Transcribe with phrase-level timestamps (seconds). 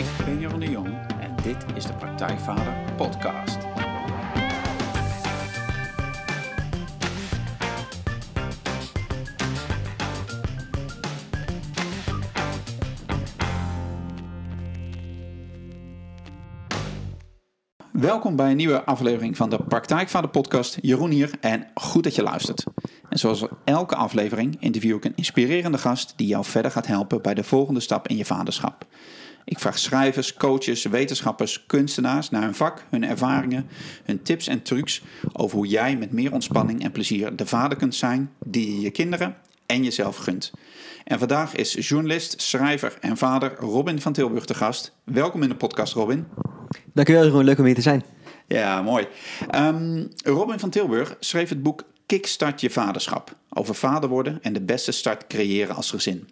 [0.00, 0.86] Ik ben Jeroen de Jong
[1.20, 3.58] en dit is de Praktijkvader Podcast.
[17.92, 20.78] Welkom bij een nieuwe aflevering van de Praktijkvader Podcast.
[20.80, 22.64] Jeroen hier en goed dat je luistert.
[23.08, 27.34] En zoals elke aflevering interview ik een inspirerende gast die jou verder gaat helpen bij
[27.34, 28.86] de volgende stap in je vaderschap.
[29.50, 33.68] Ik vraag schrijvers, coaches, wetenschappers, kunstenaars naar hun vak, hun ervaringen,
[34.04, 37.94] hun tips en trucs over hoe jij met meer ontspanning en plezier de vader kunt
[37.94, 39.36] zijn die je je kinderen
[39.66, 40.52] en jezelf gunt.
[41.04, 44.94] En vandaag is journalist, schrijver en vader Robin van Tilburg de gast.
[45.04, 46.26] Welkom in de podcast, Robin.
[46.94, 47.44] Dankjewel, Jeroen.
[47.44, 48.04] Leuk om hier te zijn.
[48.46, 49.06] Ja, mooi.
[49.50, 53.36] Ehm, Robin van Tilburg schreef het boek Kickstart je vaderschap.
[53.48, 56.28] Over vader worden en de beste start creëren als gezin.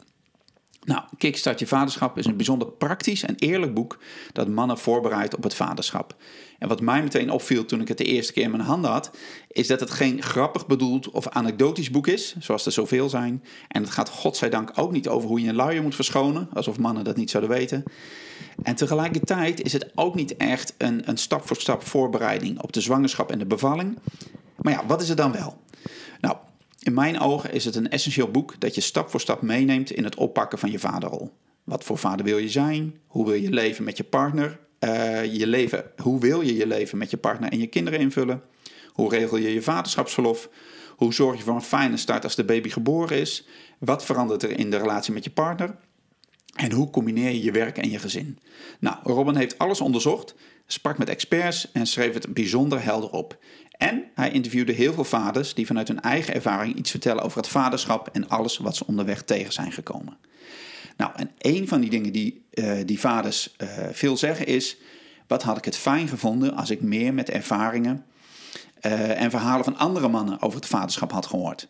[0.89, 3.99] Nou, Kickstart je vaderschap is een bijzonder praktisch en eerlijk boek
[4.33, 6.17] dat mannen voorbereidt op het vaderschap.
[6.59, 9.11] En wat mij meteen opviel toen ik het de eerste keer in mijn handen had,
[9.49, 13.45] is dat het geen grappig bedoeld of anekdotisch boek is, zoals er zoveel zijn.
[13.69, 17.05] En het gaat godzijdank ook niet over hoe je een luier moet verschonen, alsof mannen
[17.05, 17.83] dat niet zouden weten.
[18.63, 22.81] En tegelijkertijd is het ook niet echt een, een stap voor stap voorbereiding op de
[22.81, 23.99] zwangerschap en de bevalling.
[24.57, 25.59] Maar ja, wat is het dan wel?
[26.79, 30.05] In mijn ogen is het een essentieel boek dat je stap voor stap meeneemt in
[30.05, 31.33] het oppakken van je vaderrol.
[31.65, 33.01] Wat voor vader wil je zijn?
[33.07, 34.59] Hoe wil je leven met je partner?
[34.81, 38.43] Uh, je leven, hoe wil je je leven met je partner en je kinderen invullen?
[38.93, 40.49] Hoe regel je je vaderschapsverlof?
[40.97, 43.47] Hoe zorg je voor een fijne start als de baby geboren is?
[43.79, 45.77] Wat verandert er in de relatie met je partner?
[46.55, 48.39] En hoe combineer je je werk en je gezin?
[48.79, 50.35] Nou, Robin heeft alles onderzocht,
[50.67, 53.39] sprak met experts en schreef het bijzonder helder op.
[53.79, 57.49] En hij interviewde heel veel vaders die vanuit hun eigen ervaring iets vertellen over het
[57.49, 60.17] vaderschap en alles wat ze onderweg tegen zijn gekomen.
[60.97, 64.77] Nou, en een van die dingen die, uh, die vaders uh, veel zeggen is:
[65.27, 68.05] wat had ik het fijn gevonden als ik meer met ervaringen
[68.87, 71.69] uh, en verhalen van andere mannen over het vaderschap had gehoord.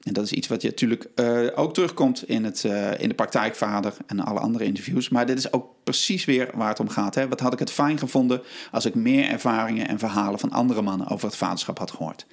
[0.00, 1.08] En dat is iets wat je natuurlijk
[1.54, 2.64] ook terugkomt in, het,
[2.98, 5.08] in de praktijkvader en alle andere interviews.
[5.08, 7.14] Maar dit is ook precies weer waar het om gaat.
[7.14, 7.28] Hè?
[7.28, 11.08] Wat had ik het fijn gevonden als ik meer ervaringen en verhalen van andere mannen
[11.08, 12.26] over het vaderschap had gehoord.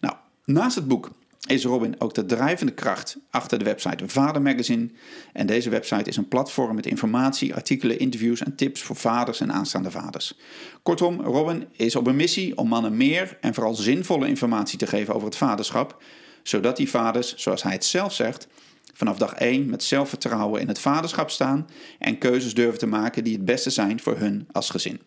[0.00, 0.14] Nou,
[0.44, 1.10] naast het boek
[1.46, 4.90] is Robin ook de drijvende kracht achter de website Vader Magazine.
[5.32, 9.52] En deze website is een platform met informatie, artikelen, interviews en tips voor vaders en
[9.52, 10.38] aanstaande vaders.
[10.82, 15.14] Kortom, Robin is op een missie om mannen meer en vooral zinvolle informatie te geven
[15.14, 16.02] over het vaderschap,
[16.44, 18.48] zodat die vaders, zoals hij het zelf zegt,
[18.92, 21.68] vanaf dag 1 met zelfvertrouwen in het vaderschap staan
[21.98, 25.00] en keuzes durven te maken die het beste zijn voor hun als gezin.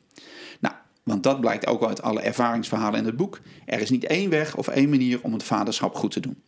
[1.08, 3.40] Want dat blijkt ook uit alle ervaringsverhalen in het boek.
[3.66, 6.42] Er is niet één weg of één manier om het vaderschap goed te doen.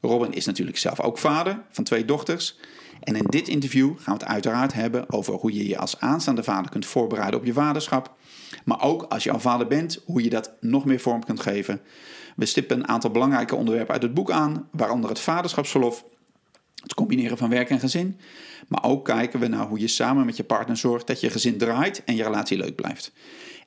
[0.00, 2.58] Robin is natuurlijk zelf ook vader van twee dochters.
[3.02, 6.42] En in dit interview gaan we het uiteraard hebben over hoe je je als aanstaande
[6.42, 8.14] vader kunt voorbereiden op je vaderschap.
[8.64, 11.80] Maar ook als je al vader bent, hoe je dat nog meer vorm kunt geven.
[12.36, 16.04] We stippen een aantal belangrijke onderwerpen uit het boek aan, waaronder het vaderschapsverlof,
[16.82, 18.20] het combineren van werk en gezin.
[18.68, 21.58] Maar ook kijken we naar hoe je samen met je partner zorgt dat je gezin
[21.58, 23.12] draait en je relatie leuk blijft.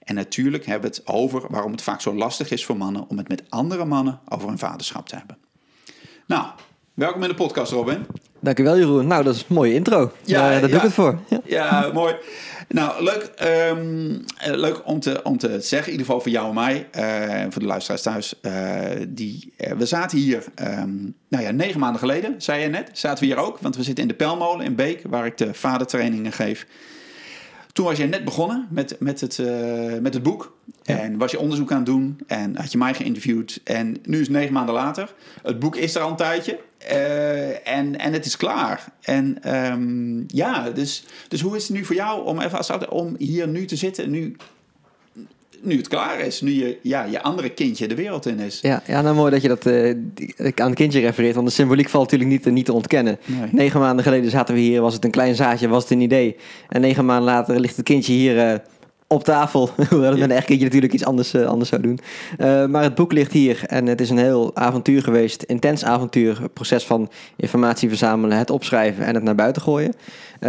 [0.04, 3.18] En natuurlijk hebben we het over waarom het vaak zo lastig is voor mannen om
[3.18, 5.38] het met andere mannen over hun vaderschap te hebben.
[6.26, 6.46] Nou,
[6.94, 8.06] welkom in de podcast, Robin.
[8.40, 9.08] Dankjewel, Jeroen.
[9.08, 10.12] Nou, dat is een mooie intro.
[10.24, 11.20] Ja, uh, daar doe ik het voor.
[11.30, 12.16] Ja, ja mooi.
[12.72, 13.32] Nou, leuk,
[13.72, 17.52] um, leuk om, te, om te zeggen, in ieder geval voor jou en mij, uh,
[17.52, 18.34] voor de luisteraars thuis.
[18.42, 23.20] Uh, die, we zaten hier, um, nou ja, negen maanden geleden, zei je net, zaten
[23.20, 23.60] we hier ook.
[23.60, 26.66] Want we zitten in de Pelmolen in Beek, waar ik de vadertrainingen geef.
[27.74, 30.58] Toen was je net begonnen met, met, het, uh, met het boek.
[30.84, 32.20] En was je onderzoek aan het doen.
[32.28, 33.62] En had je mij geïnterviewd.
[33.64, 35.14] En nu is het negen maanden later.
[35.44, 36.60] Het boek is er al een tijdje.
[36.92, 38.86] Uh, en, en het is klaar.
[39.02, 43.16] En um, ja, dus, dus hoe is het nu voor jou om, even als, om
[43.18, 44.10] hier nu te zitten?
[44.10, 44.36] Nu
[45.62, 48.60] nu het klaar is, nu je, ja, je andere kindje de wereld in is.
[48.62, 49.90] Ja, ja nou mooi dat je dat uh,
[50.56, 53.20] aan het kindje refereert, want de symboliek valt natuurlijk niet, niet te ontkennen.
[53.26, 53.50] Nee.
[53.52, 56.36] Negen maanden geleden zaten we hier, was het een klein zaadje, was het een idee.
[56.70, 58.58] En negen maanden later ligt het kindje hier uh,
[59.08, 62.00] op tafel, hoewel het met een echt kindje natuurlijk iets anders, uh, anders zou doen.
[62.72, 66.42] maar het boek ligt hier en het is een heel avontuur geweest, intens avontuur.
[66.42, 69.94] Het proces van informatie verzamelen, het opschrijven en het naar buiten gooien.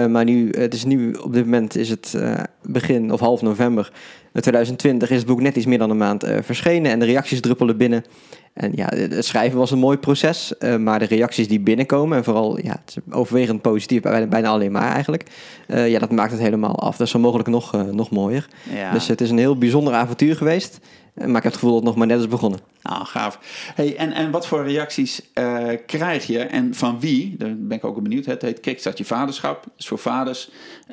[0.08, 2.18] Maar nu, het is nu, op dit moment is het
[2.62, 3.92] begin of half november.
[4.32, 7.40] 2020 is het boek net iets meer dan een maand uh, verschenen en de reacties
[7.40, 8.04] druppelen binnen.
[8.52, 12.58] En ja, het schrijven was een mooi proces, maar de reacties die binnenkomen, en vooral
[12.58, 15.24] ja, het is overwegend positief, bijna, bijna alleen maar eigenlijk,
[15.66, 16.96] ja, dat maakt het helemaal af.
[16.96, 18.48] Dat is zo mogelijk nog, nog mooier.
[18.74, 18.92] Ja.
[18.92, 20.78] Dus het is een heel bijzonder avontuur geweest.
[21.26, 22.60] Maar ik heb het gevoel dat het nog maar net is begonnen.
[22.82, 23.38] Ah, gaaf.
[23.74, 27.36] Hey, en, en wat voor reacties uh, krijg je en van wie?
[27.36, 28.24] Daar ben ik ook benieuwd.
[28.24, 30.50] Het heet Kickstart je vaderschap, is voor vaders.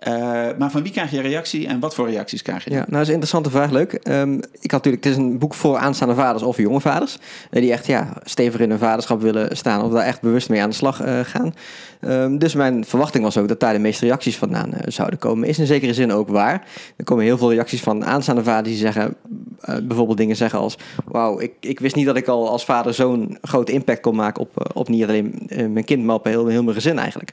[0.07, 0.13] Uh,
[0.57, 2.69] maar van wie krijg je reactie en wat voor reacties krijg je?
[2.69, 3.71] Ja, nou, dat is een interessante vraag.
[3.71, 3.99] Leuk.
[4.03, 7.17] Um, ik had natuurlijk, het is een boek voor aanstaande vaders of jonge vaders.
[7.49, 10.69] die echt ja, stevig in hun vaderschap willen staan of daar echt bewust mee aan
[10.69, 11.53] de slag uh, gaan.
[12.01, 15.47] Um, dus mijn verwachting was ook dat daar de meeste reacties vandaan zouden komen.
[15.47, 16.67] Is in zekere zin ook waar.
[16.95, 19.15] Er komen heel veel reacties van aanstaande vaders die zeggen,
[19.61, 23.37] bijvoorbeeld dingen zeggen als: Wauw, ik, ik wist niet dat ik al als vader zo'n
[23.41, 26.47] grote impact kon maken op, eh, op niet alleen eh, mijn kind, maar op heel,
[26.47, 27.31] heel mijn gezin eigenlijk.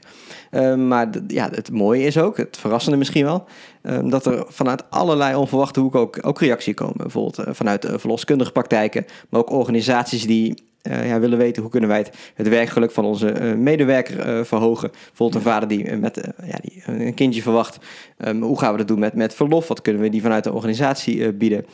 [0.51, 3.43] Ehm, maar ja, het mooie is ook, het verrassende misschien wel,
[3.81, 6.97] ehm, dat er vanuit allerlei onverwachte hoeken ook, ook reactie komen.
[6.97, 10.63] Bijvoorbeeld uh, vanuit verloskundige praktijken, maar ook organisaties die
[11.03, 14.91] ja, willen weten hoe kunnen wij het, het werkgeluk van onze medewerker verhogen.
[14.91, 17.77] Bijvoorbeeld een vader die, met, ja, die een kindje verwacht.
[18.17, 19.67] Um, hoe gaan we dat doen met, met verlof?
[19.67, 21.65] Wat kunnen we die vanuit de organisatie bieden?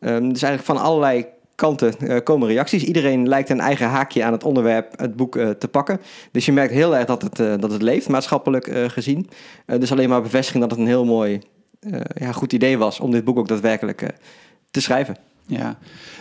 [0.00, 1.26] dus eigenlijk van allerlei
[1.60, 2.84] kanten uh, komen reacties.
[2.84, 6.00] Iedereen lijkt een eigen haakje aan het onderwerp, het boek uh, te pakken.
[6.32, 9.28] Dus je merkt heel erg dat het, uh, dat het leeft, maatschappelijk gezien.
[9.66, 11.40] dus alleen maar bevestiging dat het een heel mooi,
[12.14, 14.14] ja, goed idee was om dit boek ook daadwerkelijk
[14.70, 15.29] te schrijven.
[15.50, 15.78] Ja,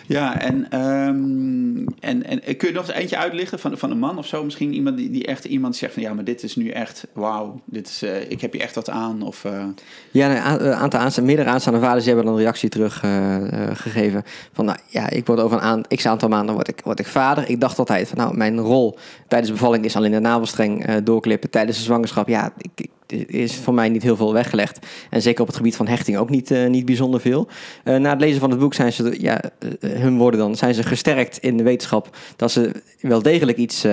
[0.08, 4.18] ja en, um, en, en kun je nog eens eentje uitlichten van, van een man
[4.18, 4.44] of zo?
[4.44, 7.62] Misschien iemand die, die echt iemand zegt van ja, maar dit is nu echt wauw,
[7.66, 9.22] dit is, uh, ik heb je echt wat aan.
[9.22, 9.64] Of, uh...
[10.12, 14.24] Ja, een uh, aantal aansta meerdere aanstaande vaders hebben dan een reactie teruggegeven.
[14.54, 17.08] van nou ja, ik word over een aan, x aantal maanden word ik, word ik
[17.08, 17.50] vader.
[17.50, 18.98] Ik dacht altijd van nou, mijn rol
[19.28, 21.50] tijdens de bevalling is alleen de navelstreng doorklippen.
[21.50, 24.88] Tijdens de zwangerschap, ja, ik, is voor mij niet heel veel weggelegd.
[25.10, 27.48] En zeker op het gebied van hechting ook niet, uh, niet bijzonder veel.
[27.84, 30.74] Uh, na het lezen van het boek zijn ze, ja, uh, hun woorden dan, zijn
[30.74, 32.72] ze gesterkt in de wetenschap dat ze
[33.02, 33.86] wel degelijk iets,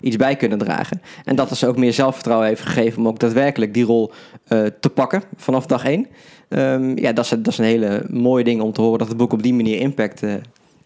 [0.00, 1.02] iets bij kunnen dragen.
[1.24, 4.12] En dat ze ook meer zelfvertrouwen heeft gegeven om ook daadwerkelijk die rol
[4.80, 6.06] te pakken vanaf dag één.
[6.48, 9.16] Um, ja, dat is, dat is een hele mooie ding om te horen dat het
[9.16, 10.22] boek op die manier impact,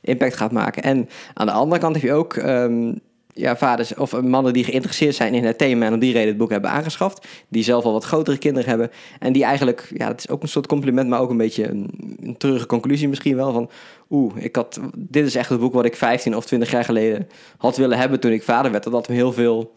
[0.00, 0.82] impact gaat maken.
[0.82, 3.00] En aan de andere kant heb je ook um,
[3.34, 6.36] ja, vaders of mannen die geïnteresseerd zijn in het thema en om die reden het
[6.36, 7.26] boek hebben aangeschaft.
[7.48, 8.90] Die zelf al wat grotere kinderen hebben.
[9.18, 11.90] En die eigenlijk, ja, het is ook een soort compliment, maar ook een beetje een,
[12.20, 13.52] een treurige conclusie misschien wel.
[13.52, 13.70] Van,
[14.10, 17.28] oeh, ik had, dit is echt het boek wat ik 15 of 20 jaar geleden
[17.56, 18.84] had willen hebben toen ik vader werd.
[18.84, 19.72] Dat had me heel veel,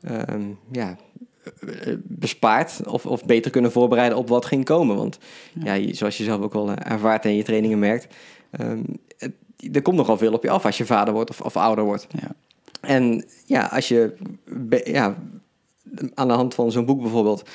[0.00, 0.12] uh,
[0.72, 0.96] ja,
[2.02, 4.96] bespaard of, of beter kunnen voorbereiden op wat ging komen.
[4.96, 5.18] Want
[5.52, 8.14] ja, zoals je zelf ook al eh, ervaart en je trainingen merkt,
[8.60, 8.84] um,
[9.18, 9.32] het,
[9.72, 12.06] er komt nogal veel op je af als je vader wordt of, of ouder wordt.
[12.20, 12.34] Ja.
[12.80, 14.14] En ja, als je
[14.84, 15.16] ja,
[16.14, 17.48] aan de hand van zo'n boek bijvoorbeeld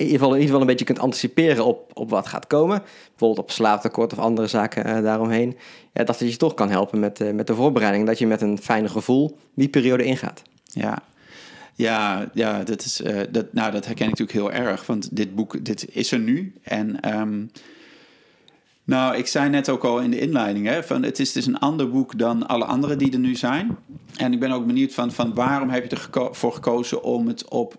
[0.00, 2.82] in ieder, geval, in ieder geval een beetje kunt anticiperen op, op wat gaat komen.
[3.08, 5.56] Bijvoorbeeld op slaaptekort of andere zaken uh, daaromheen.
[5.92, 8.06] Ja, dat het je toch kan helpen met, uh, met de voorbereiding.
[8.06, 10.42] Dat je met een fijne gevoel die periode ingaat.
[10.64, 11.02] Ja,
[11.74, 14.86] ja, ja dat, is, uh, dat, nou, dat herken ik natuurlijk heel erg.
[14.86, 16.54] Want dit boek dit is er nu.
[16.62, 17.50] En um,
[18.90, 21.58] nou, ik zei net ook al in de inleiding, hè, van het is dus een
[21.58, 23.76] ander boek dan alle andere die er nu zijn.
[24.16, 27.76] En ik ben ook benieuwd van, van waarom heb je ervoor gekozen om het op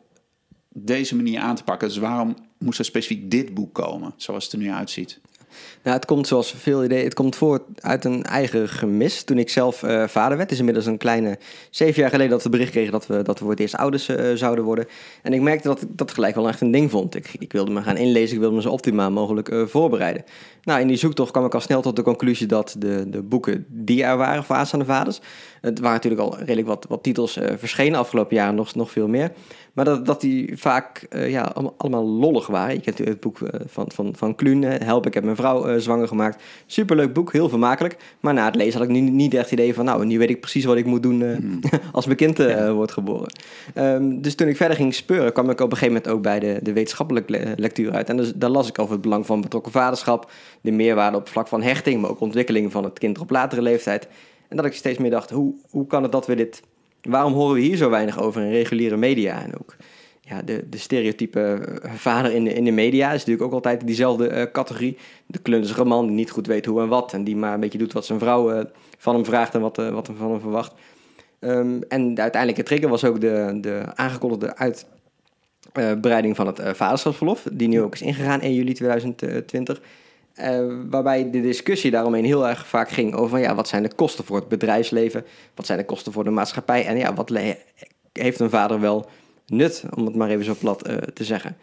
[0.70, 1.88] deze manier aan te pakken?
[1.88, 5.20] Dus waarom moest er specifiek dit boek komen, zoals het er nu uitziet?
[5.84, 9.24] Nou, het komt zoals veel ideeën, het komt voort uit een eigen gemis.
[9.24, 11.38] Toen ik zelf uh, vader werd, is inmiddels een kleine
[11.70, 14.10] zeven jaar geleden dat we bericht kregen dat we, dat we voor het eerst ouders
[14.10, 14.88] uh, zouden worden.
[15.22, 17.16] En ik merkte dat ik dat gelijk wel echt een ding vond.
[17.16, 20.24] Ik, wilde me gaan inlezen, ik wilde me zo optimaal mogelijk uh, voorbereiden.
[20.64, 23.66] Nou, in die zoektocht kwam ik al snel tot de conclusie dat de, de boeken
[23.68, 25.20] die er waren voor aanstaande vaders,
[25.62, 29.32] het waren natuurlijk al redelijk wat, wat titels verschenen, afgelopen jaren nog, nog veel meer.
[29.74, 32.76] Maar dat, dat die vaak uh, ja, allemaal lollig waren.
[32.76, 35.78] Je kent het boek uh, van, van, van Kluun, Help, ik heb mijn vrouw uh,
[35.78, 36.44] zwanger gemaakt.
[36.66, 37.98] Superleuk boek, heel vermakelijk.
[38.20, 39.86] Maar na het lezen had ik nu niet echt het idee van...
[39.86, 41.60] nou, nu weet ik precies wat ik moet doen mm.
[41.92, 42.74] als mijn kind ja.
[42.74, 43.32] wordt geboren.
[43.76, 46.40] Um, dus toen ik verder ging speuren, kwam ik op een gegeven moment ook bij
[46.40, 48.10] de, de wetenschappelijke lectuur uit.
[48.10, 50.32] En dus, daar las ik over het belang van betrokken vaderschap...
[50.62, 54.08] de meerwaarde op vlak van hechting, maar ook ontwikkeling van het kind op latere leeftijd.
[54.48, 56.62] En dat ik steeds meer dacht, hoe, hoe kan het dat we dit
[57.02, 59.44] Waarom horen we hier zo weinig over in reguliere media?
[59.44, 59.76] En ook
[60.32, 61.40] ja, de, de stereotype
[61.82, 64.98] eh, vader in de, in de media is natuurlijk ook altijd diezelfde uh, categorie.
[65.26, 67.14] De klunzige man die niet goed weet hoe en wat.
[67.14, 68.62] En die maar een beetje doet wat zijn vrouw uh,
[68.98, 70.74] van hem vraagt en wat, uh, wat hem van hem verwacht.
[71.40, 74.56] Um, en de uiteindelijke trigger was ook de, de aangekondigde
[75.74, 77.46] uitbreiding van het vaderschapsverlof.
[77.52, 79.82] Die nu ook is ingegaan in juli 2020.
[80.40, 84.26] Uh, waarbij de discussie daaromheen heel erg vaak ging over ja, wat zijn de kosten
[84.26, 87.32] voor het bedrijfsleven, wat zijn de kosten voor de maatschappij en ja, wat
[88.12, 89.06] heeft een vader wel
[89.48, 91.58] nut, om het maar even zo plat uh, te zeggen.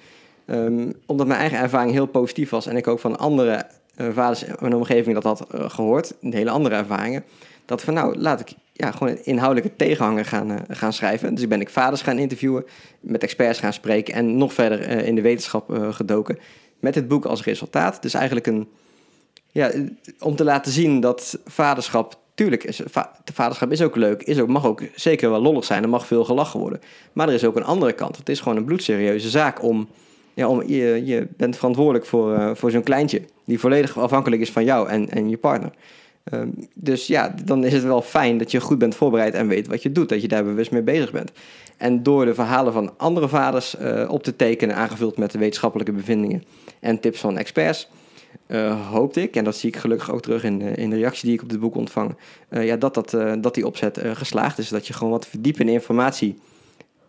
[0.47, 4.45] Um, omdat mijn eigen ervaring heel positief was en ik ook van andere uh, vaders
[4.45, 7.25] in mijn omgeving dat had gehoord, hele andere ervaringen,
[7.65, 11.35] dat van nou, laat ik ja, gewoon inhoudelijke tegenhanger gaan, gaan schrijven.
[11.35, 12.65] Dus ben ik vaders gaan interviewen,
[13.01, 16.39] met experts gaan spreken en nog verder in de wetenschap gedoken
[16.81, 18.03] met het boek als resultaat.
[18.03, 18.69] Dus eigenlijk een,
[19.53, 19.71] ja,
[20.19, 22.81] om te laten zien dat vaderschap, tuurlijk, is,
[23.33, 26.25] vaderschap is ook leuk, is ook, mag ook zeker wel lollig zijn, er mag veel
[26.25, 26.81] gelachen worden.
[27.13, 28.17] Maar er is ook een andere kant.
[28.17, 29.89] Het is gewoon een bloedserieuze zaak om,
[30.35, 34.51] ja, om je, je bent verantwoordelijk voor, uh, voor zo'n kleintje, die volledig afhankelijk is
[34.51, 35.71] van jou en, en je partner.
[36.33, 39.67] Um, dus ja, dan is het wel fijn dat je goed bent voorbereid en weet
[39.67, 41.33] wat je doet, dat je daar bewust mee bezig bent.
[41.77, 45.93] En door de verhalen van andere vaders uh, op te tekenen, aangevuld met de wetenschappelijke
[45.93, 46.45] bevindingen
[46.81, 47.89] en tips van experts,
[48.47, 51.35] uh, hoopte ik, en dat zie ik gelukkig ook terug in, in de reactie die
[51.35, 52.17] ik op dit boek ontvang,
[52.51, 53.11] uh, ja, dat, dat,
[53.43, 54.69] dat die opzet geslaagd is.
[54.69, 56.39] Dat je gewoon wat verdiepende informatie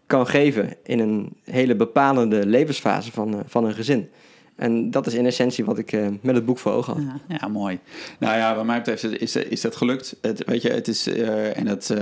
[0.06, 4.10] kan geven in een hele bepalende levensfase van, van een gezin.
[4.56, 7.40] En dat is in essentie wat ik met het boek voor ogen had.
[7.40, 7.80] Ja, mooi.
[8.20, 10.16] Nou ja, wat mij betreft is, is dat gelukt.
[10.22, 11.08] Het, weet je, het is,
[11.54, 11.94] en dat,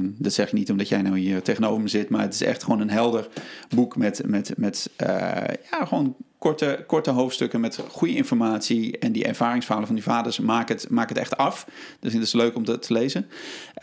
[0.00, 2.62] dat zeg ik niet omdat jij nou hier tegenover me zit, maar het is echt
[2.62, 3.28] gewoon een helder
[3.74, 4.90] boek met, met, met
[5.70, 8.98] ja, gewoon korte, korte hoofdstukken met goede informatie.
[8.98, 11.66] En die ervaringsverhalen van die vaders maken het, maken het echt af.
[12.00, 13.26] Dus het is leuk om dat te lezen.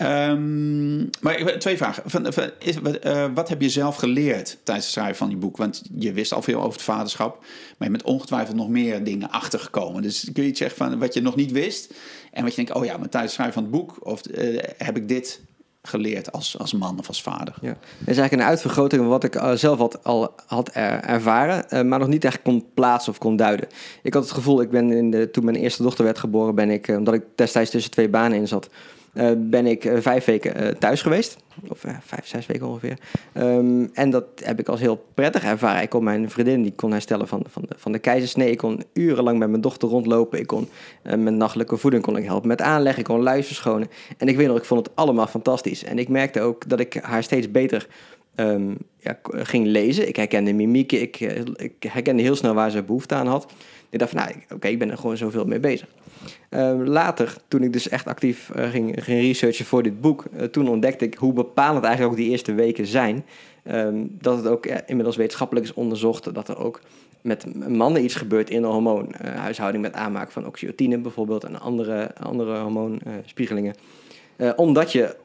[0.02, 2.04] Um, maar twee vragen.
[2.06, 2.28] Van,
[2.60, 5.58] is, uh, wat heb je zelf geleerd tijdens het schrijven van die boek?
[5.58, 7.40] Want je wist al veel over het vaderschap.
[7.78, 10.02] Maar je bent ongetwijfeld nog meer dingen achtergekomen.
[10.02, 11.94] Dus kun je iets zeggen van wat je nog niet wist?
[12.32, 14.06] En wat je denkt, oh ja, maar tijdens het schrijven van het boek...
[14.06, 15.42] of uh, heb ik dit
[15.88, 17.54] geleerd als, als man of als vader.
[17.62, 17.68] Ja.
[17.70, 21.66] Dat is eigenlijk een uitvergroting van wat ik uh, zelf had, al had er, ervaren,
[21.70, 23.68] uh, maar nog niet echt kon plaatsen of kon duiden.
[24.02, 26.70] Ik had het gevoel, ik ben in de, toen mijn eerste dochter werd geboren, ben
[26.70, 28.70] ik, uh, omdat ik destijds tussen twee banen in zat,
[29.14, 31.38] uh, ben ik uh, vijf weken uh, thuis geweest.
[31.68, 32.98] Of vijf, zes weken ongeveer.
[33.34, 35.82] Um, en dat heb ik als heel prettig ervaren.
[35.82, 38.52] Ik kon mijn vriendin, die kon herstellen van, van, de, van de keizersnee.
[38.52, 40.40] Ik kon urenlang met mijn dochter rondlopen.
[40.40, 40.68] Ik kon
[41.04, 42.98] met nachtelijke voeding kon ik helpen met aanleg.
[42.98, 43.88] Ik kon luis verschonen.
[44.18, 45.84] En ik weet nog, ik vond het allemaal fantastisch.
[45.84, 47.88] En ik merkte ook dat ik haar steeds beter
[48.36, 50.08] um, ja, ging lezen.
[50.08, 51.02] Ik herkende mimieken.
[51.02, 51.20] Ik,
[51.56, 53.52] ik herkende heel snel waar ze behoefte aan had.
[53.90, 55.88] Ik dacht van, nou, oké, ik ben er gewoon zoveel mee bezig.
[56.50, 60.44] Uh, later, toen ik dus echt actief uh, ging, ging researchen voor dit boek, uh,
[60.44, 63.26] toen ontdekte ik hoe bepalend eigenlijk ook die eerste weken zijn.
[63.72, 66.82] Um, dat het ook inmiddels wetenschappelijk is onderzocht dat er ook
[67.22, 72.60] met mannen iets gebeurt in de hormoonhuishouding met aanmaak van oxytocine bijvoorbeeld en andere, andere
[72.60, 73.76] hormoonspiegelingen.
[74.56, 75.16] omdat je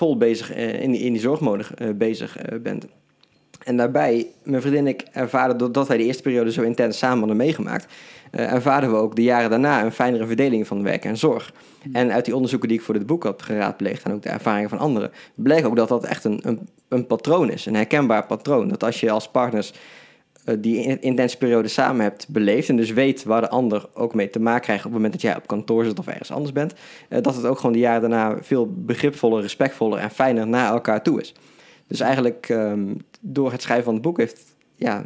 [0.00, 1.64] vol bezig in, die, in die zorgmode
[1.94, 2.86] bezig bent.
[3.64, 7.18] En daarbij, mijn vriendin en ik ervaren, doordat wij de eerste periode zo intens samen
[7.18, 7.92] hadden meegemaakt,
[8.30, 11.52] ervaren we ook de jaren daarna een fijnere verdeling van werk en zorg.
[11.82, 11.94] Hmm.
[11.94, 14.68] En uit die onderzoeken die ik voor dit boek had geraadpleegd en ook de ervaringen
[14.68, 18.68] van anderen, bleek ook dat dat echt een, een, een patroon is, een herkenbaar patroon.
[18.68, 19.72] Dat als je als partners
[20.58, 24.40] die intense periode samen hebt beleefd en dus weet waar de ander ook mee te
[24.40, 26.74] maken krijgt op het moment dat jij op kantoor zit of ergens anders bent,
[27.08, 31.02] uh, dat het ook gewoon de jaren daarna veel begripvoller, respectvoller en fijner naar elkaar
[31.02, 31.34] toe is.
[31.86, 35.04] Dus eigenlijk um, door het schrijven van het boek heeft ja,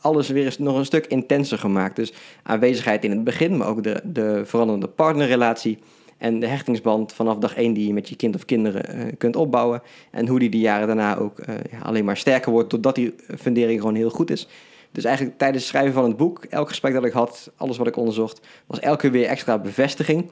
[0.00, 1.96] alles weer eens nog een stuk intenser gemaakt.
[1.96, 2.12] Dus
[2.42, 5.78] aanwezigheid in het begin, maar ook de, de veranderende partnerrelatie.
[6.18, 9.36] En de hechtingsband vanaf dag één die je met je kind of kinderen uh, kunt
[9.36, 9.82] opbouwen.
[10.10, 13.14] En hoe die de jaren daarna ook uh, ja, alleen maar sterker wordt, totdat die
[13.38, 14.48] fundering gewoon heel goed is.
[14.92, 17.86] Dus eigenlijk tijdens het schrijven van het boek, elk gesprek dat ik had, alles wat
[17.86, 20.30] ik onderzocht, was elke keer weer extra bevestiging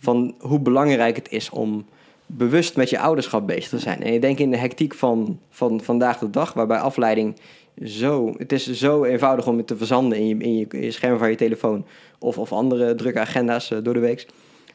[0.00, 1.86] van hoe belangrijk het is om
[2.26, 4.02] bewust met je ouderschap bezig te zijn.
[4.02, 7.36] En je denkt in de hectiek van, van vandaag de dag, waarbij afleiding
[7.84, 8.34] zo...
[8.36, 11.36] Het is zo eenvoudig om het te verzanden in je, in je, scherm van je
[11.36, 11.86] telefoon...
[12.18, 14.26] of, of andere drukke agenda's uh, door de week.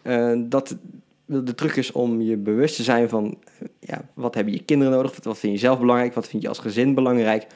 [0.08, 0.76] Uh, dat
[1.26, 3.38] de truc is om je bewust te zijn van...
[3.80, 5.24] Ja, wat hebben je kinderen nodig?
[5.24, 6.14] Wat vind je zelf belangrijk?
[6.14, 7.48] Wat vind je als gezin belangrijk?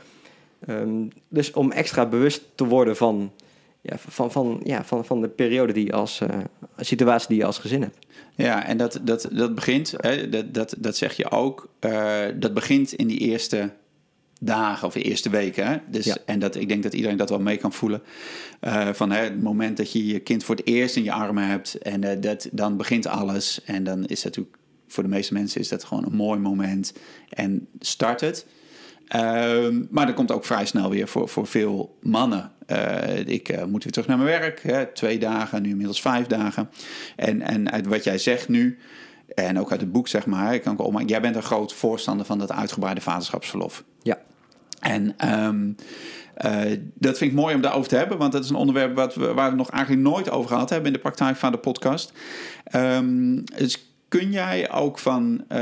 [0.68, 3.32] Um, dus om extra bewust te worden van,
[3.82, 6.22] ja, van, van, ja, van, van de periode die als
[6.78, 7.98] situatie die je als gezin hebt.
[8.36, 12.54] Ja, en dat, dat, dat begint, hè, dat, dat, dat zeg je ook, uh, dat
[12.54, 13.70] begint in die eerste
[14.44, 15.68] dagen of de eerste weken.
[15.68, 15.78] Hè?
[15.88, 16.18] Dus, ja.
[16.26, 18.02] En dat, ik denk dat iedereen dat wel mee kan voelen.
[18.62, 21.48] Uh, van hè, het moment dat je je kind voor het eerst in je armen
[21.48, 23.62] hebt en uh, dat, dan begint alles.
[23.66, 24.58] En dan is dat natuurlijk,
[24.88, 26.94] voor de meeste mensen is dat gewoon een mooi moment.
[27.30, 28.46] En start het.
[29.16, 32.52] Uh, maar dat komt ook vrij snel weer voor, voor veel mannen.
[32.68, 34.62] Uh, ik moet weer terug naar mijn werk.
[34.64, 36.70] Hè, twee dagen, nu inmiddels vijf dagen.
[37.16, 38.78] En, en uit wat jij zegt nu,
[39.36, 41.10] en ook uit het boek zeg maar, kan ik.
[41.10, 43.84] Jij bent een groot voorstander van dat uitgebreide vaderschapsverlof.
[44.02, 44.18] Ja.
[44.82, 45.76] En um,
[46.46, 49.16] uh, dat vind ik mooi om daarover te hebben, want dat is een onderwerp wat
[49.16, 52.14] we, waar we nog eigenlijk nooit over gehad hebben in de praktijk van de podcast.
[52.76, 55.58] Um, dus kun jij ook van, uh,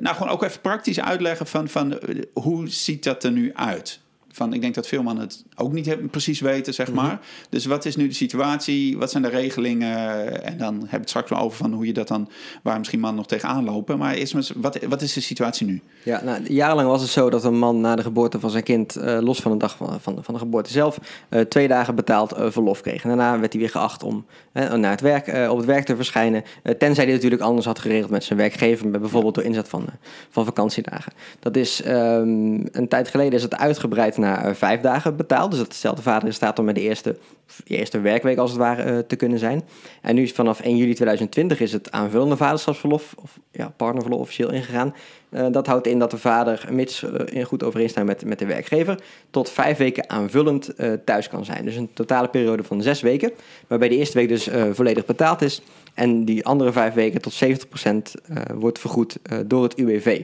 [0.00, 1.98] nou gewoon ook even praktisch uitleggen van, van
[2.32, 4.00] hoe ziet dat er nu uit?
[4.36, 6.96] Van, ik denk dat veel mannen het ook niet precies weten, zeg Mhm.
[6.96, 7.20] maar.
[7.48, 8.98] Dus wat is nu de situatie?
[8.98, 10.42] Wat zijn de regelingen?
[10.44, 12.28] En dan heb ik het straks wel over van hoe je dat dan,
[12.62, 13.98] waar misschien mannen nog tegenaan lopen.
[13.98, 15.80] Maar eerst maar eens, wat, wat is de situatie nu?
[16.02, 18.96] Ja, nou, jarenlang was het zo dat een man na de geboorte van zijn kind,
[18.96, 22.32] eh, los van de dag van, van, van de geboorte zelf, eh, twee dagen betaald
[22.32, 23.02] eh, verlof kreeg.
[23.02, 26.42] En daarna werd hij weer geacht om naar het werk, op het werk te verschijnen.
[26.78, 29.84] tenzij hij natuurlijk anders had geregeld met zijn werkgever, met bijvoorbeeld door inzet van,
[30.30, 31.12] van vakantiedagen.
[31.40, 35.50] Dat is ehm, een tijd geleden is het uitgebreid naar eh, vijf dagen betaald.
[35.50, 37.16] Dus dat stelt de vader in staat om met de eerste,
[37.64, 39.62] eerste werkweek als het ware eh, te kunnen zijn.
[40.02, 44.94] En nu vanaf 1 juli 2020 is het aanvullende vaderschapsverlof, of ja, partnerverlof officieel ingegaan.
[45.28, 49.00] Eh, dat houdt in dat de vader, mits in goed overeenstemming met, met de werkgever,
[49.30, 51.64] tot vijf weken aanvullend thuis kan zijn.
[51.64, 53.32] Dus een totale periode van zes weken,
[53.66, 55.62] waarbij de eerste week dus volledig betaald is.
[55.96, 60.22] En die andere vijf weken tot 70% eh, wordt vergoed door het UWV.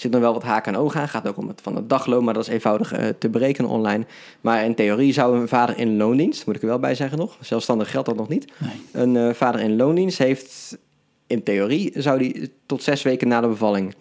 [0.00, 1.08] Zit nog wel wat haken en ogen aan.
[1.08, 4.06] Gaat ook om het van het dagloon, maar dat is eenvoudig eh, te berekenen online.
[4.40, 7.36] Maar in theorie zou een vader in loondienst, moet ik er wel bij zeggen nog,
[7.40, 8.52] zelfstandig geldt dat nog niet.
[8.58, 8.70] Nee.
[8.92, 10.78] Een eh, vader in loondienst heeft
[11.26, 13.94] in theorie zou die tot zes weken na de bevalling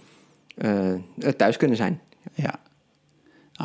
[0.56, 0.94] eh,
[1.38, 2.02] thuis kunnen zijn.
[2.34, 2.60] Ja.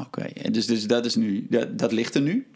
[0.06, 2.46] Oké, dus, dus dat is nu, dat, dat ligt er nu.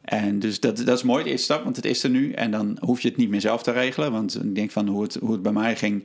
[0.00, 2.32] En dus dat, dat is mooi, de eerste stap, want het is er nu.
[2.32, 4.12] En dan hoef je het niet meer zelf te regelen.
[4.12, 6.04] Want ik denk van hoe het, hoe het bij mij ging.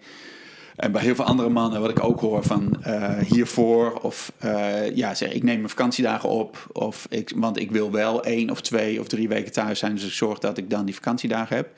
[0.75, 3.93] En bij heel veel andere mannen, wat ik ook hoor van eh, hiervoor.
[4.01, 6.67] Of eh, ja, zeg ik neem mijn vakantiedagen op.
[6.71, 9.95] Of ik, want ik wil wel één of twee of drie weken thuis zijn.
[9.95, 11.69] Dus ik zorg dat ik dan die vakantiedagen heb.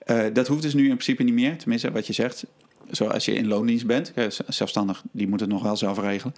[0.00, 1.58] Eh, dat hoeft dus nu in principe niet meer.
[1.58, 2.46] Tenminste, wat je zegt.
[2.90, 4.12] Zoals je in loondienst bent.
[4.48, 6.34] Zelfstandig, die moet het nog wel zelf regelen.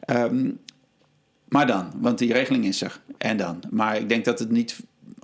[0.00, 0.50] Ehm,
[1.48, 3.00] maar dan, want die regeling is er.
[3.18, 3.62] En dan.
[3.70, 4.76] Maar ik denk dat het niet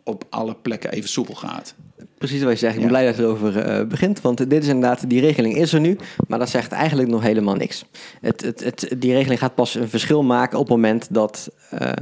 [0.05, 1.75] op alle plekken even soepel gaat.
[2.21, 2.75] Precies wat je zegt.
[2.75, 4.21] Ik ben blij dat je erover eh, begint.
[4.21, 5.99] Want dit is inderdaad, die regeling is er nu.
[6.27, 7.85] Maar dat zegt eigenlijk nog helemaal niks.
[8.21, 11.93] Het, het, het, die regeling gaat pas een verschil maken op het moment dat eh,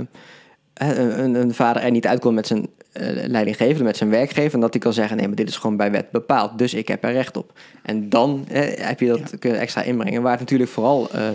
[0.74, 4.54] een, een vader er niet uitkomt met zijn eh, leidinggever, met zijn werkgever.
[4.54, 6.58] En dat hij kan zeggen, nee, maar dit is gewoon bij wet bepaald.
[6.58, 7.52] Dus ik heb er recht op.
[7.82, 10.22] En dan eh, heb je dat kunnen extra inbrengen.
[10.22, 11.28] Waar het natuurlijk vooral eh,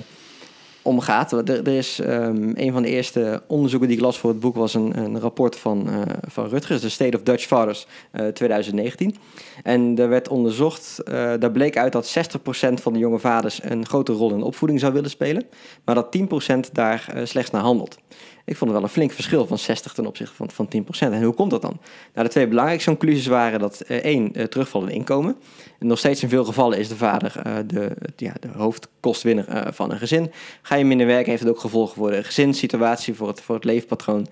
[0.83, 1.31] om gaat.
[1.31, 4.73] Er, is ehm, een van de eerste onderzoeken die ik las voor het boek was
[4.73, 9.15] een, een rapport van, eh, van Rutgers, de State of Dutch Fathers eh, 2019.
[9.63, 13.85] En daar werd onderzocht, eh, daar bleek uit dat 60% van de jonge vaders een
[13.85, 15.43] grote rol in de opvoeding zou willen spelen,
[15.85, 17.97] maar dat 10% daar eh, slechts naar handelt.
[18.45, 20.85] Ik vond het wel een flink verschil van 60 ten opzichte van, van 10%.
[20.99, 21.79] En hoe komt dat dan?
[22.13, 25.35] Nou, de twee belangrijkste conclusies waren dat eh, één, eh, terugvallende inkomen.
[25.79, 29.91] En nog steeds in veel gevallen is de vader eh, de, ja, de hoofdkostwinner van
[29.91, 30.31] een gezin.
[30.61, 33.63] Ga je minder werken, heeft het ook gevolgen voor de gezinssituatie, voor het, voor het
[33.63, 34.27] leefpatroon.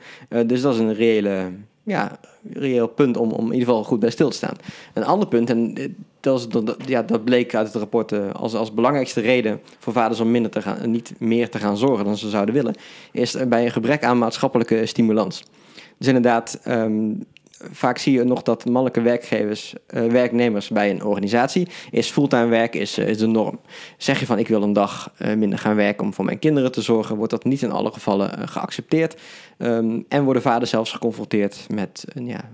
[0.45, 1.52] Dus dat is een reële,
[1.84, 2.19] ja,
[2.54, 4.56] reëel punt om, om in ieder geval goed bij stil te staan.
[4.93, 5.74] Een ander punt, en
[6.22, 10.32] dat, ja, dat bleek uit het rapport eh, als, als belangrijkste reden voor vaders om
[10.32, 12.76] minder te gaan, niet meer te gaan zorgen dan ze zouden willen,
[13.12, 15.44] is bij een gebrek aan maatschappelijke stimulans.
[15.98, 17.14] Dus inderdaad, ehm,
[17.72, 22.76] vaak zie je nog dat mannelijke werkgevers, eh, werknemers bij een organisatie, is fulltime werk
[22.76, 23.60] is, eh, is de norm.
[23.98, 26.82] Zeg je van ik wil een dag minder gaan werken om voor mijn kinderen te
[26.82, 29.22] zorgen, wordt dat niet in alle gevallen geaccepteerd.
[29.58, 32.50] Ehm, en worden vaders zelfs geconfronteerd met ja,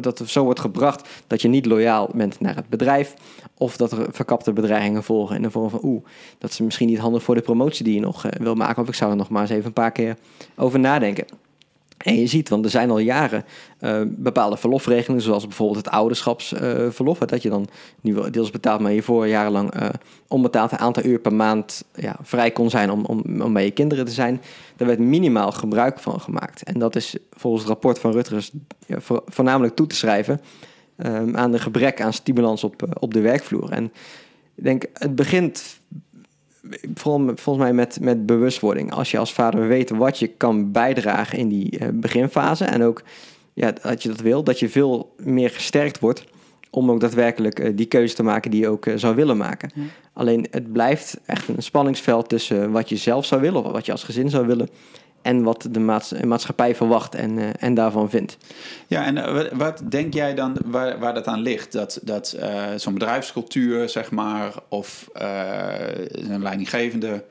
[0.00, 3.14] dat er zo wordt gebracht dat je niet loyaal bent naar het bedrijf.
[3.58, 6.04] Of dat er verkapte bedreigingen volgen in de vorm van oeh,
[6.38, 8.82] dat is misschien niet handig voor de promotie die je nog eh, wil maken.
[8.82, 10.16] Of ik zou er nog maar eens even een paar keer
[10.56, 11.26] over nadenken.
[12.04, 13.44] En je ziet, want er zijn al jaren
[13.78, 17.68] eh, bepaalde verlofregelingen, zoals bijvoorbeeld het ouderschapsverlof, dat je dan
[18.00, 19.88] nu deels betaalt, maar hiervoor jarenlang eh
[20.28, 23.70] onbetaald een aantal uur per maand ja, vrij kon zijn om, om, om bij je
[23.70, 24.40] kinderen te zijn.
[24.76, 26.62] Daar werd minimaal gebruik van gemaakt.
[26.62, 28.50] En dat is volgens het rapport van Rutgers
[28.86, 30.40] ja, vo- voornamelijk toe te schrijven
[30.96, 33.70] ehm, aan de gebrek aan stimulans op, eh, op de werkvloer.
[33.70, 33.84] En
[34.54, 35.78] ik denk, het begint
[36.94, 38.92] vooral volgens mij met, met bewustwording.
[38.92, 43.02] Als je als vader weet wat je kan bijdragen in die eh, beginfase en ook
[43.52, 46.24] ja, dat je dat wil, dat je veel meer gesterkt wordt
[46.70, 49.70] om ook daadwerkelijk eh, die keuze te maken die je ook eh, zou willen maken.
[49.74, 49.82] Ja.
[50.12, 53.92] Alleen het blijft echt een spanningsveld tussen wat je zelf zou willen of wat je
[53.92, 54.68] als gezin zou willen
[55.24, 58.36] en wat de maats- maatschappij verwacht en, eh, en daarvan vindt.
[58.86, 61.72] Ja, en eh, wat, denk jij dan waar, waar dat aan ligt?
[61.72, 65.74] Dat, dat eh, zo'n bedrijfscultuur, zeg maar, of eh,
[66.08, 67.24] een leidinggevende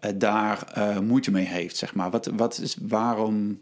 [0.00, 2.10] eh, daar eh, moeite mee heeft, zeg maar.
[2.10, 3.60] Wat, wat is, waarom,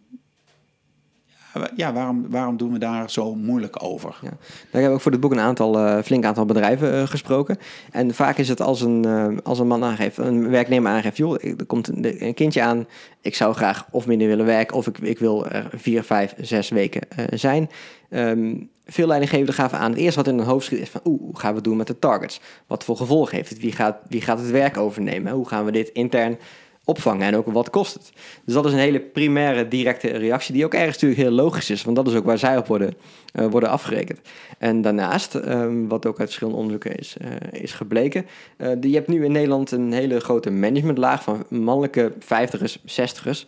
[1.54, 4.18] ja, wa- ja, waarom, waarom doen we daar zo moeilijk over?
[4.22, 4.28] Ja.
[4.28, 4.38] Nou,
[4.72, 7.58] ik heb ook voor dit boek een aantal, eh, flink aantal bedrijven eh, gesproken.
[7.90, 11.44] En vaak is het als een, eh, als een man aangeeft, een werknemer aangeeft, joh,
[11.44, 12.86] er komt een, een kindje aan,
[13.20, 16.68] ik zou graag of minder willen werken, of ik, ik wil er vier, vijf, zes
[16.68, 17.70] weken zijn.
[18.10, 18.54] Ehm,
[18.86, 21.38] veel leidinggevenden gaven aan, het eerste wat in hun hoofd schiet is van, oeh, hoe
[21.38, 22.40] gaan we doen met de targets?
[22.66, 23.60] Wat voor gevolgen heeft het?
[23.60, 25.32] Wie gaat, wie gaat het werk overnemen?
[25.32, 26.38] Hoe gaan we dit intern
[26.84, 28.12] opvangen en ook wat kost het.
[28.44, 31.84] Dus dat is een hele primaire, directe reactie die ook ergens natuurlijk heel logisch is,
[31.84, 32.94] want dat is ook waar zij op worden,
[33.34, 34.20] uh, worden afgerekend.
[34.58, 38.26] En daarnaast, um, wat ook uit verschillende onderzoeken is, uh, is gebleken,
[38.58, 43.46] uh, je hebt nu in Nederland een hele grote managementlaag van mannelijke 50ers, 60ers,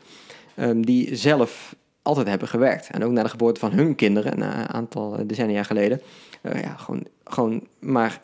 [0.57, 2.89] um, die zelf altijd hebben gewerkt.
[2.91, 6.01] En ook na de geboorte van hun kinderen, een aantal decennia geleden,
[6.43, 8.21] ja, gewoon, gewoon maar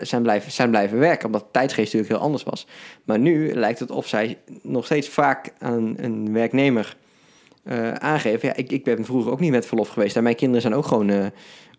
[0.00, 2.66] zijn blijven, zijn blijven werken, omdat de tijdsgeest natuurlijk heel anders was.
[3.04, 6.96] Maar nu lijkt het of zij nog steeds vaak aan een werknemer
[7.64, 8.48] uh, aangeven.
[8.48, 10.16] Ja, ik, ik ben vroeger ook niet met verlof geweest.
[10.16, 11.26] En mijn kinderen zijn ook gewoon uh,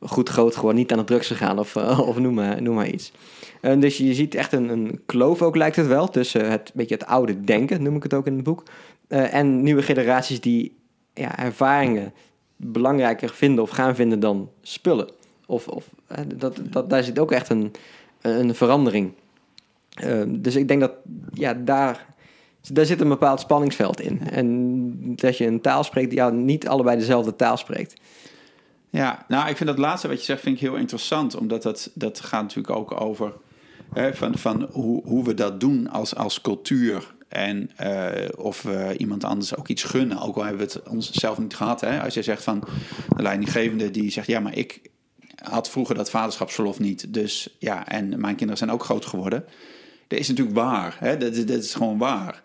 [0.01, 2.87] goed groot geworden, niet aan de drugs gegaan of, uh, of noem, maar, noem maar
[2.87, 3.11] iets.
[3.61, 7.05] dus je ziet echt een, een kloof ook, lijkt het wel, tussen het, beetje het
[7.05, 8.63] oude denken, noem ik het ook in het boek,
[9.07, 10.77] en nieuwe generaties die
[11.13, 12.13] ja, ervaringen
[12.55, 15.09] belangrijker vinden of gaan vinden dan spullen.
[15.49, 15.89] Of, of
[16.35, 17.71] dat, dat, daar zit ook echt een,
[18.21, 19.11] een verandering.
[20.03, 20.91] Uh, dus ik denk dat
[21.33, 22.05] ja, daar,
[22.71, 24.21] daar zit een bepaald spanningsveld in.
[24.29, 28.01] En dat je een taal spreekt, ja, niet allebei dezelfde taal spreekt.
[28.89, 31.91] Ja, nou, ik vind dat laatste wat je zegt vind ik heel interessant, omdat dat,
[31.93, 33.33] dat gaat natuurlijk ook over
[33.93, 37.13] hè, van, van hoe, hoe we dat doen als, als cultuur.
[37.27, 41.37] En uh, of we iemand anders ook iets gunnen, ook al hebben we het onszelf
[41.37, 41.81] niet gehad.
[41.81, 42.01] Hè?
[42.01, 42.63] Als je zegt van
[43.15, 44.81] de leidinggevende die zegt, ja, maar ik,
[45.43, 47.13] had vroeger dat vaderschapsverlof niet.
[47.13, 49.45] Dus ja, en mijn kinderen zijn ook groot geworden.
[50.07, 50.95] Dat is natuurlijk waar.
[50.99, 51.17] Hè?
[51.17, 52.41] Dat, is gewoon waar.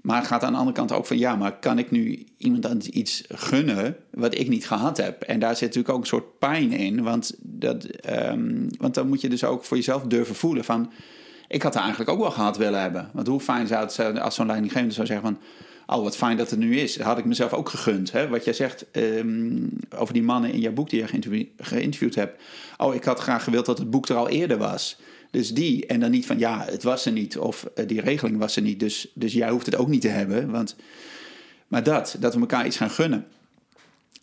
[0.00, 2.86] Maar het gaat aan de andere kant ook van ja, maar kan ik nu iemand
[2.86, 5.22] iets gunnen wat ik niet gehad heb?
[5.22, 7.02] En daar zit natuurlijk ook een soort pijn in.
[7.02, 10.92] Want, dat, um, want dan moet je dus ook voor jezelf durven voelen van
[11.48, 13.10] ik had er eigenlijk ook wel gehad willen hebben.
[13.12, 15.38] Want hoe fijn zou het zijn als zo'n leidinggevende zou zeggen van
[15.86, 16.96] Oh, wat fijn dat het nu is.
[16.96, 18.12] Dat had ik mezelf ook gegund.
[18.12, 18.28] Hè?
[18.28, 22.42] Wat jij zegt um, over die mannen in jouw boek die je geïnterview, geïnterviewd hebt.
[22.76, 24.98] Oh, ik had graag gewild dat het boek er al eerder was.
[25.30, 27.38] Dus die, en dan niet van ja, het was er niet.
[27.38, 28.80] Of uh, die regeling was er niet.
[28.80, 30.50] Dus, dus jij hoeft het ook niet te hebben.
[30.50, 30.76] Want,
[31.68, 33.26] maar dat, dat we elkaar iets gaan gunnen.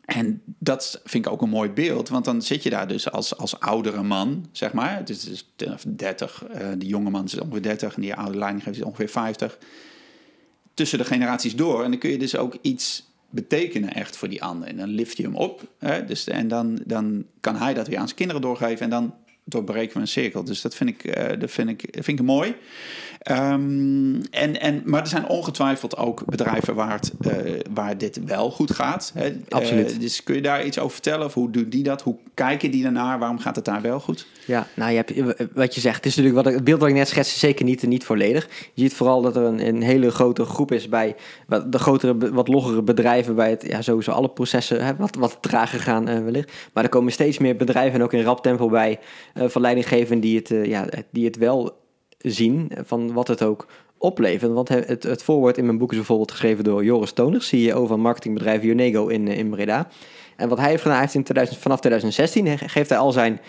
[0.06, 3.38] En dat vind ik ook een mooi beeld, want dan zit je daar dus als,
[3.38, 4.98] als oudere man, zeg maar.
[4.98, 5.52] Het is dus
[5.86, 9.58] 30, uh, die jonge man is ongeveer 30 en die oude leidinggever is ongeveer 50
[10.74, 11.84] tussen de generaties door.
[11.84, 14.68] En dan kun je dus ook iets betekenen echt voor die ander.
[14.68, 15.68] En dan lift je hem op.
[15.80, 16.06] Hè?
[16.06, 18.80] Dus, en dan, dan kan hij dat weer aan zijn kinderen doorgeven.
[18.80, 20.44] En dan doorbreken we een cirkel.
[20.44, 22.56] Dus dat vind ik, uh, dat vind ik, vind ik mooi.
[23.32, 28.52] Um, en, en, maar er zijn ongetwijfeld ook bedrijven waar, het, uh, waar dit wel
[28.52, 29.12] goed gaat.
[29.14, 29.32] Hè?
[29.50, 29.94] Absoluut.
[29.94, 31.26] Uh, dus kun je daar iets over vertellen?
[31.26, 32.02] Of hoe doen die dat?
[32.02, 33.20] Hoe kijken die daarnaar?
[33.20, 34.28] Waarom gaat het daar wel goed?
[34.46, 35.14] Ja, nou je hebt,
[35.54, 37.66] wat je zegt, het, is natuurlijk wat, het beeld wat ik net schets is zeker
[37.66, 38.48] niet, niet volledig.
[38.74, 41.16] Je ziet vooral dat er een, een hele grote groep is bij
[41.66, 45.80] de grotere, wat loggere bedrijven bij het, ja, sowieso alle processen hè, wat, wat trager
[45.80, 46.52] gaan uh, wellicht.
[46.74, 49.00] Maar er komen steeds meer bedrijven en ook in rap tempo bij
[49.34, 51.82] van leidinggevenden die het, ja, die het wel
[52.24, 54.52] zien van wat het ook oplevert.
[54.52, 58.00] Want het, het voorwoord in mijn boek is bijvoorbeeld geschreven door Joris Toners, CEO van
[58.00, 59.88] marketingbedrijf Ionego in, in Breda.
[60.36, 63.40] En wat hij heeft gedaan, heeft in 2000, vanaf 2016 geeft hij al zijn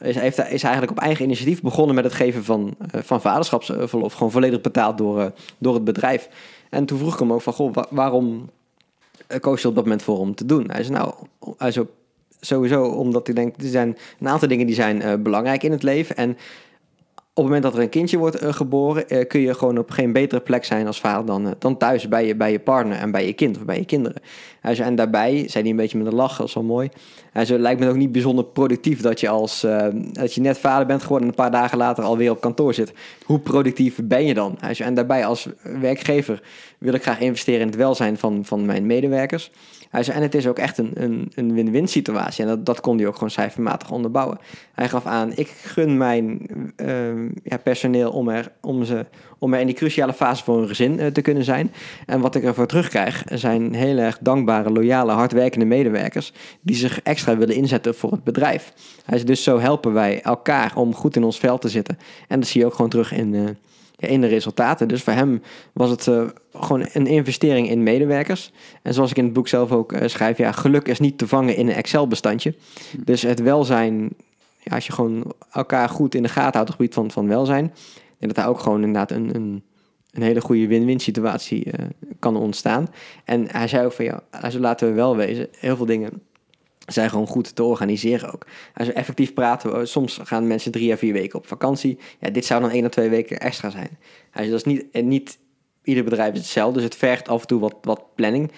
[0.00, 4.12] is, heeft, is eigenlijk op eigen initiatief begonnen met het geven van, uh, van vaderschapsverlof.
[4.12, 5.26] Gewoon volledig betaald door, uh,
[5.58, 6.28] door het bedrijf.
[6.70, 8.50] En toen vroeg ik hem ook van, goh, waarom
[9.40, 10.70] koos je op dat moment voor om te doen?
[10.70, 11.14] Hij zei, nou,
[11.56, 11.86] hij zei,
[12.40, 16.16] sowieso omdat ik denk, er zijn een aantal dingen die zijn belangrijk in het leven.
[16.16, 16.36] En
[17.34, 19.90] op het moment dat er een kindje wordt uh, geboren, uh, kun je gewoon op
[19.90, 22.98] geen betere plek zijn als vader dan, uh, dan thuis bij je, bij je partner
[22.98, 24.22] en bij je kind of bij je kinderen.
[24.60, 26.88] En daarbij, zei hij een beetje met een lach, dat is wel mooi.
[27.32, 29.66] Hij zei, lijkt me ook niet bijzonder productief dat je als
[30.12, 32.92] dat je net vader bent geworden en een paar dagen later alweer op kantoor zit.
[33.24, 34.58] Hoe productief ben je dan?
[34.78, 35.48] En daarbij als
[35.80, 36.42] werkgever
[36.78, 39.50] wil ik graag investeren in het welzijn van, van mijn medewerkers.
[39.90, 42.44] En het is ook echt een, een, een win-win situatie.
[42.44, 44.38] En dat, dat kon hij ook gewoon cijfermatig onderbouwen.
[44.74, 46.40] Hij gaf aan, ik gun mijn
[46.76, 49.06] uh, ja, personeel om er, om, ze,
[49.38, 51.72] om er in die cruciale fase voor een gezin uh, te kunnen zijn.
[52.06, 56.32] En wat ik ervoor terugkrijg, zijn heel erg dankbare, loyale, hardwerkende medewerkers...
[56.60, 58.72] die zich extra willen inzetten voor het bedrijf.
[59.24, 61.98] Dus zo helpen wij elkaar om goed in ons veld te zitten.
[62.28, 63.34] En dat zie je ook gewoon terug in...
[63.34, 63.48] Uh,
[64.00, 64.88] in de resultaten.
[64.88, 68.52] Dus voor hem was het uh, gewoon een investering in medewerkers.
[68.82, 71.28] En zoals ik in het boek zelf ook uh, schrijf, ja, geluk is niet te
[71.28, 72.54] vangen in een Excel-bestandje.
[73.04, 74.10] Dus het welzijn,
[74.58, 77.28] ja, als je gewoon elkaar goed in de gaten houdt op het gebied van, van
[77.28, 77.72] welzijn,
[78.18, 79.62] en dat daar ook gewoon inderdaad een, een,
[80.10, 81.72] een hele goede win-win situatie uh,
[82.18, 82.88] kan ontstaan.
[83.24, 84.22] En hij zei ook van ja,
[84.58, 86.22] laten we wel wezen, heel veel dingen
[86.92, 88.46] zijn gewoon goed te organiseren ook.
[88.74, 91.98] Als we effectief praten, soms gaan mensen drie à vier weken op vakantie.
[92.20, 93.98] Ja, dit zou dan één of twee weken extra zijn.
[94.32, 95.38] Als dat is niet, niet
[95.82, 98.52] ieder bedrijf is hetzelfde, dus het vergt af en toe wat, wat planning.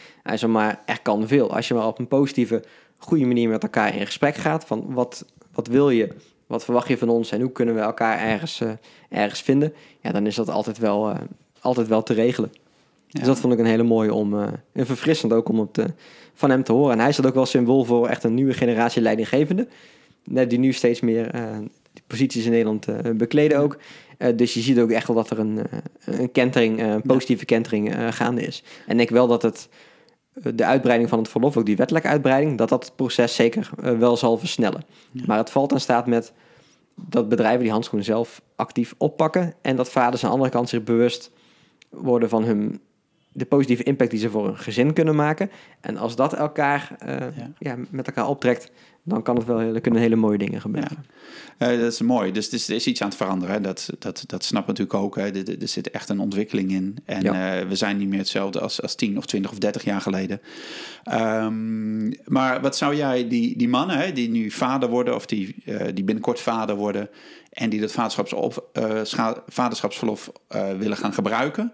[0.46, 1.54] Maar er kan veel.
[1.54, 2.64] Als je maar op een positieve,
[2.96, 6.14] goede manier met elkaar in gesprek gaat, van wat, wat wil je,
[6.46, 8.70] wat verwacht je van ons en hoe kunnen we elkaar ergens, uh,
[9.08, 11.16] ergens vinden, ja, dan is dat altijd wel, uh,
[11.60, 12.52] altijd wel te regelen.
[13.12, 15.84] Dus dat vond ik een hele mooie om, uh, en verfrissend ook om het uh,
[16.34, 16.92] van hem te horen.
[16.92, 19.68] En hij is dat ook wel symbool voor echt een nieuwe generatie leidinggevenden.
[20.24, 21.42] Die nu steeds meer uh,
[22.06, 23.78] posities in Nederland bekleden ook.
[24.34, 25.60] dus je ziet ook echt wel dat er een,
[26.04, 28.62] een kentering, een positieve kentering gaande is.
[28.86, 29.68] En ik wel dat het
[30.54, 34.16] de uitbreiding van het verlof, ook die wettelijke uitbreiding, dat dat het proces zeker wel
[34.16, 34.84] zal versnellen.
[35.26, 36.32] Maar het valt en staat met
[36.94, 40.82] dat bedrijven die handschoenen zelf actief oppakken en dat vaders aan de andere kant zich
[40.82, 41.30] bewust
[41.90, 42.80] worden van hun,
[43.32, 45.50] de positieve impact die ze voor een gezin kunnen maken.
[45.80, 47.16] En als dat elkaar uh,
[47.58, 47.76] ja.
[47.90, 48.70] met elkaar optrekt,
[49.04, 51.04] dan kan het wel hele, kunnen hele mooie dingen gebeuren.
[51.58, 51.72] Ja.
[51.72, 52.32] Uh, dat is mooi.
[52.32, 53.54] Dus, dus er is iets aan het veranderen.
[53.54, 53.60] Hè.
[53.60, 55.16] Dat, dat, dat snap natuurlijk ook.
[55.16, 55.22] Hè.
[55.22, 56.98] Er, er zit echt een ontwikkeling in.
[57.04, 57.60] En ja.
[57.60, 60.40] uh, we zijn niet meer hetzelfde als, als 10 of 20 of 30 jaar geleden.
[61.12, 65.62] Um, maar wat zou jij, die, die mannen hè, die nu vader worden, of die,
[65.94, 67.08] die binnenkort vader worden,
[67.50, 68.60] en die dat vaderschapsverlof,
[69.46, 70.32] vaderschapsverlof
[70.78, 71.72] willen gaan gebruiken.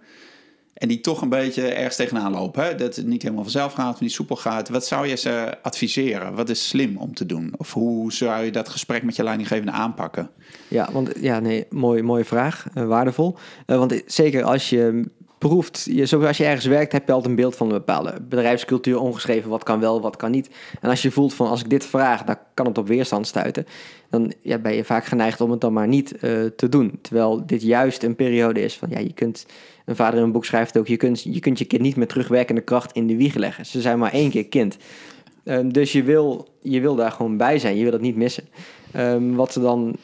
[0.79, 2.65] En die toch een beetje ergens tegenaan lopen.
[2.65, 2.75] Hè?
[2.75, 4.69] Dat het niet helemaal vanzelf gaat, niet soepel gaat.
[4.69, 6.35] Wat zou je ze adviseren?
[6.35, 7.55] Wat is slim om te doen?
[7.57, 10.31] Of hoe zou je dat gesprek met je leidinggevende aanpakken?
[10.69, 12.67] Ja, want ja, nee, mooi, mooie vraag.
[12.75, 13.37] Uh, waardevol.
[13.67, 17.37] Uh, want zeker als je proeft, je, zoals je ergens werkt, heb je altijd een
[17.37, 19.51] beeld van een bepaalde bedrijfscultuur ongeschreven.
[19.51, 20.51] Wat kan wel, wat kan niet.
[20.81, 23.67] En als je voelt van als ik dit vraag, dan kan het op weerstand stuiten.
[24.11, 26.21] Dan ja, ben je vaak geneigd om het dan maar niet uh,
[26.57, 26.99] te doen.
[27.03, 29.47] Terwijl dit juist een periode is van ja, je kunt
[29.85, 32.09] een vader in een boek schrijft ook: je kunt, je kunt je kind niet met
[32.09, 33.67] terugwerkende kracht in de wieg leggen.
[33.67, 34.77] Ze zijn maar één keer kind.
[35.45, 37.77] Um, dus je wil, je wil daar gewoon bij zijn.
[37.77, 38.45] Je wil dat niet missen.
[38.97, 39.97] Um, wat ze dan,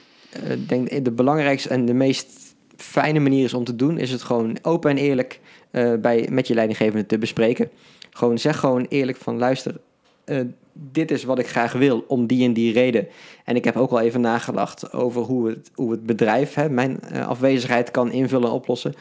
[0.44, 2.43] uh, denk de belangrijkste en de meest
[2.76, 6.46] fijne manier is om te doen, is het gewoon open en eerlijk uh, bij, met
[6.46, 7.70] je leidinggevende te bespreken.
[8.10, 9.76] Gewoon zeg gewoon eerlijk van luister.
[10.24, 10.40] Uh,
[10.72, 13.06] dit is wat ik graag wil om die en die reden.
[13.44, 17.00] En ik heb ook al even nagedacht over hoe het, hoe het bedrijf hè, mijn
[17.12, 18.94] uh, afwezigheid kan invullen en oplossen.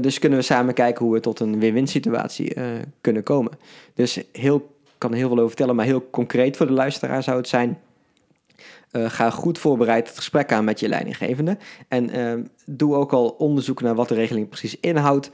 [0.00, 2.54] Dus kunnen we samen kijken hoe we tot een win-win situatie
[3.00, 3.52] kunnen komen.
[3.94, 7.36] Dus heel, kan er heel veel over vertellen, maar heel concreet voor de luisteraar zou
[7.36, 7.78] het zijn.
[8.96, 11.56] Uh, ga goed voorbereid het gesprek aan met je leidinggevende.
[11.88, 15.30] En doe ook al onderzoek naar wat de regeling precies inhoudt.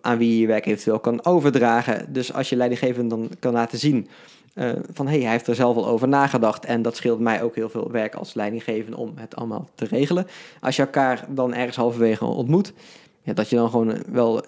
[0.00, 2.12] aan wie je je werk eventueel kan overdragen.
[2.12, 4.08] Dus als je leidinggevende dan kan laten zien
[4.56, 7.54] uh, van hey, hij heeft er zelf al over nagedacht en dat scheelt mij ook
[7.54, 10.26] heel veel werk als leidinggevende om het allemaal te regelen.
[10.60, 12.72] Als je elkaar dan ergens halverwege ontmoet,
[13.22, 14.44] ja, dat je dan gewoon wel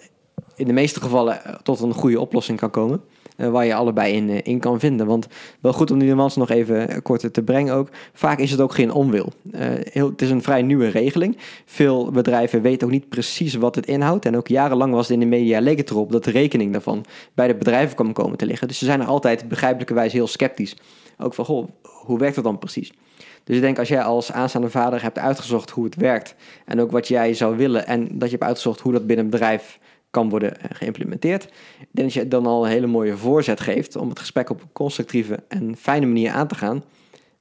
[0.54, 3.00] in de meeste gevallen eh, tot een goede oplossing kan komen.
[3.38, 5.06] Uh, waar je allebei in, uh, in kan vinden.
[5.06, 5.26] Want
[5.60, 7.88] wel goed om die nuance nog even kort te brengen ook.
[8.12, 9.32] Vaak is het ook geen onwil.
[9.90, 11.36] Het is een vrij nieuwe regeling.
[11.64, 14.24] Veel bedrijven weten ook niet precies wat het inhoudt.
[14.24, 17.04] En ook jarenlang was het in de media leek het erop dat de rekening daarvan
[17.34, 18.68] bij de bedrijven kwam komen te liggen.
[18.68, 20.76] Dus ze zijn er altijd begrijpelijkerwijs heel sceptisch.
[21.18, 22.92] Ook van, goh, hoe werkt dat dan precies?
[23.44, 26.90] Dus ik denk als jij als aanstaande vader hebt uitgezocht hoe het werkt en ook
[26.90, 29.78] wat jij zou willen en dat je hebt uitgezocht hoe dat binnen een bedrijf
[30.10, 31.44] kan worden eh, geïmplementeerd,
[31.80, 34.62] ik denk dat je dan al een hele mooie voorzet geeft om het gesprek op
[34.62, 36.84] een constructieve en fijne manier aan te gaan.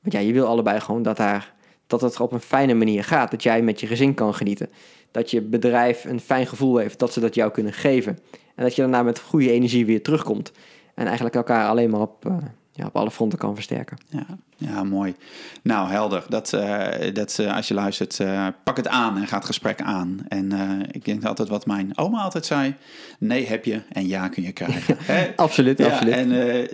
[0.01, 1.53] Want ja, je wil allebei gewoon dat, daar,
[1.87, 4.69] dat het op een fijne manier gaat, dat jij met je gezin kan genieten,
[5.11, 8.19] dat je bedrijf een fijn gevoel heeft, dat ze dat jou kunnen geven.
[8.55, 10.51] En dat je daarna met goede energie weer terugkomt.
[10.95, 12.37] En eigenlijk elkaar alleen maar op, uh,
[12.77, 13.97] ja, op alle fronten kan versterken.
[14.09, 14.25] Ja,
[14.57, 15.15] ja mooi.
[15.61, 16.25] Nou, helder.
[16.29, 19.81] Dat, uh, dat uh, als je luistert, uh, pak het aan en ga het gesprek
[19.81, 20.19] aan.
[20.27, 20.51] En
[20.91, 22.75] ik denk altijd wat mijn oma altijd zei:
[23.19, 24.97] nee heb je en ja kun je krijgen.
[25.35, 26.13] absoluut, ja, absoluut.
[26.13, 26.29] En,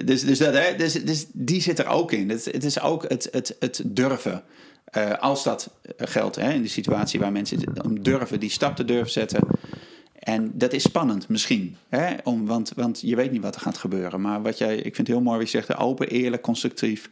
[0.06, 2.30] dus, dus, dat, hè, dus, dus die zit er ook in.
[2.30, 4.44] Het, het is ook het, het, het durven.
[5.20, 9.12] als dat geldt hè, in de situatie waar mensen om durven, die stap te durven
[9.12, 9.39] zetten.
[10.23, 12.15] En dat is spannend misschien, hè?
[12.23, 14.21] Om, want, want je weet niet wat er gaat gebeuren.
[14.21, 17.09] Maar wat jij, ik vind het heel mooi wat je zegt, open, eerlijk, constructief.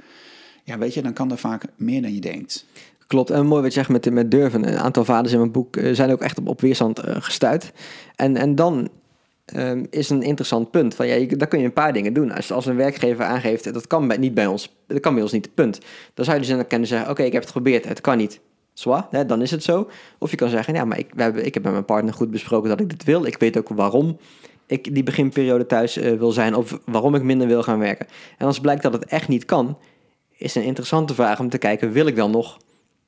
[0.64, 2.66] Ja, weet je, dan kan er vaak meer dan je denkt.
[3.08, 4.68] Klopt, en mooi wat je zegt met, met durven.
[4.68, 7.72] Een aantal vaders in mijn boek uh, zijn ook echt op, op weerstand uh, gestuurd.
[8.16, 8.90] En, en dan
[9.56, 10.96] um, is een interessant punt.
[10.96, 12.32] Van, ja, daar kun je een paar dingen doen.
[12.32, 15.32] Als, als een werkgever aangeeft, dat kan bij, niet bij ons, dat kan bij ons
[15.32, 15.80] niet, punt.
[16.14, 18.40] Dan zou je dus kunnen zeggen, oké, ik heb het geprobeerd, het kan niet.
[18.74, 19.90] Zwa, hè, dan is het zo.
[20.18, 22.32] Of je kan zeggen, ja, maar ik, we hebben, ik heb met mijn partner goed
[22.32, 23.26] besproken dat ik dit wil.
[23.26, 24.18] Ik weet ook waarom
[24.66, 28.08] ik die beginperiode thuis uh, wil zijn of waarom ik minder wil gaan werken.
[28.38, 29.78] En als blijkt dat het echt niet kan,
[30.38, 32.58] is een interessante vraag om te kijken, wil ik dan nog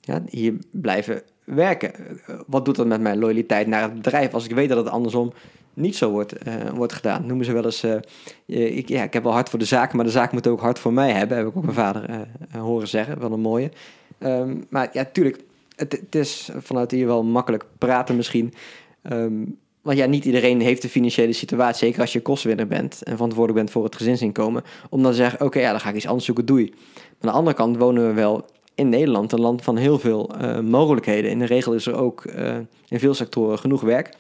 [0.02, 1.92] ja, hier blijven werken?
[2.48, 5.34] Wat doet dat met mijn loyaliteit naar het bedrijf als ik weet dat het andersom
[5.74, 7.26] niet zo wordt, uh, wordt gedaan?
[7.26, 7.86] Noemen ze wel eens,
[8.46, 10.80] ik, ja, ik heb wel hard voor de zaak, maar de zaak moet ook hard
[10.80, 13.72] voor mij hebben, heb ik ook mijn vader horen zeggen, wel een mooie.
[14.20, 15.40] Um, maar ja, tuurlijk,
[15.76, 18.54] het, is vanuit hier wel makkelijk praten misschien.
[19.12, 23.14] Um, want ja, niet iedereen heeft de financiële situatie, zeker als je kostwinner bent en
[23.14, 26.08] verantwoordelijk bent voor het gezinsinkomen, om dan te zeggen, oké, ja, dan ga ik iets
[26.08, 26.74] anders zoeken, doei.
[26.94, 30.32] Maar aan de andere kant wonen we wel in Nederland, een land van heel veel
[30.42, 31.32] uh, mogelijkheden.
[31.32, 32.56] In de regel is er ook uh,
[32.88, 34.16] in veel sectoren genoeg werk.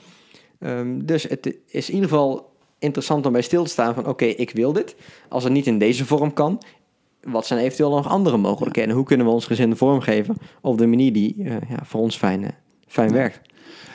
[0.60, 4.26] Um, dus het is in ieder geval interessant om bij stil te staan van oké,
[4.26, 4.96] ik wil dit.
[5.30, 6.62] Als het niet in deze vorm kan,
[7.24, 8.96] wat zijn eventueel nog andere mogelijkheden?
[8.96, 12.42] Hoe kunnen we ons gezin vormgeven op de manier die uh, ja, voor ons fijn,
[12.42, 12.50] uh,
[12.88, 13.40] fijn werkt?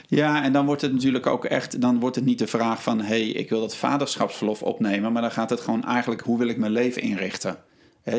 [0.07, 3.01] Ja, en dan wordt het natuurlijk ook echt, dan wordt het niet de vraag van
[3.01, 6.49] hé, hey, ik wil dat vaderschapsverlof opnemen, maar dan gaat het gewoon eigenlijk hoe wil
[6.49, 7.59] ik mijn leven inrichten?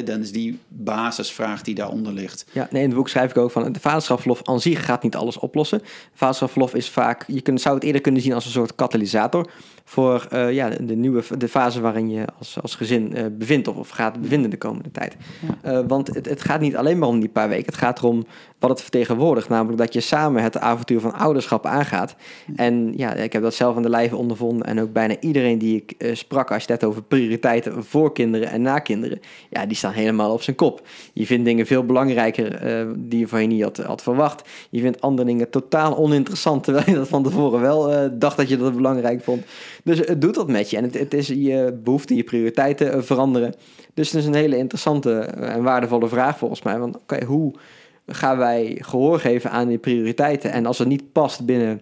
[0.05, 2.45] dan is die basisvraag die daaronder ligt.
[2.51, 3.71] Ja, nee, in het boek schrijf ik ook van...
[3.71, 5.81] de vaderschapsverlof aan zich gaat niet alles oplossen.
[6.13, 7.23] Vaderschapsverlof is vaak...
[7.27, 9.49] je kunt, zou het eerder kunnen zien als een soort katalysator...
[9.89, 13.67] voor uh, ja, de nieuwe de fase waarin je als, als gezin uh, bevindt...
[13.67, 15.15] Of, of gaat bevinden de komende tijd.
[15.63, 15.79] Ja.
[15.79, 17.65] Uh, want het, het gaat niet alleen maar om die paar weken.
[17.65, 18.25] Het gaat erom
[18.59, 19.49] wat het vertegenwoordigt.
[19.49, 22.15] Namelijk dat je samen het avontuur van ouderschap aangaat.
[22.55, 24.67] En ja, ik heb dat zelf aan de lijve ondervonden.
[24.67, 28.61] En ook bijna iedereen die ik sprak, als je het over prioriteiten voor kinderen en
[28.61, 29.19] na kinderen.
[29.49, 30.87] Ja, die staan helemaal op zijn kop.
[31.13, 32.59] Je vindt dingen veel belangrijker
[32.97, 34.49] die je van je niet had, had, verwacht.
[34.69, 36.63] Je vindt andere dingen totaal oninteressant.
[36.63, 39.45] Terwijl je dat van tevoren wel dacht dat je dat belangrijk vond.
[39.83, 40.77] Dus het doet wat met je.
[40.77, 43.53] En het, het is je behoefte, je prioriteiten veranderen.
[43.93, 46.79] Dus het is een hele interessante en waardevolle vraag volgens mij.
[46.79, 47.53] Want oké, hoe
[48.07, 50.51] gaan wij gehoor geven aan die prioriteiten.
[50.51, 51.81] En als het niet past binnen,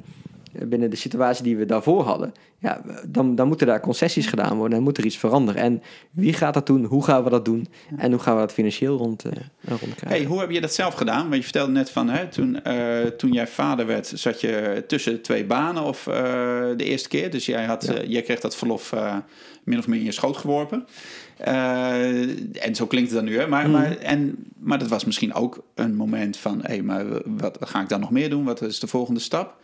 [0.66, 4.72] binnen de situatie die we daarvoor hadden, ja, dan, dan moeten daar concessies gedaan worden.
[4.72, 5.62] Dan moet er iets veranderen.
[5.62, 6.84] En wie gaat dat doen?
[6.84, 7.68] Hoe gaan we dat doen?
[7.98, 10.08] En hoe gaan we dat financieel rond, uh, rondkrijgen?
[10.08, 11.22] Hey, hoe heb je dat zelf gedaan?
[11.22, 15.22] Want je vertelde net van, hè, toen, uh, toen jij vader werd, zat je tussen
[15.22, 16.14] twee banen of uh,
[16.76, 17.32] de eerste keer.
[17.32, 18.04] Dus jij, had, ja.
[18.04, 18.94] jij kreeg dat verlof
[19.64, 20.88] min of meer in je schoot geworpen.
[21.48, 23.48] Uh, en zo klinkt het dan nu, hè?
[23.48, 23.72] Maar, mm.
[23.72, 27.82] maar, en, maar dat was misschien ook een moment van: hé, hey, maar wat ga
[27.82, 28.44] ik dan nog meer doen?
[28.44, 29.58] Wat is de volgende stap?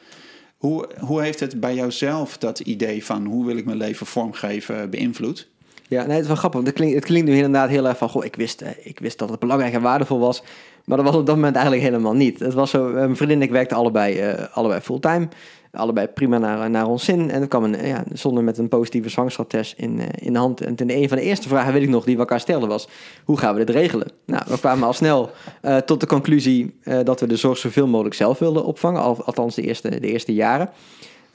[0.64, 4.90] Hoe, hoe heeft het bij jouzelf dat idee van hoe wil ik mijn leven vormgeven
[4.90, 5.48] beïnvloed?
[5.88, 6.64] Ja, nee, het is wel grappig.
[6.64, 9.30] Het klinkt, het klinkt nu inderdaad heel erg van: goh, ik wist, ik wist dat
[9.30, 10.44] het belangrijk en waardevol was.
[10.86, 12.40] Maar dat was op dat moment eigenlijk helemaal niet.
[12.40, 15.28] Het was zo: mijn vriendin en ik werkten allebei, uh, allebei fulltime
[15.74, 17.32] allebei prima naar, naar ons zin.
[17.32, 20.62] En er kwam een, ja, zonder met een positieve zwangerschapstest in, uh, in de hand.
[20.62, 22.88] En ten een van de eerste vragen, weet ik nog, die we elkaar stelden was...
[23.24, 24.08] hoe gaan we dit regelen?
[24.26, 25.32] Nou, we kwamen al snel
[25.62, 29.02] uh, tot de conclusie uh, dat we de zorg zoveel mogelijk zelf wilden opvangen.
[29.02, 30.70] Al, althans de eerste, de eerste jaren.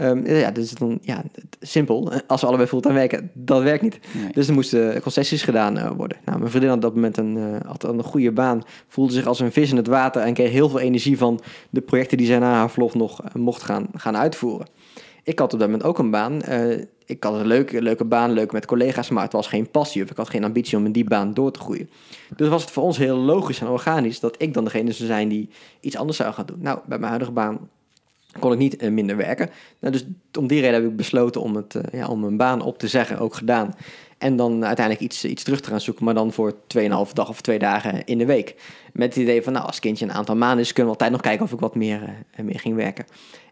[0.01, 1.23] Um, ja, dus dan, ja,
[1.61, 2.13] simpel.
[2.27, 3.99] Als we allebei fulltime werken, dat werkt niet.
[4.15, 4.33] Nee.
[4.33, 6.19] Dus er moesten concessies gedaan uh, worden.
[6.25, 9.27] Nou, mijn vriendin had op dat moment een, uh, had een goede baan, voelde zich
[9.27, 12.27] als een vis in het water en kreeg heel veel energie van de projecten die
[12.27, 14.67] zij na haar verlof nog uh, mocht gaan, gaan uitvoeren.
[15.23, 16.41] Ik had op dat moment ook een baan.
[17.05, 20.11] ik had een leuke, leuke baan, leuk met collega's, maar het was geen passie of
[20.11, 21.91] ik had geen ambitie om in die baan door te groeien.
[22.37, 25.29] Dus was het voor ons heel logisch en organisch dat ik dan degene zou zijn
[25.29, 25.49] die
[25.81, 26.59] iets anders zou gaan doen.
[26.61, 27.69] Nou, bij mijn huidige baan
[28.39, 29.51] kon ik niet uh, minder werken.
[29.81, 30.05] Nou, dus
[30.39, 32.89] om die reden heb ik besloten om, het, uh, ja, om mijn baan op te
[32.89, 33.75] zeggen, ook gedaan.
[34.19, 37.41] En dan uiteindelijk iets, iets terug te gaan zoeken, maar dan voor 2,5 dag of
[37.41, 38.55] twee dagen in de week.
[38.93, 41.21] Met het idee van, nou, als kindje een aantal maanden is, kunnen we altijd nog
[41.21, 43.05] kijken of ik wat meer, uh, meer ging werken.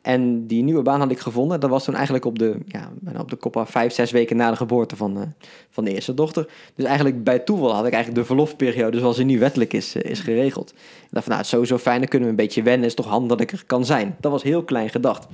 [0.07, 1.61] En die nieuwe baan had ik gevonden.
[1.61, 4.51] Dat was toen eigenlijk op de, ja, op de kop af vijf, zes weken na
[4.51, 5.23] de geboorte van, uh,
[5.71, 6.49] van de eerste dochter.
[6.75, 10.11] Dus eigenlijk bij toeval had ik eigenlijk de verlofperiode zoals die nu wettelijk is, uh,
[10.11, 10.71] is geregeld.
[10.71, 12.87] Ik dacht van, nou, sowieso fijn, dan kunnen we een beetje wennen.
[12.87, 14.17] Is toch handig dat ik er kan zijn.
[14.21, 15.27] Dat was heel klein gedacht.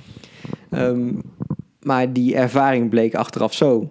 [0.71, 1.21] Um,
[1.79, 3.89] maar die ervaring bleek achteraf zo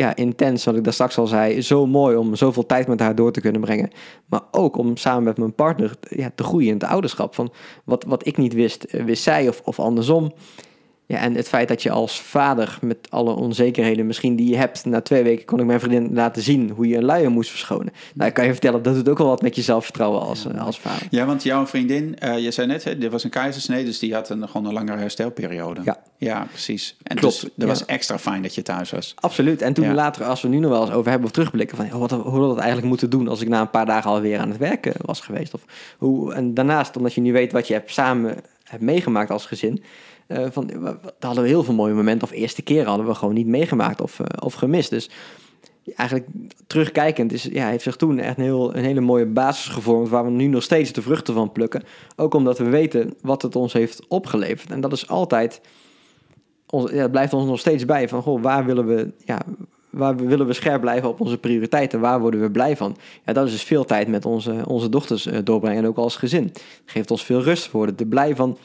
[0.00, 3.14] ja, intens, wat ik daar straks al zei, zo mooi om zoveel tijd met haar
[3.14, 3.90] door te kunnen brengen.
[4.26, 7.34] Maar ook om samen met mijn partner ja, te groeien in het ouderschap.
[7.34, 7.52] Van
[7.84, 10.32] wat, wat ik niet wist, eh, wist zij of, of andersom.
[11.10, 14.84] Ja, en het feit dat je als vader met alle onzekerheden misschien die je hebt,
[14.84, 17.92] na twee weken kon ik mijn vriendin laten zien hoe je een luier moest verschonen.
[18.14, 20.58] Nou, ik kan je vertellen, dat doet ook wel wat met je zelfvertrouwen als, ja.
[20.58, 21.06] als vader.
[21.10, 24.14] Ja, want jouw vriendin, uh, je zei net, hè, dit was een keizersnee, dus die
[24.14, 25.80] had een, gewoon een langere herstelperiode.
[25.84, 26.02] Ja.
[26.16, 26.96] Ja, precies.
[27.02, 27.66] En Klopt, dus dat ja.
[27.66, 29.12] was extra fijn dat je thuis was.
[29.16, 29.62] Absoluut.
[29.62, 29.94] En toen ja.
[29.94, 32.40] later, als we nu nog wel eens over hebben of terugblikken, van oh, wat, hoe
[32.40, 34.92] we dat eigenlijk moeten doen als ik na een paar dagen alweer aan het werken
[34.98, 35.54] was geweest.
[35.54, 35.64] Of
[35.98, 39.82] hoe, en daarnaast, omdat je nu weet wat je hebt samen hebt meegemaakt als gezin,
[40.30, 42.28] uh, van, daar hadden we heel veel mooie momenten.
[42.28, 44.90] Of eerste keer hadden we gewoon niet meegemaakt of, uh, of gemist.
[44.90, 45.10] Dus
[45.96, 46.26] eigenlijk
[46.66, 50.08] terugkijkend is, ja, heeft zich toen echt een, heel, een hele mooie basis gevormd...
[50.08, 51.82] waar we nu nog steeds de vruchten van plukken.
[52.16, 54.70] Ook omdat we weten wat het ons heeft opgeleverd.
[54.70, 55.60] En dat is altijd...
[56.66, 58.22] Ons, ja, blijft ons nog steeds bij van...
[58.22, 59.12] Goh, waar willen we...
[59.24, 59.40] Ja,
[59.90, 62.00] waar willen we scherp blijven op onze prioriteiten?
[62.00, 62.96] Waar worden we blij van?
[63.26, 66.52] Ja, dat is dus veel tijd met onze, onze dochters doorbrengen en ook als gezin.
[66.84, 67.64] Geeft ons veel rust.
[67.64, 68.58] We worden er blij van.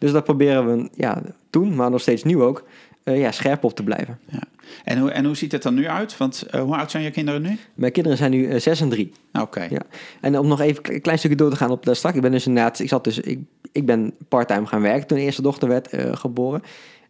[0.00, 2.64] Dus dat proberen we ja, toen, maar nog steeds nu ook,
[3.04, 4.18] uh, ja, scherp op te blijven.
[4.24, 4.42] Ja.
[4.84, 6.16] En, hoe, en hoe ziet het er nu uit?
[6.16, 7.58] Want uh, hoe oud zijn je kinderen nu?
[7.74, 9.12] Mijn kinderen zijn nu uh, 6 en 3.
[9.32, 9.42] Oké.
[9.42, 9.68] Okay.
[9.70, 9.82] Ja.
[10.20, 12.14] En om nog even een klein stukje door te gaan op de strak.
[12.14, 13.38] Ik ben dus inderdaad, ik zat dus, ik,
[13.72, 16.62] ik ben parttime gaan werken toen de eerste dochter werd geboren.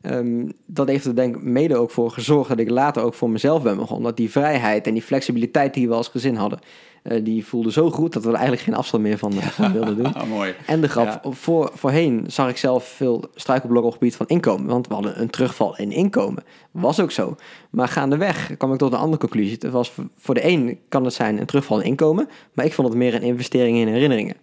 [0.03, 3.31] Um, dat heeft er denk ik mede ook voor gezorgd dat ik later ook voor
[3.31, 4.07] mezelf ben begonnen.
[4.07, 6.59] Dat die vrijheid en die flexibiliteit die we als gezin hadden,
[7.03, 9.97] Uh, die voelde zo goed dat we er eigenlijk geen afstand meer van, van wilden
[9.97, 10.07] doen.
[10.07, 10.55] Oh, mooi.
[10.67, 14.67] En de grap, voor, voorheen zag ik zelf veel struikelblokken op het gebied van inkomen.
[14.67, 16.45] Want we hadden een terugval in inkomen.
[16.71, 17.37] Was ook zo.
[17.71, 19.57] Maar gaandeweg kwam ik tot een andere conclusie.
[19.61, 22.29] Het was voor de een kan het zijn een terugval in inkomen.
[22.53, 24.37] Maar ik vond het meer een investering in herinneringen.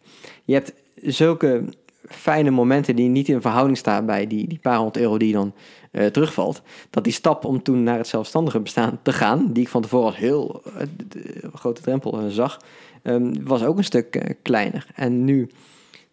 [0.46, 1.64] Je hebt zulke
[2.08, 5.54] fijne momenten die niet in verhouding staan bij die, die paar honderd euro die dan
[5.92, 6.62] uh, terugvalt.
[6.90, 10.06] Dat die stap om toen naar het zelfstandige bestaan te gaan, die ik van tevoren
[10.06, 12.62] als heel uh, grote drempel uh, zag,
[13.04, 14.88] um, was ook een stuk kleiner.
[14.96, 15.50] En nu,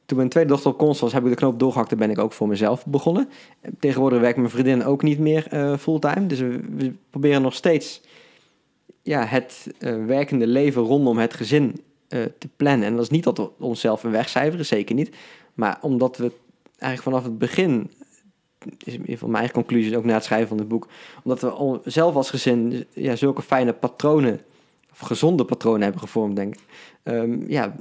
[0.07, 2.19] toen mijn tweede dochter op komst was, heb ik de knoop doorgehakt en ben ik
[2.19, 3.29] ook voor mezelf begonnen.
[3.79, 5.47] Tegenwoordig werkt mijn vriendin ook niet meer
[5.79, 8.01] fulltime, dus we, we, proberen nog steeds
[9.03, 9.67] ja, het
[10.07, 12.87] werkende leven rondom het gezin te plannen.
[12.87, 15.17] En dat is niet dat we onszelf een wegcijferen, zeker niet.
[15.55, 16.33] Maar omdat we
[16.79, 17.91] eigenlijk vanaf het begin,
[18.85, 20.89] is van mijn eigen conclusie ook na het schrijven van het boek,
[21.23, 24.41] omdat we zelf als gezin ja, zulke fijne patronen,
[24.93, 26.61] of gezonde patronen hebben gevormd, denk ik.
[27.05, 27.75] Um, ja,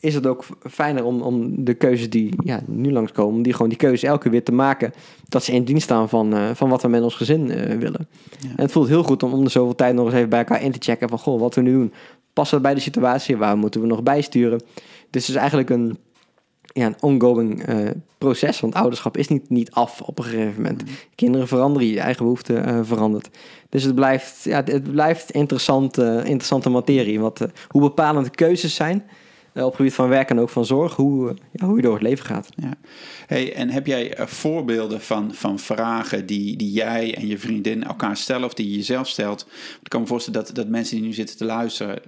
[0.00, 3.68] is het ook fijner om, om de keuzes die ja, nu langskomen, om die gewoon
[3.68, 4.92] die keuze elke keer weer te maken,
[5.28, 8.08] dat ze in dienst staan van, uh, van wat we met ons gezin uh, willen.
[8.40, 8.48] Ja.
[8.48, 10.62] En het voelt heel goed om om de zoveel tijd nog eens even bij elkaar
[10.62, 11.92] in te checken van, goh, wat we nu doen,
[12.32, 14.60] passen we bij de situatie, waar moeten we nog bijsturen?
[15.10, 15.98] Dus het is eigenlijk een,
[16.72, 18.60] ja, een ongoing uh, proces.
[18.60, 20.82] Want ouderschap is niet, niet af op een gegeven moment.
[20.82, 20.88] Mm.
[21.14, 23.28] Kinderen veranderen, je eigen behoefte uh, verandert.
[23.68, 27.20] Dus het blijft, ja, het blijft interessant, uh, interessante materie.
[27.20, 29.04] Wat, hoe bepalend de keuzes zijn
[29.54, 30.94] op het gebied van werk en ook van zorg.
[30.94, 32.48] Hoe, ja, hoe je door het leven gaat.
[32.56, 32.72] Ja.
[33.26, 38.16] Hey, en heb jij voorbeelden van, van vragen die, die jij en je vriendin elkaar
[38.16, 38.46] stellen...
[38.46, 39.46] of die je jezelf stelt?
[39.82, 42.00] Ik kan me voorstellen dat, dat mensen die nu zitten te luisteren...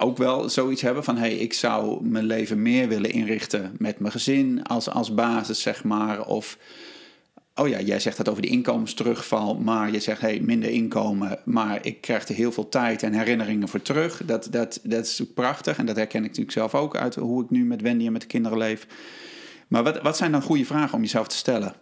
[0.00, 4.12] Ook wel zoiets hebben van: hey, ik zou mijn leven meer willen inrichten met mijn
[4.12, 6.26] gezin als, als basis, zeg maar.
[6.26, 6.58] Of,
[7.54, 11.78] oh ja, jij zegt het over die inkomensterugval, maar je zegt: hey, minder inkomen, maar
[11.86, 14.22] ik krijg er heel veel tijd en herinneringen voor terug.
[14.24, 17.50] Dat, dat, dat is prachtig en dat herken ik natuurlijk zelf ook uit hoe ik
[17.50, 18.86] nu met Wendy en met de kinderen leef.
[19.68, 21.74] Maar wat, wat zijn dan goede vragen om jezelf te stellen?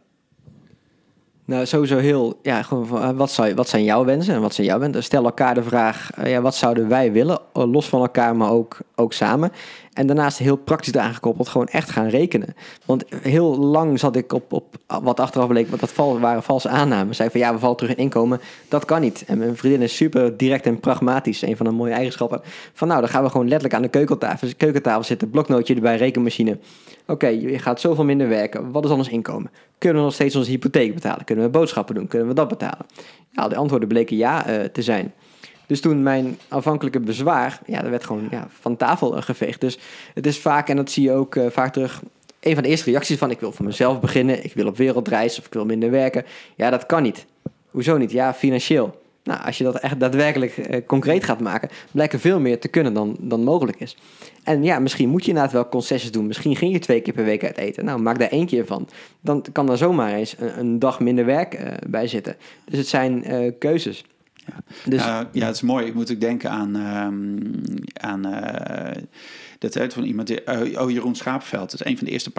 [1.47, 4.55] Nou, sowieso heel, ja, gewoon van, eh, wat, zou, wat zijn jouw wensen en wat
[4.55, 5.03] zijn jouw wensen?
[5.03, 8.51] Stel elkaar de vraag, uh, ja, wat zouden wij willen, eh, los van elkaar, maar
[8.51, 9.53] ook, ook samen.
[9.93, 12.55] En daarnaast heel praktisch eraan gekoppeld, gewoon echt gaan rekenen.
[12.85, 16.69] Want heel lang zat ik op, op wat achteraf bleek, wat dat val, waren valse
[16.69, 17.17] aannames.
[17.17, 18.41] Zei van ja, we vallen terug in inkomen.
[18.69, 19.25] Dat kan niet.
[19.27, 21.43] En mijn vriendin is super direct en pragmatisch.
[21.43, 22.41] Een van de mooie eigenschappen.
[22.73, 25.31] Van nou, dan gaan we gewoon letterlijk aan de keukentafel, keukentafel zitten.
[25.31, 26.59] Bloknootje erbij, rekenmachine.
[27.07, 28.71] Oké, je gaat zoveel minder werken.
[28.73, 29.51] Wat is anders inkomen?
[29.79, 31.25] Kunnen we nog steeds onze hypotheek betalen?
[31.25, 32.09] Kunnen we boodschappen doen?
[32.09, 32.87] Kunnen we dat betalen?
[33.31, 35.13] Ja, de antwoorden bleken ja uh, te zijn.
[35.67, 39.61] Dus toen mijn afhankelijke bezwaar, ja, dat werd gewoon ja, van tafel geveegd.
[39.61, 39.79] Dus
[40.15, 42.03] het is vaak, en dat zie je ook uh, vaak terug,
[42.41, 45.39] een van de eerste reacties van ik wil voor mezelf beginnen, ik wil op wereldreis
[45.39, 46.25] of ik wil minder werken.
[46.57, 47.27] Ja, dat kan niet.
[47.71, 48.11] Hoezo niet?
[48.11, 49.05] Ja, financieel.
[49.23, 52.69] Nou, als je dat echt daadwerkelijk uh, concreet gaat maken, blijkt er veel meer te
[52.69, 53.97] kunnen dan, dan mogelijk is.
[54.43, 56.27] En ja, misschien moet je inderdaad wel concessies doen.
[56.27, 57.85] Misschien ging je twee keer per week uit eten.
[57.85, 58.89] Nou, maak daar één keer van.
[59.21, 62.37] Dan kan er zomaar eens een, dag minder werk bij zitten.
[62.65, 63.25] Dus het zijn
[63.59, 64.05] keuzes.
[64.47, 64.55] Ja.
[64.85, 65.87] Dus, uh, ja, het is mooi.
[65.87, 67.53] Ik moet ook denken aan, um,
[67.93, 69.03] aan uh,
[69.59, 71.71] dat uit van iemand, die, uh, oh Jeroen Schaapveld.
[71.71, 72.31] Dat is een van de eerste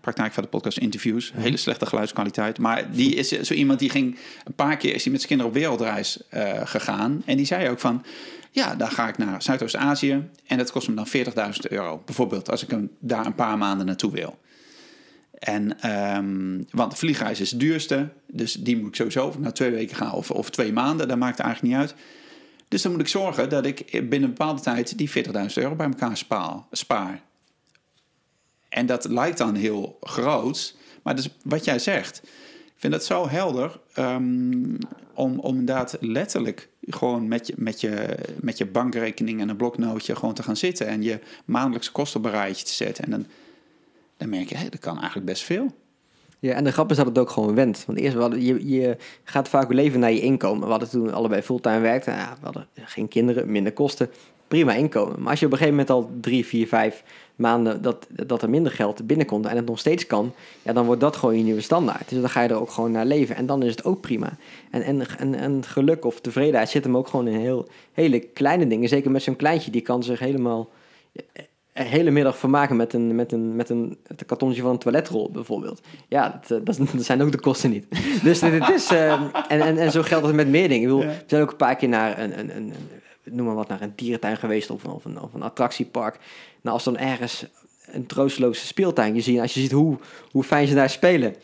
[0.00, 1.32] praktijk van de podcast interviews.
[1.34, 2.58] Hele slechte geluidskwaliteit.
[2.58, 5.52] Maar die is zo iemand die ging een paar keer is hij met zijn kinderen
[5.52, 6.22] op wereldreis
[6.64, 7.22] gegaan.
[7.24, 8.04] En die zei ook van,
[8.50, 12.02] ja, dan ga ik naar Zuidoost-Azië en dat kost me dan 40.000 euro.
[12.04, 14.38] Bijvoorbeeld als ik hem daar een paar maanden naartoe wil.
[15.40, 19.70] En, um, want vliegreis is het duurste, dus die moet ik sowieso ik na twee
[19.70, 21.94] weken ga of, of twee maanden, dat maakt eigenlijk niet uit.
[22.68, 25.22] Dus dan moet ik zorgen dat ik binnen een bepaalde tijd die 40.000
[25.54, 26.16] euro bij elkaar
[26.70, 27.22] spaar.
[28.68, 32.20] En dat lijkt dan heel groot, maar wat jij zegt,
[32.64, 34.78] ik vind dat zo helder um,
[35.14, 40.16] om, om inderdaad letterlijk gewoon met je, met, je, met je bankrekening en een bloknootje
[40.16, 43.04] gewoon te gaan zitten en je maandelijkse kosten op een rijtje te zetten.
[43.04, 43.26] En dan
[44.20, 45.66] dan merk je, hé, dat kan eigenlijk best veel.
[46.38, 47.84] Ja, en de grap is dat het ook gewoon went.
[47.86, 50.64] Want eerst, we hadden, je, je gaat vaak leven naar je inkomen.
[50.64, 52.12] We hadden toen allebei fulltime werkten.
[52.12, 54.10] Ja, we hadden geen kinderen, minder kosten.
[54.48, 55.20] Prima inkomen.
[55.20, 57.02] Maar als je op een gegeven moment al drie, vier, vijf
[57.36, 61.00] maanden dat, dat er minder geld binnenkomt en het nog steeds kan, ja, dan wordt
[61.00, 62.08] dat gewoon je nieuwe standaard.
[62.08, 63.36] Dus dan ga je er ook gewoon naar leven.
[63.36, 64.36] En dan is het ook prima.
[64.70, 68.66] En, en, en, en geluk of tevredenheid zit hem ook gewoon in heel, hele kleine
[68.66, 68.88] dingen.
[68.88, 70.68] Zeker met zo'n kleintje, die kan zich helemaal
[71.86, 75.80] hele middag vermaken met een, met een, met een, het kartonnetje van een toiletrol bijvoorbeeld.
[76.08, 77.86] Ja, dat, eh, dat, zijn ook de kosten niet.
[78.22, 80.90] Dus het is, uh, en, en, en zo geldt het met meer dingen.
[80.90, 82.72] Ik bedoel, we zijn ook een paar keer naar een, een, een,
[83.24, 86.18] noem maar wat, naar een dierentuin geweest of, of, een, of een attractiepark.
[86.60, 87.46] Nou, als dan ergens
[87.86, 89.98] een troosteloze speeltuin je ziet, als je ziet hoe,
[90.30, 91.34] hoe fijn ze daar spelen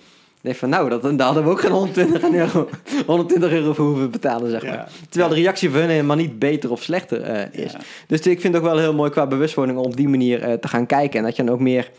[0.55, 2.69] Van nou, dat, daar hadden we ook geen 120 euro,
[3.07, 4.89] 120 euro voor hoeven betalen, zeg maar.
[5.09, 7.75] Terwijl de reactie van hun helemaal niet beter of slechter uh, is.
[8.07, 10.53] Dus ik vind het ook wel heel mooi qua bewustwording om op die manier uh,
[10.53, 11.19] te gaan kijken.
[11.19, 11.91] En dat je dan ook meer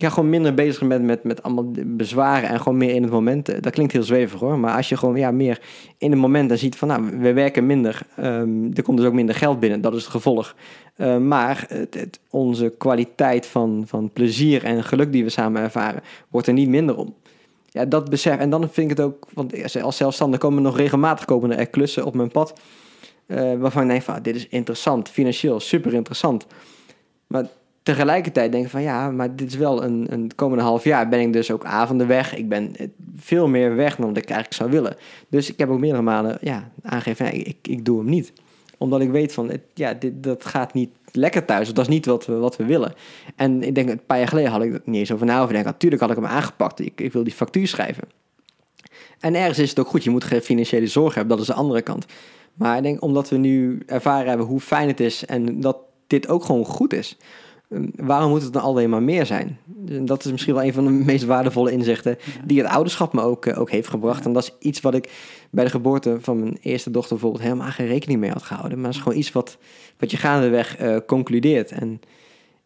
[0.00, 3.48] ja, gewoon minder bezig bent met, met allemaal bezwaren en gewoon meer in het moment.
[3.48, 5.60] Eh, dat klinkt heel zweverig hoor, maar als je gewoon ja, meer
[5.98, 9.12] in het moment dan ziet van nou, we werken minder, um, er komt dus ook
[9.12, 10.54] minder geld binnen, dat is het gevolg.
[10.96, 16.02] Uh, maar het, het, onze kwaliteit van, van plezier en geluk die we samen ervaren,
[16.28, 17.14] wordt er niet minder om.
[17.70, 18.38] Ja, dat besef.
[18.38, 22.04] En dan vind ik het ook, want als zelfstandig komen nog regelmatig komen er klussen
[22.04, 22.60] op mijn pad.
[23.26, 26.46] Uh, waarvan ik denk van, ah, dit is interessant, financieel super interessant.
[27.26, 27.46] Maar
[27.82, 31.20] tegelijkertijd denk ik van ja, maar dit is wel een, een komende half jaar ben
[31.20, 32.36] ik dus ook avonden weg.
[32.36, 32.74] Ik ben
[33.16, 34.96] veel meer weg dan ik eigenlijk zou willen.
[35.28, 38.32] Dus ik heb ook meerdere malen ja, aangegeven, ja, ik, ik doe hem niet.
[38.78, 41.74] Omdat ik weet van, het, ja, dit, dat gaat niet lekker thuis.
[41.74, 42.92] Dat is niet wat we, wat we willen.
[43.36, 45.62] En ik denk, een paar jaar geleden had ik er niet eens over na over
[45.64, 46.80] Natuurlijk had ik hem aangepakt.
[46.80, 48.08] Ik, ik wil die factuur schrijven.
[49.18, 50.04] En ergens is het ook goed.
[50.04, 51.36] Je moet geen financiële zorg hebben.
[51.36, 52.06] Dat is de andere kant.
[52.54, 55.24] Maar ik denk, omdat we nu ervaren hebben hoe fijn het is...
[55.24, 57.16] en dat dit ook gewoon goed is
[57.70, 59.58] Ehm, waarom moet het dan alleen maar meer zijn?
[59.88, 63.20] En dat is misschien wel een van de meest waardevolle inzichten die het ouderschap me
[63.22, 64.24] ook, eh, ook heeft gebracht.
[64.24, 65.10] En dat is iets wat ik
[65.50, 68.78] bij de geboorte van mijn eerste dochter bijvoorbeeld helemaal geen rekening mee had gehouden.
[68.78, 69.58] Maar het is gewoon iets wat,
[69.98, 71.70] wat je gaandeweg uh, concludeert.
[71.70, 72.00] En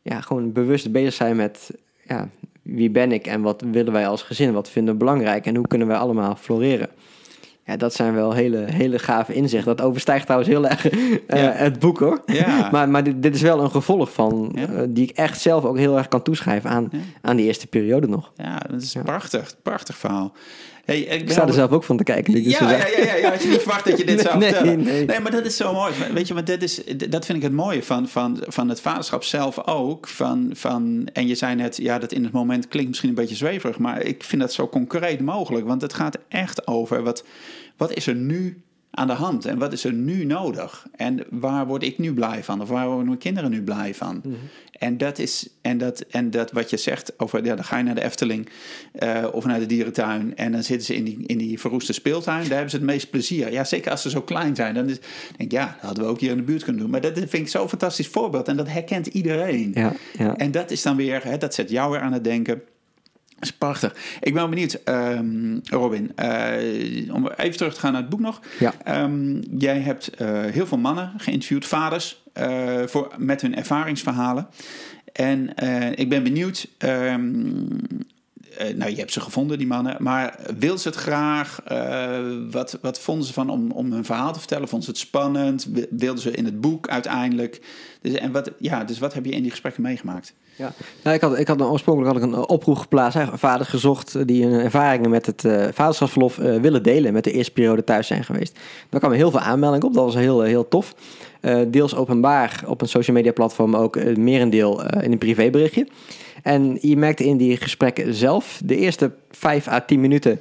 [0.02, 1.70] ja, gewoon bewust bezig zijn met
[2.02, 2.28] ja,
[2.62, 4.52] wie ben ik en wat willen wij als gezin?
[4.52, 6.88] Wat vinden we belangrijk en hoe kunnen wij allemaal floreren?
[7.66, 9.76] Ja, dat zijn wel hele, hele gave inzichten.
[9.76, 12.22] Dat overstijgt trouwens heel erg uh, het boek hoor.
[12.26, 12.68] Ja.
[12.72, 14.68] maar maar dit, dit, is wel een gevolg van, ja.
[14.68, 16.90] uh, die ik echt zelf ook heel erg kan toeschrijven aan,
[17.22, 18.32] aan die eerste periode nog.
[18.36, 19.54] Ja, dat is prachtig.
[19.62, 20.32] Prachtig verhaal.
[20.84, 22.42] Hey, ik, ik sta er zelf ook van te kijken.
[22.42, 24.82] Ja, ja, ja, ja, ja, had je niet verwacht dat je dit zou nee, vertellen.
[24.82, 25.20] Nee, nee.
[25.20, 25.92] maar dat is zo mooi.
[26.12, 29.24] Weet je, maar dat, is, dat vind ik het mooie van, van, van het vaderschap
[29.24, 30.08] zelf ook.
[30.08, 33.34] Van, van, en je zei net, ja, dat in het moment klinkt misschien een beetje
[33.34, 35.66] zweverig, maar ik vind dat zo concreet mogelijk.
[35.66, 37.24] Want het gaat echt over wat,
[37.76, 38.62] wat is er nu
[38.94, 40.86] aan de hand en wat is er nu nodig?
[40.96, 42.60] En waar word ik nu blij van?
[42.60, 44.14] Of waar worden mijn kinderen nu blij van?
[44.14, 44.48] Mm -hmm.
[44.78, 47.82] En dat is, en dat, en dat wat je zegt over, ja, dan ga je
[47.82, 48.48] naar de Efteling
[49.02, 52.40] uh, of naar de dierentuin en dan zitten ze in die, in die verroeste speeltuin.
[52.40, 53.52] Daar hebben ze het meest plezier.
[53.52, 54.74] Ja, zeker als ze zo klein zijn.
[54.74, 54.98] Dan is,
[55.36, 56.90] denk ik, ja, dat hadden we ook hier in de buurt kunnen doen.
[56.90, 59.70] Maar dat vind ik zo'n fantastisch voorbeeld en dat herkent iedereen.
[59.74, 60.36] Ja, ja.
[60.36, 62.62] En dat is dan weer, hè, dat zet jou weer aan het denken
[63.40, 63.94] is prachtig.
[64.20, 68.40] Ik ben benieuwd, um, Robin, uh, om even terug te gaan naar het boek nog.
[68.58, 69.02] Ja.
[69.02, 74.48] Um, jij hebt uh, heel veel mannen geïnterviewd, vaders, uh, voor, met hun ervaringsverhalen.
[75.12, 75.54] En
[75.94, 77.78] ik ben benieuwd, um,
[78.76, 81.60] nou je hebt ze gevonden, die mannen, maar wil ze het graag?
[82.50, 84.68] wat, wat vonden ze van om, om hun verhaal te vertellen?
[84.68, 85.68] Vonden ze het spannend?
[85.90, 87.60] Wilden ze in het boek uiteindelijk?
[88.00, 90.34] Dus, en wat, ja, dus wat heb je in die gesprekken meegemaakt?
[90.56, 93.18] Ja, nou, ik had, ik had oorspronkelijk had ik een oproep geplaatst.
[93.32, 97.12] Vaders gezocht die hun ervaringen met het uh, vaderschapsverlof willen delen.
[97.12, 98.58] Met de eerste periode thuis zijn geweest.
[98.88, 99.94] Daar kwamen heel veel aanmeldingen op.
[99.94, 100.94] Dat was heel, heel tof.
[101.68, 103.76] Deels openbaar op een social media platform.
[103.76, 105.86] ook merendeel in een privéberichtje.
[106.44, 110.40] En je merkte in die gesprekken zelf, de eerste vijf à tien minuten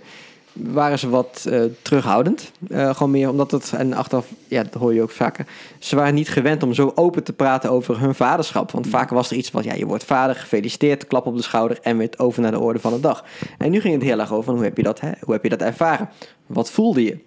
[0.53, 2.51] waren ze wat uh, terughoudend.
[2.67, 5.45] Uh, gewoon meer omdat het, en achteraf, ja, dat hoor je ook vaker.
[5.79, 8.71] Ze waren niet gewend om zo open te praten over hun vaderschap.
[8.71, 11.79] Want vaak was er iets van, ja, je wordt vader, gefeliciteerd, klap op de schouder
[11.81, 13.25] en weer over naar de orde van de dag.
[13.57, 15.11] En nu ging het heel erg over van, hoe heb je dat, hè?
[15.21, 16.09] Hoe heb je dat ervaren?
[16.45, 17.17] Wat voelde je?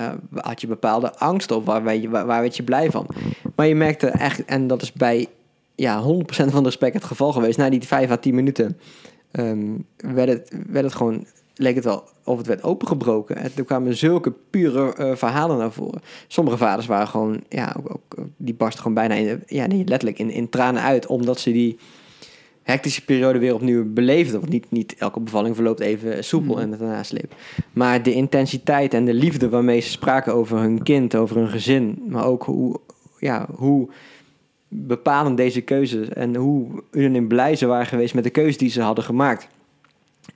[0.00, 3.06] Uh, had je bepaalde angst of waar, waar, waar werd je blij van?
[3.56, 5.28] Maar je merkte echt, en dat is bij
[5.80, 8.78] ja, 100% van de gesprek het geval geweest, na die 5 à 10 minuten
[9.32, 13.36] um, werd, het, werd het gewoon leek het wel of het werd opengebroken.
[13.36, 16.00] En er kwamen zulke pure uh, verhalen naar voren.
[16.26, 20.30] Sommige vaders waren gewoon, ja, ook, ook, die barsten gewoon bijna in, ja, letterlijk in,
[20.30, 21.78] in tranen uit, omdat ze die
[22.62, 24.40] hectische periode weer opnieuw beleefden.
[24.40, 26.60] Want niet, niet elke bevalling verloopt even soepel mm.
[26.60, 27.34] en het daarna sleep.
[27.72, 32.02] Maar de intensiteit en de liefde waarmee ze spraken over hun kind, over hun gezin,
[32.08, 32.80] maar ook hoe,
[33.18, 33.88] ja, hoe
[34.72, 38.82] bepalend deze keuzes en hoe hun blij ze waren geweest met de keuze die ze
[38.82, 39.48] hadden gemaakt.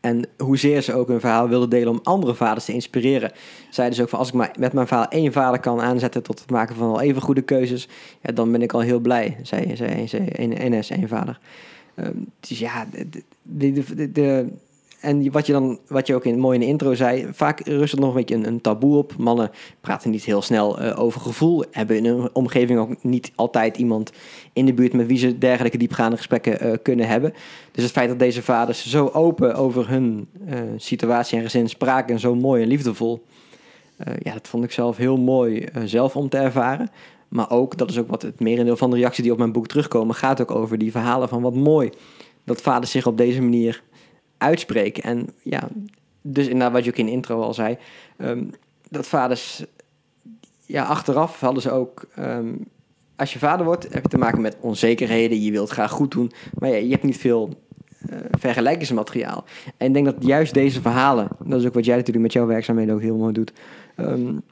[0.01, 3.33] En hoezeer ze ook hun verhaal wilden delen om andere vaders te inspireren.
[3.71, 6.51] Zeiden ze ook van als ik met mijn verhaal één vader kan aanzetten tot het
[6.51, 7.89] maken van al even goede keuzes,
[8.21, 11.39] ja, dan ben ik al heel blij, zei, zei, zei NS, één vader.
[11.97, 12.87] Um, dus ja,
[13.43, 14.47] de, de, de
[15.05, 17.93] en wat je dan, wat je ook in, mooi in de intro zei, vaak rust
[17.93, 19.17] er nog een beetje een, taboe op.
[19.17, 19.51] Mannen
[19.81, 24.13] praten niet heel snel uh, over gevoel, hebben in hun omgeving ook niet altijd iemand
[24.53, 27.35] in de buurt met wie ze dergelijke diepgaande gesprekken uh, kunnen hebben.
[27.73, 32.15] Dus het feit dat deze vaders zo open over hun uh, situatie en gezin spraken
[32.15, 33.25] en zo mooi en liefdevol,
[34.19, 36.91] ja, dat vond ik zelf heel mooi zelf om te ervaren.
[37.29, 39.67] Maar ook, dat is ook wat het merendeel van de reacties die op mijn boek
[39.67, 41.91] terugkomen, gaat ook over die verhalen van wat mooi
[42.45, 43.83] dat vaders zich op deze manier
[44.39, 45.03] uitspreken.
[45.03, 45.69] En ja,
[46.23, 47.77] dus inderdaad, wat je ook in de intro al zei,
[48.17, 48.45] ehm,
[48.89, 49.65] dat vaders,
[50.67, 52.55] ja, achteraf hadden ze ook, ehm,
[53.17, 56.33] als je vader wordt, heb je te maken met onzekerheden, je wilt graag goed doen,
[56.59, 57.63] maar je hebt niet veel
[58.11, 59.45] uh, vergelijkingsmateriaal.
[59.77, 62.47] En ik denk dat juist deze verhalen, dat is ook wat jij natuurlijk met jouw
[62.47, 63.53] werkzaamheden ook heel mooi doet,
[63.97, 64.43] um,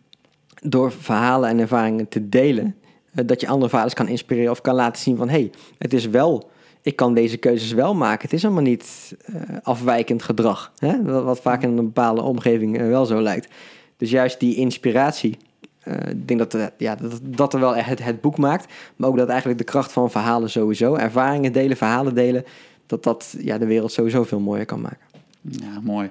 [0.63, 2.77] door verhalen en ervaringen te delen,
[3.15, 5.93] uh, dat je andere vaders kan inspireren of kan laten zien van, hé, hey, het
[5.93, 6.51] is wel
[6.83, 8.23] ik kan deze keuzes wel maken.
[8.23, 10.73] Het is allemaal niet uh, afwijkend gedrag.
[10.77, 11.03] Hè?
[11.03, 13.55] Wat vaak in een bepaalde omgeving uh, wel zo lijkt.
[13.97, 15.37] Dus juist die inspiratie.
[15.85, 18.73] Uh, ik denk dat, ja, dat, dat er wel het, het, boek maakt.
[18.97, 20.95] Maar ook dat eigenlijk de kracht van verhalen sowieso.
[20.95, 22.45] Ervaringen delen, verhalen delen.
[22.87, 25.07] Dat dat ja, de wereld sowieso veel mooier kan maken.
[25.41, 26.11] Ja, mooi.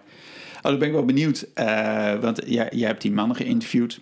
[0.57, 1.47] Oh, dan ben ik wel benieuwd.
[2.21, 3.99] want jij, jij hebt die mannen geïnterviewd.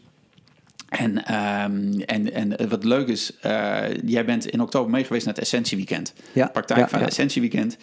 [0.90, 5.44] En, um, en, en wat leuk is, uh, jij bent in oktober meegeweest naar het
[5.44, 6.14] Essentieweekend.
[6.34, 7.06] Ja, praktijk ja, van ja.
[7.06, 7.78] het Essentieweekend.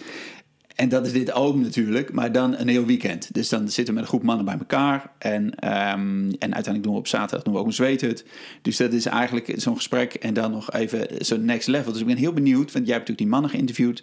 [0.75, 3.35] En dat is dit ook natuurlijk, maar dan een heel weekend.
[3.35, 5.11] Dus dan zitten we met een groep mannen bij elkaar.
[5.19, 8.25] En, um, en uiteindelijk doen we op zaterdag doen we ook een zweethut.
[8.63, 11.93] Dus dat is eigenlijk zo'n gesprek en dan nog even zo'n next level.
[11.93, 14.03] Dus ik ben heel benieuwd, want jij hebt natuurlijk die mannen geïnterviewd.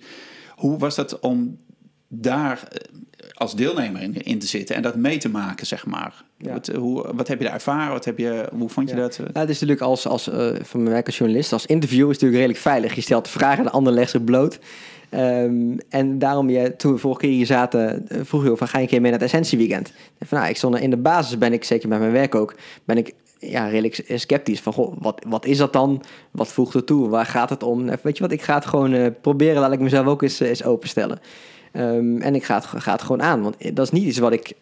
[0.55, 1.57] Hoe was dat om
[2.07, 2.67] daar
[3.33, 6.23] als deelnemer in, in, te zitten en dat mee te maken, zeg maar.
[6.37, 6.53] Ja.
[6.53, 7.91] Wat, hoe, wat heb je daar ervaren?
[7.91, 9.01] Wat heb je, hoe vond je Ja.
[9.01, 9.17] dat?
[9.17, 12.13] Nou, het is natuurlijk als, als uh, van mijn werk als journalist, als interview is
[12.13, 12.95] natuurlijk redelijk veilig.
[12.95, 14.59] Je stelt vragen, de ander legt ze bloot.
[15.15, 18.83] Um, en daarom, je, toen we vorige keer hier zaten, vroeg je of ga je
[18.83, 19.93] een keer mee naar het Essentieweekend?
[20.19, 22.55] Van, nou, ik stond er in de basis, ben ik zeker met mijn werk ook,
[22.83, 24.59] ben ik ja, redelijk sceptisch.
[24.61, 26.03] Van, goh, wat, wat is dat dan?
[26.31, 27.09] Wat voegt er toe?
[27.09, 27.89] Waar gaat het om?
[28.01, 30.63] Weet je wat, ik ga het gewoon uh, proberen, laat ik mezelf ook eens, eens
[30.63, 31.19] openstellen.
[31.75, 34.53] Um, en ik ga het, gewoon aan, want dat is niet iets wat ik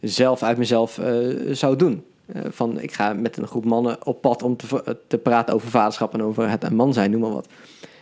[0.00, 2.04] zelf uit mezelf uh, zou doen.
[2.36, 5.68] Uh, van ik ga met een groep mannen op pad om te, te praten over
[5.68, 7.48] vaderschap en over het man zijn, noem maar wat.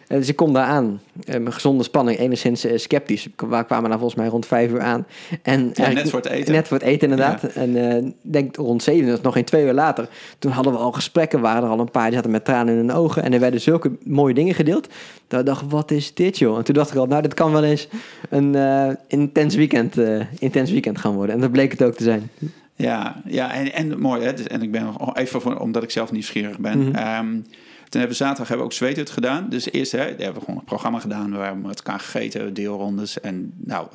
[0.09, 1.01] Dus ik kom daar aan,
[1.41, 3.29] met gezonde spanning, enigszins uh, sceptisch.
[3.37, 5.07] We kwamen daar volgens mij rond vijf uur aan.
[5.43, 6.53] En ja, net voor het eten.
[6.53, 7.43] Net voor het eten, inderdaad.
[7.43, 7.49] Ja.
[7.49, 10.09] En uh, denk rond zeven, dat is nog geen twee uur later.
[10.39, 12.79] Toen hadden we al gesprekken, waren er al een paar die zaten met tranen in
[12.79, 13.23] hun ogen.
[13.23, 14.89] En er werden zulke mooie dingen gedeeld.
[15.29, 16.59] Dat ik dacht, wat is dit joh?
[16.59, 17.89] En toen dacht ik al, nou dit kan wel eens
[18.31, 21.35] een uh, intens, weekend, uh, intens weekend gaan worden.
[21.35, 22.31] En dat bleek het ook te zijn.
[22.77, 24.33] Ja, ja en, en mooi hè.
[24.33, 26.79] En ik ben nog even, voor, omdat ik zelf nieuwsgierig ben.
[26.79, 27.29] Mm -hmm.
[27.29, 27.47] um,
[27.89, 29.49] toen hebben we zaterdag hebben we ook zweethut gedaan.
[29.49, 31.31] Dus eerst hè, hebben we gewoon een programma gedaan.
[31.31, 33.89] We hebben met elkaar gegeten, deelrondes en nou,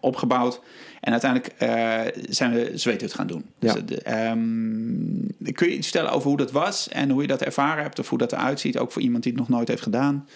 [0.00, 0.60] opgebouwd.
[1.00, 3.44] En uiteindelijk uh, zijn we zweethut gaan doen.
[3.58, 3.74] Ja.
[3.74, 7.82] Dus, um, kun je iets vertellen over hoe dat was en hoe je dat ervaren
[7.82, 10.26] hebt of hoe dat eruit ziet, ook voor iemand die het nog nooit heeft gedaan?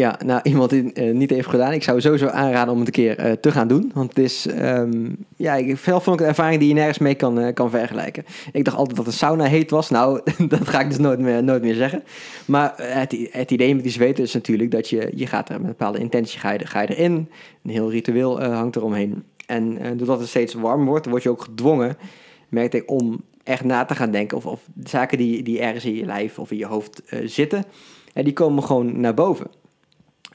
[0.00, 1.72] Ja, nou, iemand die het uh, niet heeft gedaan.
[1.72, 3.90] Ik zou sowieso aanraden om het een keer uh, te gaan doen.
[3.94, 7.38] Want het is, um, ja, ik, vond ik een ervaring die je nergens mee kan,
[7.38, 8.24] uh, kan vergelijken.
[8.52, 9.90] Ik dacht altijd dat een sauna heet was.
[9.90, 12.02] Nou, dat ga ik dus nooit meer, nooit meer zeggen.
[12.44, 15.62] Maar het, het idee met die zweten is natuurlijk dat je, je gaat er met
[15.62, 17.28] een bepaalde intentie, ga je, erin.
[17.62, 19.24] Een heel ritueel hangt eromheen.
[19.46, 21.96] En doordat het steeds warm wordt, word je ook gedwongen,
[22.48, 24.36] merkte ik, om echt na te gaan denken.
[24.36, 27.64] Of, of zaken die, die ergens in je lijf of in je hoofd zitten,
[28.12, 29.46] en die komen gewoon naar boven.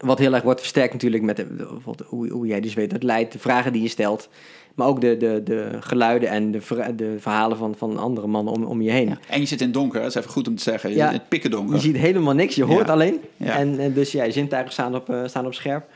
[0.05, 1.67] Wat heel erg wordt versterkt natuurlijk met de,
[2.05, 4.29] hoe, hoe jij dus weet dat leidt, de vragen die je stelt.
[4.75, 6.59] Maar ook de, de, de geluiden en de,
[6.95, 9.07] de verhalen van, van andere mannen om, om je heen.
[9.07, 9.17] Ja.
[9.29, 10.89] En je zit in het donker, dat is even goed om te zeggen.
[10.89, 11.03] Je ja.
[11.03, 11.75] zit in het pikken donker.
[11.75, 12.93] Je ziet helemaal niks, je hoort ja.
[12.93, 13.21] alleen.
[13.37, 15.89] En, en, dus ja, je zintuigen staan op, uh, staan op scherp.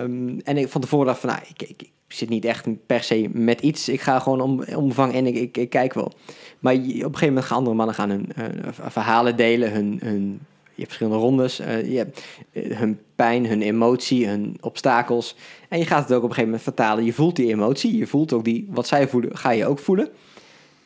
[0.00, 3.02] Um, en ik van tevoren dacht van, nou, ik, ik, ik, zit niet echt per
[3.02, 3.88] se met iets.
[3.88, 6.12] Ik ga gewoon om, omvang en ik, ik, ik kijk wel.
[6.58, 9.98] Maar je, op een gegeven moment gaan andere mannen gaan hun uh, verhalen delen, hun...
[10.02, 10.40] hun
[10.80, 11.60] hebt verschillende rondes.
[11.60, 15.36] Uh, je hebt uh, hun pijn, hun emotie, hun obstakels.
[15.68, 17.04] En je gaat het ook op een gegeven moment vertalen.
[17.04, 20.08] Je voelt die emotie, je voelt ook die, wat zij voelen, ga je ook voelen.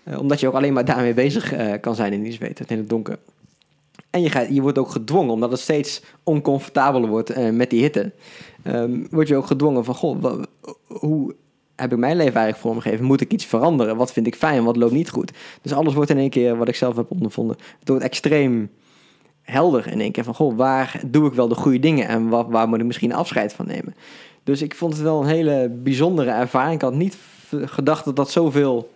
[0.05, 2.89] Uh, omdat je ook alleen maar daarmee bezig kan zijn in die zweet, in het
[2.89, 3.19] donker.
[4.11, 8.13] En je, gaat, je wordt ook gedwongen, omdat het steeds oncomfortabeler wordt met die hitte.
[8.67, 10.43] Um, word je ook gedwongen van, goh,
[10.87, 11.35] hoe
[11.75, 13.05] heb ik mijn leven eigenlijk vormgegeven?
[13.05, 13.97] Moet ik iets veranderen?
[13.97, 15.33] Wat vind ik fijn, wat loopt niet goed?
[15.63, 18.71] Dus alles wordt in één keer, wat ik zelf heb ondervonden, het wordt extreem
[19.45, 22.51] helder in één keer van, goh, waar doe ik wel de goede dingen en waar,
[22.51, 23.95] waar moet ik misschien afscheid van nemen?
[24.45, 26.75] Dus ik vond het wel een hele bijzondere ervaring.
[26.75, 27.17] Ik had niet
[27.51, 28.91] gedacht dat dat zoveel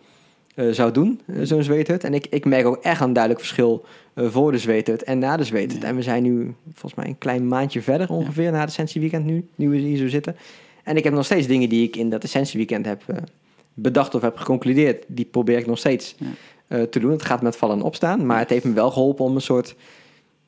[0.54, 2.04] uh, zou doen, uh, zo'n zweethut.
[2.04, 3.84] En ik, ik merk ook echt een duidelijk verschil
[4.14, 5.82] uh, voor de zweethut en na de zweethut.
[5.82, 5.88] Ja.
[5.88, 8.50] En we zijn nu volgens mij een klein maandje verder ongeveer ja.
[8.50, 10.36] na het Essentieweekend nu, nu we hier zo zitten.
[10.84, 13.02] En ik heb nog steeds dingen die ik in dat Essentieweekend heb
[13.74, 15.04] bedacht of heb geconcludeerd.
[15.06, 16.14] Die probeer ik nog steeds
[16.68, 16.86] ja.
[16.86, 17.10] te doen.
[17.10, 19.74] Het gaat met vallen en opstaan, maar het heeft me wel geholpen om een soort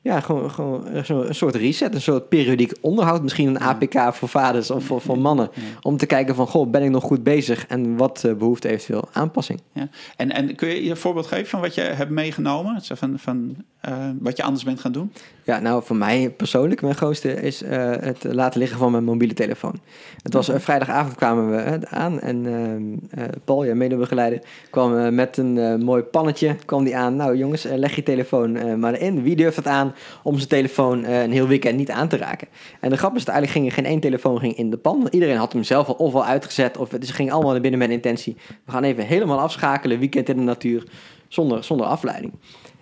[0.03, 3.21] ja, gewoon, gewoon zo, een soort reset, een soort periodiek onderhoud.
[3.21, 5.49] Misschien een APK voor vaders of voor, voor mannen.
[5.81, 7.67] Om te kijken van, goh, ben ik nog goed bezig?
[7.67, 9.61] En wat uh, behoeft eventueel aanpassing?
[9.73, 9.87] Ja.
[10.15, 12.81] En, en kun je je een voorbeeld geven van wat je hebt meegenomen?
[12.83, 13.55] Van, van
[13.89, 15.11] uh, wat je anders bent gaan doen?
[15.43, 19.33] Ja, nou voor mij persoonlijk, mijn grootste is uh, het laten liggen van mijn mobiele
[19.33, 19.79] telefoon.
[20.21, 25.83] Het was uh, vrijdagavond kwamen we aan en ehm, Paul, ja, medebegeleider, kwam met een
[25.83, 26.55] mooi pannetje.
[26.65, 29.23] Kwam die aan, nou jongens, leg je telefoon maar in.
[29.23, 29.90] Wie durft het aan
[30.23, 32.47] om zijn telefoon een heel weekend niet aan te raken?
[32.79, 35.07] En de grap is dat eigenlijk ging geen één telefoon ging in de pan.
[35.11, 37.89] Iedereen had hem zelf al of al uitgezet of het ging allemaal naar binnen met
[37.89, 38.37] intentie.
[38.65, 40.83] We gaan even helemaal afschakelen, weekend in de natuur,
[41.27, 42.33] zonder, zonder afleiding.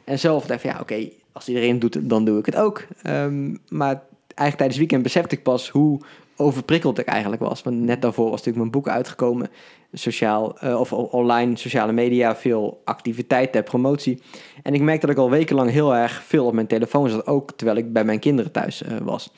[0.03, 2.85] En zelf dacht ik ja, oké, als iedereen doet het, dan doe ik het ook.
[3.07, 4.01] Um, maar
[4.35, 6.01] eigenlijk tijdens het weekend besefte ik pas hoe
[6.35, 7.61] overprikkeld ik eigenlijk was.
[7.63, 9.49] Want net daarvoor was natuurlijk mijn boek uitgekomen.
[9.93, 14.21] Sociaal, uh, of online, sociale media, veel activiteiten, promotie.
[14.63, 17.27] En ik merkte dat ik al wekenlang heel erg veel op mijn telefoon zat.
[17.27, 19.33] Ook terwijl ik bij mijn kinderen thuis uh, was.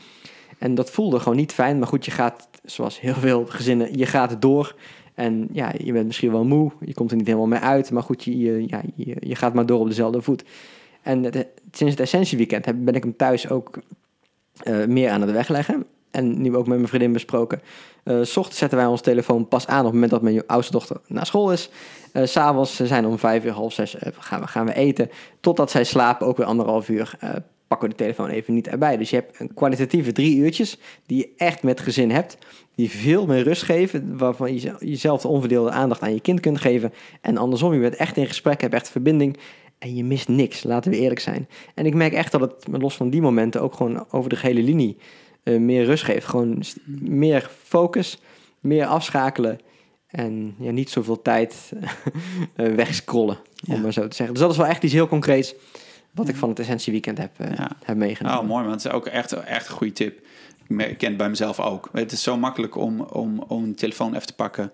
[0.58, 1.80] En dat voelde gewoon niet fijn.
[1.80, 4.76] Maar goed, je gaat, zoals heel veel gezinnen, je gaat door.
[5.14, 8.04] En ja, je bent misschien wel moe, je komt er niet helemaal mee uit, maar
[8.04, 10.44] goed, je, je, ja, je, je gaat maar door op dezelfde voet.
[11.02, 13.80] En het, sinds het Essentieweekend ben ik hem thuis ook
[14.64, 15.86] uh, meer aan het wegleggen.
[16.12, 17.62] En nu ook met mijn vriendin besproken.
[18.04, 20.72] Uh, s ochtends zetten wij ons telefoon pas aan op het moment dat mijn oudste
[20.72, 21.70] dochter naar school is.
[22.14, 25.10] Uh, S'avonds zijn om vijf uur, half zes gaan, we, gaan we eten.
[25.40, 27.18] Totdat zij slapen, ook weer anderhalf uur
[27.72, 28.98] pakken we de telefoon even niet erbij.
[28.98, 32.38] Dus je hebt een kwalitatieve drie uurtjes die je echt met gezin hebt.
[32.76, 36.62] Die veel meer rust geven, waarvan je jezelf de onverdeelde aandacht aan je kind kunt
[36.62, 36.94] geven.
[37.22, 39.38] En andersom, je bent echt in gesprek, hebt echt verbinding.
[39.78, 41.48] En je mist niks, laten we eerlijk zijn.
[41.76, 44.64] En ik merk echt dat het, los van die momenten, ook gewoon over de gehele
[44.64, 44.98] linie
[45.44, 46.26] uh, meer rust geeft.
[46.26, 46.64] Gewoon
[47.00, 48.20] meer focus,
[48.60, 49.60] meer afschakelen.
[50.08, 51.72] En ja, niet zoveel tijd
[52.56, 53.38] uh, wegscrollen,
[53.68, 53.80] om ja.
[53.80, 54.36] maar zo te zeggen.
[54.36, 55.56] Dus dat is wel echt iets heel concreets
[56.12, 57.72] wat ik van het Essentie Weekend heb, uh, ja.
[57.84, 58.40] heb meegenomen.
[58.40, 60.20] Oh, mooi, want het is ook echt, echt een goede tip.
[60.78, 61.90] Ik ken het bij mezelf ook.
[61.92, 64.72] Het is zo makkelijk om, om, om een telefoon even te pakken.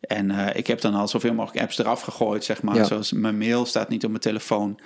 [0.00, 2.74] En uh, ik heb dan al zoveel mogelijk apps eraf gegooid, zeg maar.
[2.74, 2.84] Ja.
[2.84, 4.78] Zoals mijn mail staat niet op mijn telefoon.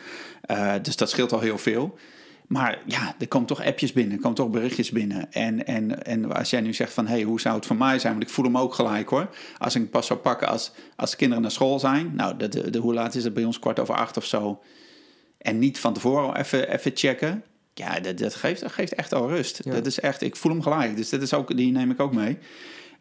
[0.51, 1.99] Uh, dus dat scheelt al heel veel.
[2.47, 5.32] Maar ja, er komen toch appjes binnen, er komen toch berichtjes binnen.
[5.32, 7.99] En, en, en als jij nu zegt van, hé, hey, hoe zou het voor mij
[7.99, 8.12] zijn?
[8.12, 9.28] Want ik voel hem ook gelijk hoor.
[9.59, 12.12] Als ik pas zou pakken als, als de kinderen naar school zijn.
[12.14, 13.59] Nou, de, de, de, hoe laat is het bij ons?
[13.59, 14.62] Kwart over acht of zo.
[15.38, 17.45] En niet van tevoren even, even checken.
[17.74, 19.61] Ja, dat, dat, geeft, dat geeft echt al rust.
[19.64, 19.72] Ja.
[19.72, 20.97] Dat is echt, ik voel hem gelijk.
[20.97, 22.38] Dus dat is ook, die neem ik ook mee.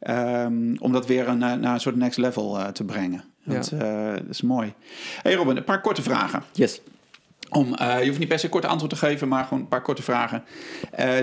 [0.07, 3.23] Um, om dat weer naar, naar een soort next level uh, te brengen.
[3.43, 4.11] Dat, ja.
[4.11, 4.73] uh, dat is mooi.
[5.21, 6.43] Hey Robin, een paar korte vragen.
[6.53, 6.81] Yes.
[7.53, 9.81] Om, uh, je hoeft niet per se kort antwoord te geven, maar gewoon een paar
[9.81, 10.43] korte vragen.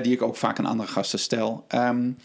[0.02, 1.64] die ik ook vaak aan andere gasten stel.
[1.74, 2.16] Um,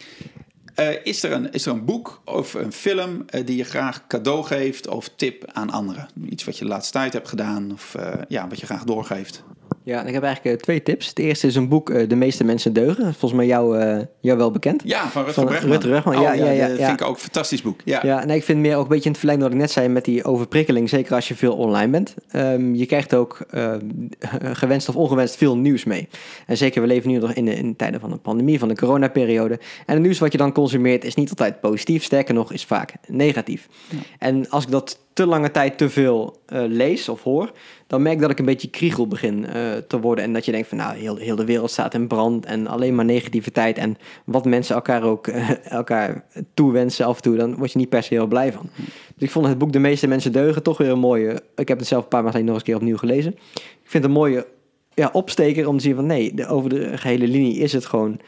[0.80, 4.44] uh, is, er een, is er een boek of een film die je graag cadeau
[4.44, 6.08] geeft of tip aan anderen?
[6.30, 7.96] Iets wat je de laatste tijd hebt gedaan of
[8.28, 9.44] ja, wat je graag doorgeeft?
[9.86, 11.08] Ja, ik heb eigenlijk twee tips.
[11.08, 13.04] Het eerste is een boek De meeste mensen deugen.
[13.04, 13.78] Volgens mij jou,
[14.20, 14.82] jou wel bekend.
[14.86, 15.72] Ja, van Rutger Bregman.
[15.72, 17.80] Rutger Bregman, oh, ja, ja, ja, vind ik ook een fantastisch boek.
[17.84, 19.72] Ja, ja nee, ik vind meer ook een beetje in het verlengde wat ik net
[19.72, 20.90] zei met die overprikkeling.
[20.90, 22.16] Zeker als je veel online bent.
[22.36, 24.10] Um, je krijgt ook um,
[24.62, 26.08] gewenst of ongewenst veel nieuws mee.
[26.46, 28.76] En zeker, we leven nu nog in, de, in tijden van de pandemie, van de
[28.76, 29.60] coronaperiode.
[29.86, 32.04] En het nieuws wat je dan consumeert is niet altijd positief.
[32.04, 33.68] Sterker nog, is vaak negatief.
[33.90, 33.98] Ja.
[34.20, 37.52] En als ik dat te lange tijd te veel uh, lees of hoor,
[37.88, 40.24] dan merk ik dat ik een beetje kriegel begin uh, te worden.
[40.24, 42.96] En dat je denkt van nou, heel, heel de wereld staat in brand en alleen
[42.96, 43.78] maar negativiteit.
[43.78, 45.50] En wat mensen elkaar ook uh,
[45.80, 48.70] elkaar toewensen af en toe, dan word je niet per se heel blij van.
[48.76, 51.42] Dus ik vond het boek De meeste mensen deugen toch weer een mooie.
[51.56, 53.32] Ik heb het zelf een paar maanden nog eens een keer opnieuw gelezen.
[53.54, 54.48] Ik vind het een mooie
[54.94, 58.20] ja, opsteker om te zien van nee, de, over de gehele linie is het gewoon.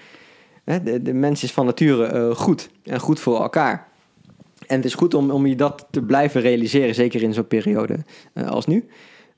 [0.63, 3.86] Hè, de, de mens is van nature goed en goed voor elkaar.
[4.67, 7.97] En het is goed om, om je dat te blijven realiseren, zeker in zo'n periode
[8.33, 8.87] uh, als nu.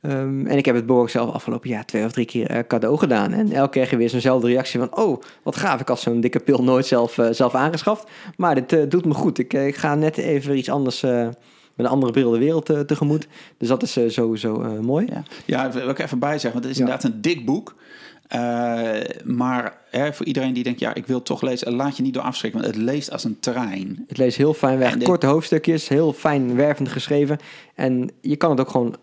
[0.01, 2.97] Um, en ik heb het boek zelf afgelopen jaar twee of drie keer uh, cadeau
[2.97, 3.33] gedaan.
[3.33, 4.95] En elke keer weer zo'nzelfde reactie van...
[4.97, 8.09] oh, wat gaaf, ik had zo'n dikke pil nooit zelf, uh, zelf aangeschaft.
[8.37, 9.37] Maar dit uh, doet me goed.
[9.37, 11.01] Ik, ik, ga net even iets anders...
[11.01, 13.27] met een andere bril de wereld tegemoet.
[13.57, 15.07] Dus dat is sowieso mooi.
[15.09, 16.51] Ja, ja wil ik even bij zeggen.
[16.51, 16.83] Want het is ja.
[16.83, 17.75] inderdaad een dik boek.
[18.35, 18.91] Uh,
[19.23, 22.23] maar hè, voor iedereen die denkt, ja, ik wil toch lezen, laat je niet door
[22.23, 24.05] afschrikken, want het leest als een trein.
[24.07, 27.37] Het leest heel fijn weg, korte hoofdstukjes, heel fijn wervend geschreven.
[27.75, 28.95] En je kan het ook gewoon,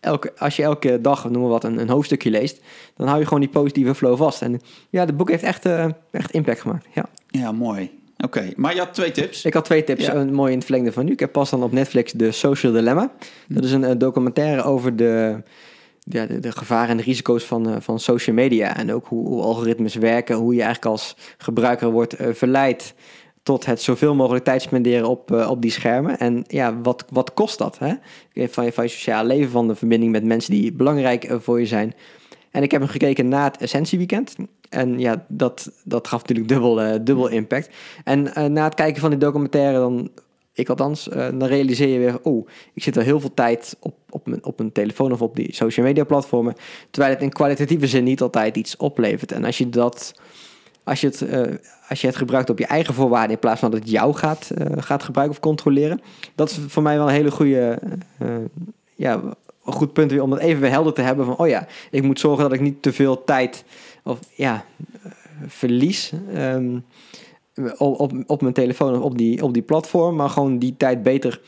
[0.00, 2.60] elke, als je elke dag, noemen we wat, een, een hoofdstukje leest,
[2.96, 4.42] dan hou je gewoon die positieve flow vast.
[4.42, 4.60] En
[4.90, 6.86] ja, het boek heeft echt, uh, echt impact gemaakt.
[6.94, 7.90] Ja, ja mooi.
[8.16, 8.52] Oké, okay.
[8.56, 9.44] maar je had twee tips.
[9.44, 10.14] Ik had twee tips, ja.
[10.14, 11.12] een mooi in het verlengde van nu.
[11.12, 13.12] Ik heb pas dan op Netflix The Social Dilemma.
[13.48, 15.42] Dat is een, een documentaire over de
[16.04, 18.76] ja, de, de, gevaren en de risico's van, uh, van social media.
[18.76, 22.94] En ook hoe, hoe, algoritmes werken, hoe je eigenlijk als gebruiker wordt uh, verleid
[23.42, 26.18] tot het zoveel mogelijk tijd spenderen op, uh, op die schermen.
[26.18, 27.78] En ja, wat, wat kost dat?
[27.78, 27.94] Hè?
[28.48, 31.66] Van, je, van je sociale leven, van de verbinding met mensen die belangrijk voor je
[31.66, 31.94] zijn.
[32.50, 34.36] En ik heb hem gekeken na het Essentieweekend.
[34.68, 37.74] En ja, dat, dat gaf natuurlijk dubbel, dubbel impact.
[38.04, 40.10] En na het kijken van die documentaire, dan,
[40.54, 42.18] ik althans, uh, dan realiseer je weer...
[42.22, 45.36] oh, ik zit al heel veel tijd op, op, mijn, op een telefoon of op
[45.36, 46.54] die social media platformen...
[46.90, 49.32] terwijl het in kwalitatieve zin niet altijd iets oplevert.
[49.32, 50.14] En als je dat...
[50.84, 51.26] Als je, het,
[51.88, 54.50] als je het gebruikt op je eigen voorwaarden in plaats van dat het jou gaat,
[54.76, 56.00] gaat gebruiken of controleren.
[56.34, 57.78] Dat is voor mij wel een hele goede
[58.94, 59.22] ja,
[59.64, 62.02] een goed punt weer om dat even weer helder te hebben van, oh ja, ik
[62.02, 63.64] moet zorgen dat ik niet te veel tijd
[64.02, 64.64] of ja,
[65.46, 66.84] verlies um,
[67.78, 71.02] op, op, op mijn telefoon of op die, op die platform, maar gewoon die tijd
[71.02, 71.40] beter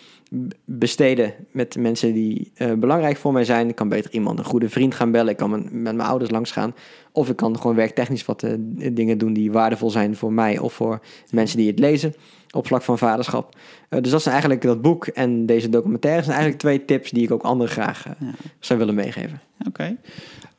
[0.64, 3.68] besteden met mensen die uh, belangrijk voor mij zijn.
[3.68, 5.30] Ik kan beter iemand, een goede vriend gaan bellen.
[5.30, 6.74] Ik kan met, met mijn ouders langs gaan.
[7.12, 8.52] Of ik kan gewoon werktechnisch wat uh,
[8.92, 11.00] dingen doen die waardevol zijn voor mij of voor
[11.30, 12.14] mensen die het lezen
[12.50, 13.56] op vlak van vaderschap.
[13.90, 17.22] Uh, dus dat zijn eigenlijk dat boek en deze documentaire zijn eigenlijk twee tips die
[17.22, 18.30] ik ook anderen graag ja.
[18.60, 19.40] zou willen meegeven.
[19.66, 19.96] Oké.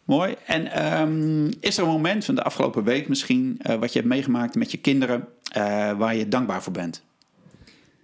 [0.08, 0.36] Mooi.
[0.46, 4.56] En um, is er een moment van de afgelopen week misschien wat je hebt meegemaakt
[4.56, 5.28] met je kinderen
[5.98, 7.06] waar je dankbaar voor bent?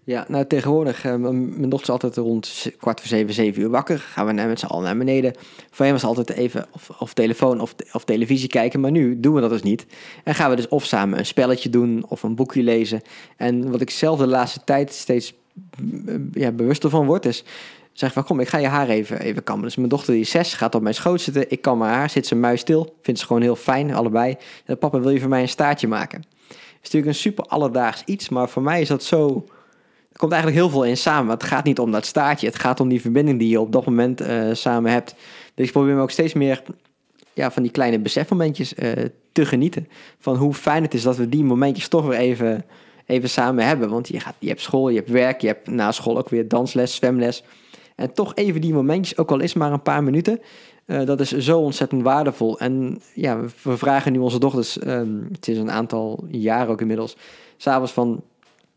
[0.06, 4.00] Ja, nou tegenwoordig, uh, mijn dochter is altijd rond kwart voor zeven, zeven uur wakker.
[4.00, 5.34] Gaan we met z'n allen naar beneden.
[5.72, 9.34] Voor hem was altijd even of, of telefoon of, of televisie kijken, maar nu doen
[9.34, 9.86] we dat dus niet.
[10.24, 13.02] En gaan we dus of samen een spelletje doen of een boekje lezen.
[13.38, 15.34] En wat ik zelf de laatste tijd steeds
[16.34, 17.44] ja, bewuster van word, is
[17.94, 19.66] zeg van kom, ik ga je haar even, even kammen.
[19.66, 21.52] Dus mijn dochter die zes, gaat op mijn schoot zitten.
[21.52, 22.96] Ik kan mijn haar, zit ze muis stil.
[23.02, 24.36] Vindt ze gewoon heel fijn, allebei.
[24.66, 26.26] En papa, wil je voor mij een staartje maken?
[26.48, 29.46] Het is natuurlijk een super alledaags iets, maar voor mij is dat zo
[30.14, 31.32] er komt eigenlijk heel veel in samen.
[31.32, 32.48] Het gaat niet om dat staartje.
[32.48, 35.16] Het gaat om die verbinding die je op dat moment uh, samen hebt.
[35.54, 36.64] Dus ik probeer me ook steeds meer
[37.34, 38.92] ja, van die kleine besefmomentjes uh,
[39.32, 39.88] te genieten.
[40.20, 42.66] Van hoe fijn het is dat we die momentjes toch weer even,
[43.06, 43.90] even samen hebben.
[43.90, 46.48] Want je, gaat, je hebt school, je hebt werk, je hebt na school ook weer
[46.48, 47.44] dansles, zwemles.
[47.96, 50.40] En toch even die momentjes, ook al is maar een paar minuten.
[50.86, 52.60] Uh, dat is zo ontzettend waardevol.
[52.60, 57.18] En ja, we vragen nu onze dochters, um, het is een aantal jaren ook inmiddels,
[57.58, 58.24] s'avonds van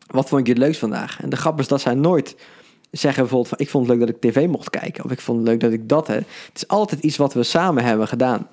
[0.06, 1.22] wat vond je het leukst vandaag?
[1.22, 2.36] En de grap is dat zij nooit
[2.90, 5.04] zeggen bijvoorbeeld van ik vond het leuk dat ik tv mocht kijken.
[5.04, 6.18] Of ik vond het leuk dat ik dat heb.
[6.18, 8.48] Het is altijd iets wat we samen hebben gedaan.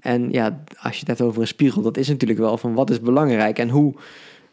[0.00, 2.90] En ja, als je het hebt over een spiegel, dat is natuurlijk wel van wat
[2.90, 3.94] is belangrijk en hoe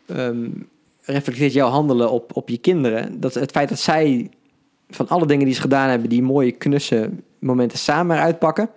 [0.08, 0.70] um,
[1.02, 3.20] reflecteert jouw handelen op, op je kinderen.
[3.20, 4.30] Dat het feit dat zij
[4.90, 7.10] van alle dingen die ze gedaan hebben, die mooie knusse
[7.40, 8.70] momenten samen eruit pakken.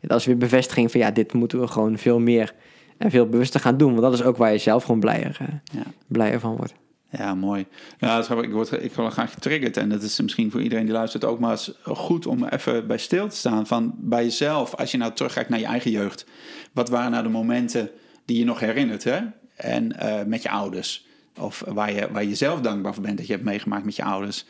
[0.00, 2.54] Dat is weer bevestiging van ja, dit moeten we gewoon veel meer
[2.98, 3.90] en veel bewuster gaan doen.
[3.90, 5.82] Want dat is ook waar je zelf gewoon blijer, uh, ja.
[6.06, 6.74] blijer van wordt.
[7.10, 7.66] Ja, mooi.
[7.98, 9.76] Ja, ik, word, ik word graag getriggerd.
[9.76, 13.28] En dat is misschien voor iedereen die luistert ook maar goed om even bij stil
[13.28, 13.66] te staan.
[13.66, 16.26] Van bij jezelf, als je nou terugkijkt naar je eigen jeugd.
[16.72, 17.90] Wat waren nou de momenten
[18.24, 19.18] die je nog herinnert, hè?
[19.54, 21.06] En uh, met je ouders.
[21.38, 24.04] Of waar je, waar je zelf dankbaar voor bent dat je hebt meegemaakt met je
[24.04, 24.46] ouders.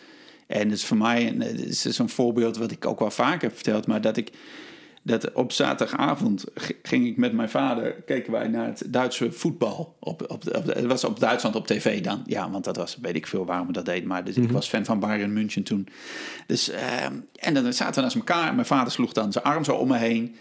[0.51, 3.55] En het is voor mij het is een voorbeeld wat ik ook wel vaker heb
[3.55, 3.86] verteld.
[3.86, 4.32] Maar dat ik
[5.03, 6.44] dat op zaterdagavond
[6.82, 9.96] ging ik met mijn vader, keken wij naar het Duitse voetbal.
[9.98, 12.22] Op, op, op, het was op Duitsland op tv dan.
[12.26, 14.09] Ja, want dat was, weet ik veel waarom we dat deden.
[14.09, 14.53] Maar dus ik mhm.
[14.53, 15.88] was fan van Bayern München toen.
[16.46, 18.55] Dus, uh, en dan zaten we naast elkaar.
[18.55, 20.36] Mijn vader sloeg dan zijn arm zo om me heen.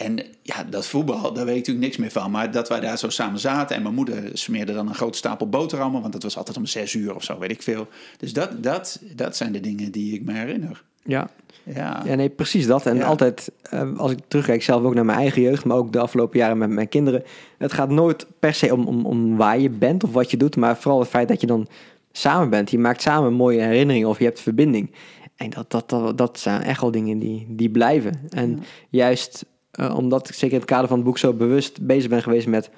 [0.00, 2.30] En ja, dat voetbal, daar weet ik natuurlijk niks meer van.
[2.30, 3.76] Maar dat wij daar zo samen zaten.
[3.76, 6.00] En mijn moeder smeerde dan een grote stapel boterhammen.
[6.00, 7.88] Want dat was altijd om zes uur of zo, weet ik veel.
[8.18, 10.82] Dus dat, dat, dat zijn de dingen die ik me herinner.
[11.02, 11.30] Ja,
[11.62, 12.02] ja.
[12.04, 12.86] ja, nee, precies dat.
[12.86, 15.98] En altijd, uh, als ik terugkijk, zelf ook naar mijn eigen jeugd, maar ook de
[15.98, 17.22] afgelopen jaren met mijn kinderen.
[17.58, 20.56] Het gaat nooit per se om, om, om waar je bent of wat je doet,
[20.56, 21.68] maar vooral het feit dat je dan
[22.12, 22.70] samen bent.
[22.70, 24.90] Je maakt samen mooie herinneringen of je hebt verbinding.
[25.36, 28.20] En dat, dat, dat, dat zijn echt wel dingen die, die blijven.
[28.28, 29.44] En juist
[29.80, 32.46] uh, omdat ik zeker in het kader van het boek zo bewust bezig ben geweest
[32.46, 32.70] met,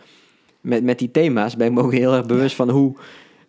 [0.60, 2.96] met, met die thema's, ben ik me ook heel erg bewust van hoe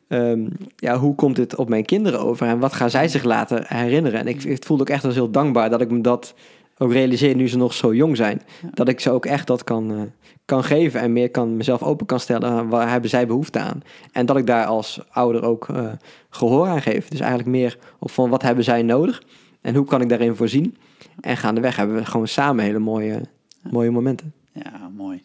[0.08, 3.64] um, ja, hoe komt dit op mijn kinderen over en wat gaan zij zich laten
[3.68, 4.20] herinneren?
[4.20, 6.34] En ik, ik voelde ook echt als heel dankbaar dat ik me dat
[6.78, 8.42] ook realiseer nu ze nog zo jong zijn.
[8.74, 10.02] Dat ik ze ook echt dat kan, uh,
[10.46, 12.70] kan geven en meer kan mezelf open kan stellen.
[12.70, 13.82] Waar hebben zij behoefte aan?
[14.12, 15.92] En dat ik daar als ouder ook uh,
[16.30, 17.08] gehoor aan geef.
[17.08, 19.24] Dus eigenlijk meer op van wat hebben zij nodig
[19.62, 20.78] en hoe kan ik daarin voorzien?
[21.20, 23.22] En gaandeweg hebben we gewoon samen hele mooie,
[23.62, 24.34] mooie momenten.
[24.52, 25.24] Ja, mooi.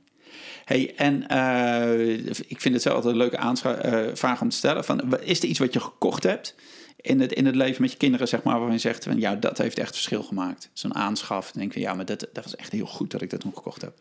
[0.65, 4.85] Hey, en uh, ik vind het zelf altijd een leuke uh, vraag om te stellen.
[4.85, 6.55] Van, is er iets wat je gekocht hebt
[6.97, 9.35] in het, in het leven met je kinderen, zeg maar, waarvan je zegt van ja,
[9.35, 10.71] dat heeft echt verschil gemaakt.
[10.73, 11.45] Zo'n aanschaf.
[11.45, 13.41] Dan denk ik van ja, maar dat, dat was echt heel goed dat ik dat
[13.41, 13.93] toen gekocht heb.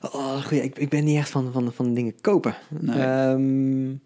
[0.00, 0.52] Oh, goed.
[0.52, 2.54] Ik, ik ben niet echt van, van, van dingen kopen.
[2.68, 3.28] Nee.
[3.28, 4.02] Um,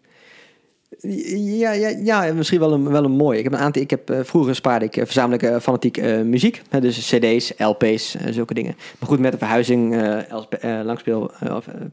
[1.37, 3.39] Ja, ja, ja, misschien wel een, wel een mooie.
[3.39, 3.82] Ik heb een aantal.
[3.82, 7.53] Ik heb uh, vroeger spaarde ik uh, verzamel ik uh, fanatiek muziek, hè, dus CD's,
[7.59, 8.76] LP's, zulke dingen.
[8.99, 9.97] Maar goed, met de verhuizing,
[10.84, 11.30] langspeel,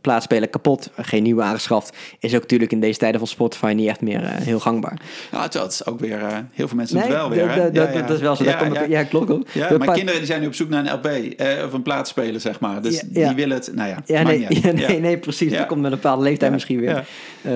[0.01, 4.01] plaatspelen kapot, geen nieuwe aangeschaft, is ook natuurlijk in deze tijden van Spotify niet echt
[4.01, 5.01] meer heel gangbaar.
[5.31, 6.19] Ja, dat is ook weer
[6.51, 7.57] heel veel mensen nee, doen het wel weer.
[7.73, 8.01] Ja, ja.
[8.01, 8.43] Dat is wel zo.
[8.87, 9.47] Ja, klopt ook.
[9.51, 12.59] Ja, maar kinderen die zijn nu op zoek naar een LP of een plaatspeler, zeg
[12.59, 12.81] maar.
[12.81, 13.71] Dus die willen het.
[13.75, 13.97] Nou ja.
[14.05, 14.47] Ja, nee,
[14.87, 15.51] nee, nee, precies.
[15.51, 17.07] Dat komt met een bepaalde leeftijd misschien weer.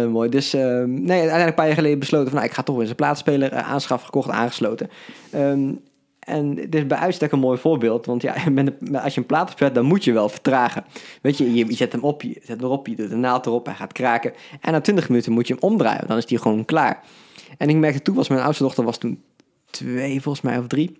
[0.09, 0.29] mooi.
[0.29, 2.35] Dus ehm, nee uiteindelijk een paar jaar geleden besloten van...
[2.35, 4.89] Nou, ik ga toch eens een plaatspeler uh, aanschaffen, gekocht, aangesloten.
[5.35, 5.79] Um,
[6.27, 8.05] en dit is bij uitstek een mooi voorbeeld.
[8.05, 8.33] Want ja,
[9.03, 10.85] als je een plaat opzet, dan moet je wel vertragen.
[11.21, 13.65] Weet je, je, zet hem op, je zet hem erop, je doet de naald erop,
[13.65, 14.33] hij gaat kraken.
[14.61, 17.03] En na 20 minuten moet je hem omdraaien, dan is die gewoon klaar.
[17.57, 19.23] En ik merkte toen, was mijn oudste dochter was toen
[19.69, 20.97] twee volgens mij, of drie.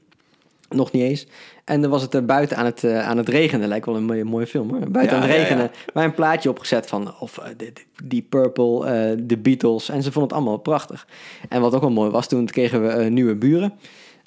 [0.69, 1.27] Nog niet eens.
[1.63, 3.67] En dan was het er buiten aan het, uh, aan het regenen.
[3.67, 4.91] Lijkt wel een mooie, mooie film hoor.
[4.91, 5.71] Buiten aan het regenen.
[5.93, 9.89] Ja, een plaatje opgezet van of, uh, die, die Purple, uh, de Beatles.
[9.89, 11.07] En ze vonden het allemaal prachtig.
[11.49, 13.73] En wat ook wel mooi was, toen kregen we nieuwe buren.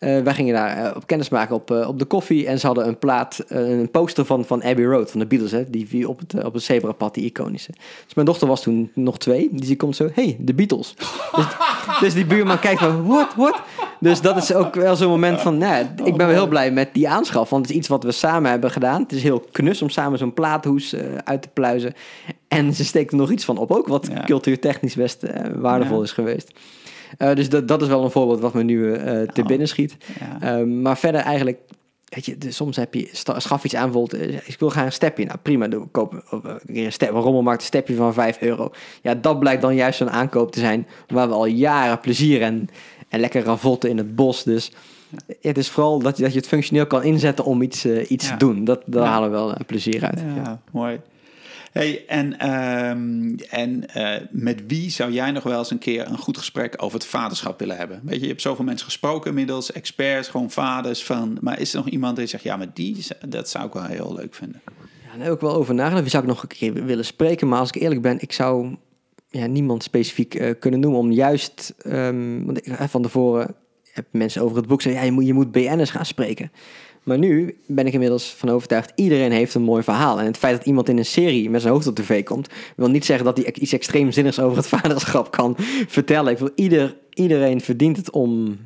[0.01, 2.46] Uh, wij gingen daar uh, op kennis maken op, uh, op de koffie.
[2.46, 5.51] En ze hadden een plaat, een poster van, van Abbey Road, van de Beatles.
[5.51, 7.72] Hè, die op het, op het zebrapad, die iconische.
[8.05, 9.48] Dus mijn dochter was toen nog twee.
[9.53, 10.94] Dus die komt zo, hey, de Beatles.
[11.36, 11.46] dus,
[12.01, 13.61] dus, die buurman kijkt van, what, what?
[13.98, 16.88] Dus dat is ook wel zo'n moment van, nou, ik ben wel heel blij met
[16.92, 17.51] die aanschaf.
[17.51, 19.03] Want het is iets wat we samen hebben gedaan.
[19.03, 20.94] Het is heel knus om samen zo'n plaathoes
[21.24, 21.94] uit te pluizen.
[22.48, 24.24] En ze steekt er nog iets van op ook, wat ja.
[24.24, 26.03] cultuurtechnisch best waardevol ja.
[26.03, 26.53] is geweest.
[27.18, 29.68] Uh, dus dat, dat is wel een voorbeeld wat me nu uh, te oh, binnen
[29.68, 29.96] schiet.
[30.40, 30.58] Ja.
[30.58, 31.58] Uh, maar verder eigenlijk,
[32.04, 35.24] weet je, soms heb je, schaf iets aan, bijvoorbeeld, ik wil graag een stepje.
[35.24, 38.70] Nou prima, doe, koop een step, een rommelmarkt, een stepje van 5 euro.
[39.02, 42.68] Ja, dat blijkt dan juist zo'n aankoop te zijn waar we al jaren plezier en,
[43.08, 44.42] en lekker ravotten in het bos.
[44.42, 44.72] Dus
[45.26, 48.26] ja, het is vooral dat je, dat je het functioneel kan inzetten om iets, iets
[48.26, 48.30] ja.
[48.30, 48.64] te doen.
[48.64, 50.22] Dat, daar halen we wel plezier uit.
[50.36, 51.00] Ja, mooi.
[51.71, 56.18] Hey, en um, en uh, met wie zou jij nog wel eens een keer een
[56.18, 58.01] goed gesprek over het vaderschap willen hebben?
[58.05, 61.39] Weet je, je hebt zoveel mensen gesproken inmiddels, experts, gewoon vaders van.
[61.41, 64.14] Maar is er nog iemand die zegt, ja, maar die, dat zou ik wel heel
[64.14, 64.61] leuk vinden?
[65.03, 66.03] Ja, daar heb ik wel over nagedacht.
[66.03, 67.49] Wie zou ik nog een keer willen spreken?
[67.49, 68.77] Maar als ik eerlijk ben, ik zou
[69.29, 73.55] ja, niemand specifiek uh, kunnen noemen om juist, um, want ik, van tevoren
[73.93, 76.53] heb mensen over het boek zeggen, ja, je moet, je moet BN'ers gaan spreken.
[77.03, 80.20] Maar nu ben ik inmiddels van overtuigd, iedereen heeft een mooi verhaal.
[80.20, 82.90] En het feit dat iemand in een serie met zijn hoofd op tv komt, wil
[82.90, 85.55] niet zeggen dat hij iets extreem zinnigs over het vaderschap kan
[85.88, 86.32] vertellen.
[86.32, 88.59] Ik wil ieder, iedereen verdient het om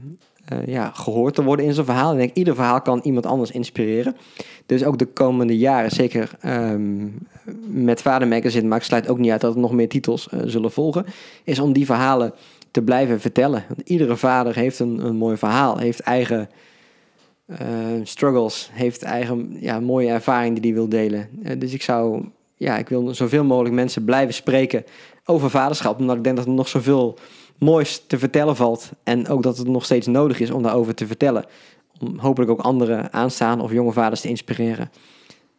[0.53, 2.09] uh, ja, gehoord te worden in zijn verhaal.
[2.09, 4.17] En ik denk, ieder verhaal kan iemand anders inspireren.
[4.67, 7.19] Dus ook de komende jaren, zeker um,
[7.67, 10.41] met Vader Magazine, maar ik sluit ook niet uit dat er nog meer titels uh,
[10.45, 11.07] zullen volgen,
[11.45, 12.33] is om die verhalen
[12.71, 13.65] te blijven vertellen.
[13.69, 16.49] Want iedere vader heeft een, een mooi verhaal, heeft eigen
[18.03, 21.29] struggles, heeft eigen ja, mooie ervaring die hij wil delen.
[21.43, 22.25] Uh, dus ik zou,
[22.57, 24.85] ja, ik wil zoveel mogelijk mensen blijven spreken
[25.25, 27.19] over vaderschap, omdat ik denk dat er nog zoveel
[27.59, 31.07] moois te vertellen valt en ook dat het nog steeds nodig is om daarover te
[31.07, 31.45] vertellen.
[32.01, 34.91] Om hopelijk ook andere aanstaan of jonge vaders te inspireren.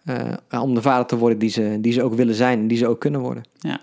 [0.05, 2.77] Uh, om de vader te worden die ze, die ze ook willen zijn en die
[2.77, 3.43] ze ook kunnen worden.
[3.59, 3.79] Ja.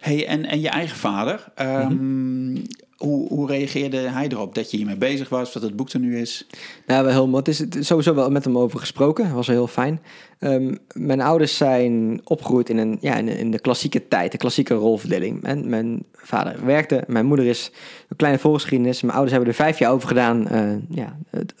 [0.00, 2.62] Hey, en, en je eigen vader, um, mm-hmm.
[2.96, 6.18] Hoe, hoe, reageerde hij erop dat je hiermee bezig was, dat het boek er nu
[6.18, 6.46] is?
[6.86, 7.42] Nou, wel heel mooi.
[7.46, 9.24] Het is sowieso wel met hem over gesproken.
[9.24, 10.00] Dat was heel fijn.
[10.40, 15.44] Um, mijn ouders zijn opgegroeid in, een, ja, in, de klassieke tijd, de klassieke rolverdeling.
[15.44, 17.70] En mijn vader werkte, mijn moeder is
[18.08, 19.00] een kleine voorgeschiedenis.
[19.00, 21.16] Mijn ouders hebben er vijf jaar over gedaan uh, ja,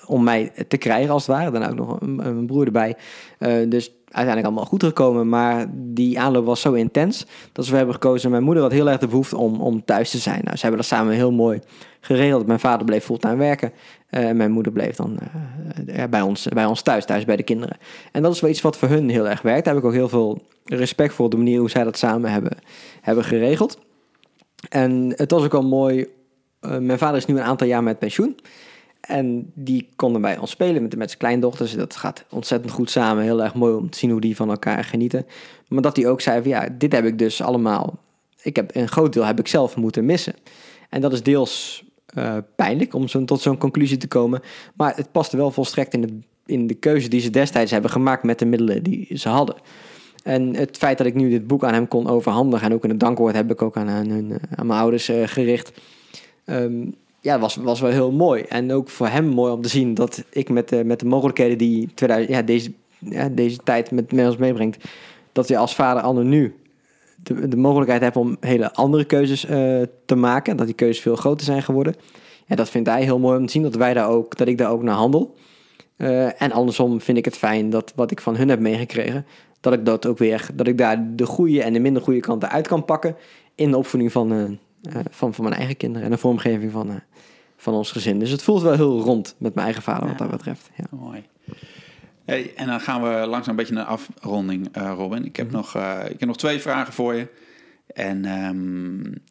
[0.06, 1.50] om mij te krijgen, als het ware.
[1.50, 2.96] Dan ook nog een, een broer erbij.
[3.38, 5.28] Uh, dus uiteindelijk allemaal goed gekomen.
[5.28, 8.30] Maar die aanloop was zo intens dat we hebben gekozen.
[8.30, 10.40] Mijn moeder had heel erg de behoefte om, om thuis te zijn.
[10.44, 11.60] Nou, ze hebben dat samen heel mooi
[12.00, 12.46] geregeld.
[12.46, 13.72] Mijn vader bleef fulltime werken.
[14.10, 15.18] Uh, mijn moeder bleef dan
[15.86, 17.76] uh, bij, ons, bij ons thuis, thuis bij de kinderen.
[18.12, 19.64] En dat is wel iets wat voor hun heel erg werkt.
[19.64, 22.58] Daar heb ik ook heel veel respect voor de manier hoe zij dat samen hebben,
[23.00, 23.78] hebben geregeld.
[24.68, 26.06] En het was ook wel mooi.
[26.60, 28.36] Mijn vader is nu een aantal jaar met pensioen.
[29.06, 31.74] En die konden bij ons spelen met, met zijn kleindochters.
[31.74, 33.22] Dat gaat ontzettend goed samen.
[33.22, 35.26] Heel erg mooi om te zien hoe die van elkaar genieten.
[35.68, 37.98] Maar dat hij ook zei van ja, dit heb ik dus allemaal...
[38.42, 40.34] Ik heb, een groot deel heb ik zelf moeten missen.
[40.90, 41.84] En dat is deels
[42.18, 44.40] uh, pijnlijk om zo, tot zo'n conclusie te komen.
[44.74, 48.22] Maar het paste wel volstrekt in de, in de keuze die ze destijds hebben gemaakt
[48.22, 49.56] met de middelen die ze hadden.
[50.22, 52.66] En het feit dat ik nu dit boek aan hem kon overhandigen...
[52.66, 55.72] en ook het dankwoord heb ik ook aan, aan, hun, aan mijn ouders uh, gericht...
[56.46, 56.94] Um,
[57.26, 58.42] ja, was, was wel heel mooi.
[58.42, 61.58] En ook voor hem mooi om te zien dat ik met, de, met de mogelijkheden
[61.58, 64.84] die 2000, ja, deze, ja, deze tijd met, met ons meebrengt,
[65.32, 66.54] dat je als vader al nu
[67.22, 70.56] de, de mogelijkheid hebt om hele andere keuzes uh, te maken.
[70.56, 71.94] Dat die keuzes veel groter zijn geworden.
[72.46, 74.58] En dat vindt hij heel mooi om te zien dat wij daar ook, dat ik
[74.58, 75.34] daar ook naar handel.
[75.96, 79.26] Uh, en andersom vind ik het fijn dat wat ik van hun heb meegekregen,
[79.60, 82.50] dat ik dat ook weer, dat ik daar de goede en de minder goede kanten
[82.50, 83.16] uit kan pakken
[83.54, 84.44] in de opvoeding van, uh,
[85.10, 87.00] van, van mijn eigen kinderen en de vormgeving van,
[87.56, 88.18] van ons gezin.
[88.18, 90.70] Dus het voelt wel heel rond met mijn eigen vader wat dat betreft.
[90.76, 90.84] Ja.
[90.90, 91.24] Mooi.
[92.24, 95.24] Hey, en dan gaan we langzaam een beetje naar afronding, Robin.
[95.24, 95.56] Ik heb, mhm.
[95.56, 95.74] nog,
[96.08, 97.28] ik heb nog twee vragen voor je.
[97.86, 99.22] En um,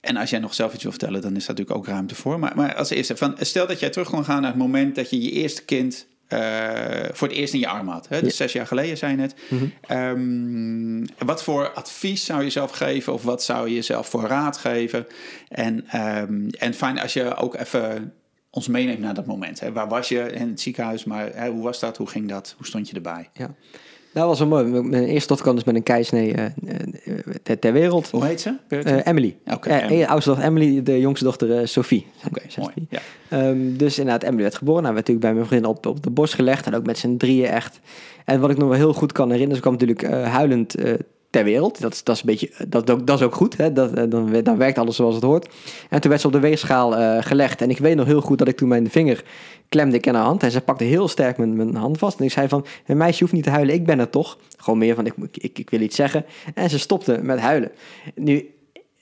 [0.00, 2.38] en als jij nog zelf iets wil vertellen, dan is daar natuurlijk ook ruimte voor.
[2.38, 5.10] Maar, maar als eerste, van, stel dat jij terug kon gaan naar het moment dat
[5.10, 6.06] je je eerste kind
[7.12, 8.08] voor het eerst in je arm had.
[8.08, 8.20] Hè?
[8.20, 9.34] Dus zes jaar geleden, zei je net.
[9.48, 13.12] Mm wat voor advies zou je zelf geven?
[13.12, 15.06] Of wat zou je jezelf voor raad geven?
[15.48, 18.12] En, um, en fijn als je ook even
[18.50, 19.60] ons meeneemt naar dat moment.
[19.60, 19.72] Hè?
[19.72, 21.04] Waar was je in het ziekenhuis?
[21.04, 21.96] Maar hè, hoe was dat?
[21.96, 22.54] Hoe ging dat?
[22.56, 23.28] Hoe stond je erbij?
[23.32, 23.54] Ja.
[24.12, 24.64] Dat was wel mooi.
[24.64, 26.44] Mijn eerste dochter kwam dus met een keisnee uh,
[27.42, 28.10] ter, ter, wereld.
[28.10, 28.56] Hoe heet ze?
[28.68, 29.36] Uh, Emily.
[29.52, 30.04] Okay, Emily.
[30.04, 32.06] oudste dochter Emily, de jongste dochter Sophie.
[32.26, 32.72] Oké, mooi.
[32.88, 33.00] Ja.
[33.48, 34.82] Um, dus inderdaad, Emily werd geboren.
[34.82, 36.66] Nou, werd natuurlijk bij mijn vriendin op, op de borst gelegd.
[36.66, 37.80] En ook met z'n drieën echt.
[38.24, 40.74] En wat ik nog wel heel goed kan herinneren, ze kwam natuurlijk huilend
[41.30, 41.80] ter wereld.
[41.80, 43.56] Dat is, dat is, een beetje, dat, dat, is ook goed.
[43.56, 43.72] Hè?
[43.72, 45.48] Dat, dan, dan werkt alles zoals het hoort.
[45.88, 47.62] En toen werd ze op de weegschaal gelegd.
[47.62, 49.24] En ik weet nog heel goed dat ik toen mijn vinger
[49.70, 52.18] klemde in haar hand en ze pakte heel sterk mijn, mijn hand vast.
[52.18, 54.38] En ik zei van, een meisje hoeft niet te huilen, ik ben er toch.
[54.56, 56.24] Gewoon meer van, ik, ik, ik wil iets zeggen.
[56.54, 57.70] En ze stopte met huilen.
[58.14, 58.50] Nu,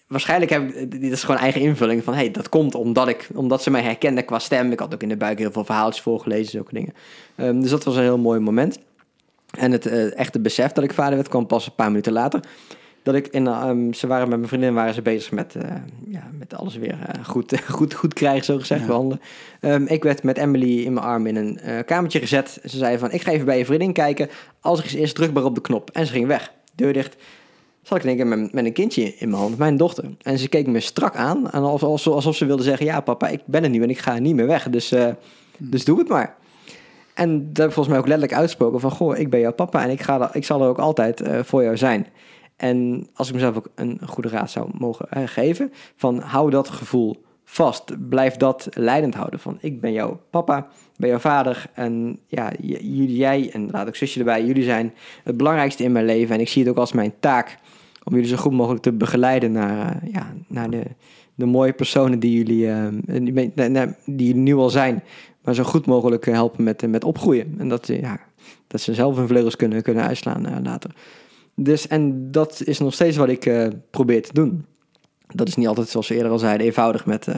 [0.07, 3.63] waarschijnlijk heb ik, dit is gewoon eigen invulling van, hey, dat komt omdat, ik, omdat
[3.63, 4.73] ze mij herkende qua stem.
[4.73, 6.95] Ik had ook in de buik heel veel verhaaltjes voorgelezen, zulke dingen.
[7.37, 8.79] Um, dus dat was een heel mooi moment.
[9.59, 12.41] En het uh, echte besef dat ik vader werd kwam pas een paar minuten later
[13.09, 15.63] dat ik in, um, ze waren met mijn vriendin waren ze bezig met, uh,
[16.09, 18.87] ja, met alles weer uh, goed, goed, goed krijgen, zo gezegd, ja.
[18.87, 19.21] behandelen.
[19.61, 22.59] Um, ik werd met Emily in mijn arm in een kamertje gezet.
[22.65, 24.29] Ze zei van, ik ga even bij je vriendin kijken.
[24.61, 25.91] Als ik eens eerst drukbaar op de knop.
[25.91, 27.17] En ze ging weg, deur dicht.
[27.83, 30.05] Zat ik denk ik met, met een kindje in mijn hand, mijn dochter.
[30.23, 33.41] En ze keek me strak aan, en alsof, alsof ze wilde zeggen, ja papa, ik
[33.45, 34.69] ben er nu en ik ga niet meer weg.
[34.71, 35.15] Dus, hm.
[35.59, 36.37] dus doe het maar.
[37.19, 40.01] En ik volgens mij ook letterlijk uitsproken van, goh, ik ben jouw papa en ik,
[40.01, 42.07] ga, ik zal er ook altijd voor jou zijn.
[42.59, 46.69] En als ik mezelf ook een goede raad zou mogen uh, geven, van hou dat
[46.69, 48.09] gevoel vast.
[48.09, 53.17] Blijf dat leidend houden van ik ben jouw papa, ben jouw vader en ja, jullie,
[53.17, 54.95] jij en laat ook zusje erbij, jullie zijn
[55.25, 57.59] het belangrijkste in mijn leven en ik zie het ook als mijn taak
[58.05, 60.83] om jullie zo goed mogelijk te begeleiden naar, uh, ja, naar de,
[61.35, 62.69] de mooie personen die jullie,
[64.05, 65.03] die nu al zijn,
[65.49, 67.55] maar zo goed mogelijk helpen met, met opgroeien.
[67.59, 68.21] En dat, ja,
[68.67, 70.91] dat ze zelf hun vleugels kunnen, kunnen uitslaan later.
[71.55, 74.67] Dus, en dat is nog steeds wat ik uh, probeer te doen.
[75.27, 77.35] Dat is niet altijd, zoals we eerder al zeiden, eenvoudig met uh,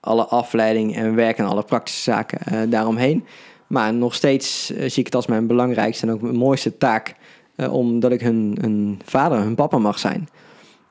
[0.00, 3.24] alle afleiding en werk en alle praktische zaken uh, daaromheen.
[3.66, 7.14] Maar nog steeds zie ik het als mijn belangrijkste en ook mijn mooiste taak,
[7.70, 10.28] omdat ik hun, hun vader, hun papa mag zijn.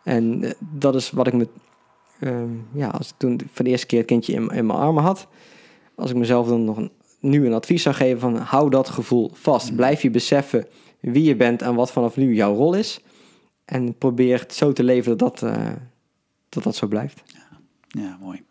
[0.03, 1.47] En dat is wat ik me,
[2.19, 5.03] ehm, ja, als ik toen voor de eerste keer het kindje in, in mijn armen
[5.03, 5.27] had,
[5.99, 9.31] als ik mezelf dan nog een, nu een advies zou geven van hou dat gevoel
[9.33, 9.69] vast.
[9.69, 9.75] Mm.
[9.75, 10.65] Blijf je beseffen
[10.99, 13.01] wie je bent en wat vanaf nu jouw rol is.
[13.65, 15.67] En probeer het zo te leven dat dat, uh,
[16.49, 17.23] dat, dat zo blijft.
[17.25, 18.43] Ja, ja mooi.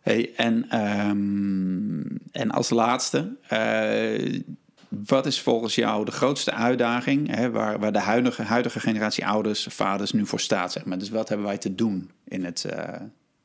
[0.00, 4.40] Hey, en, um, en als laatste, uh,
[4.88, 9.66] wat is volgens jou de grootste uitdaging hè, waar, waar de huidige, huidige generatie ouders,
[9.70, 10.72] vaders nu voor staat?
[10.72, 10.98] Zeg maar?
[10.98, 12.94] Dus wat hebben wij te doen in het, uh,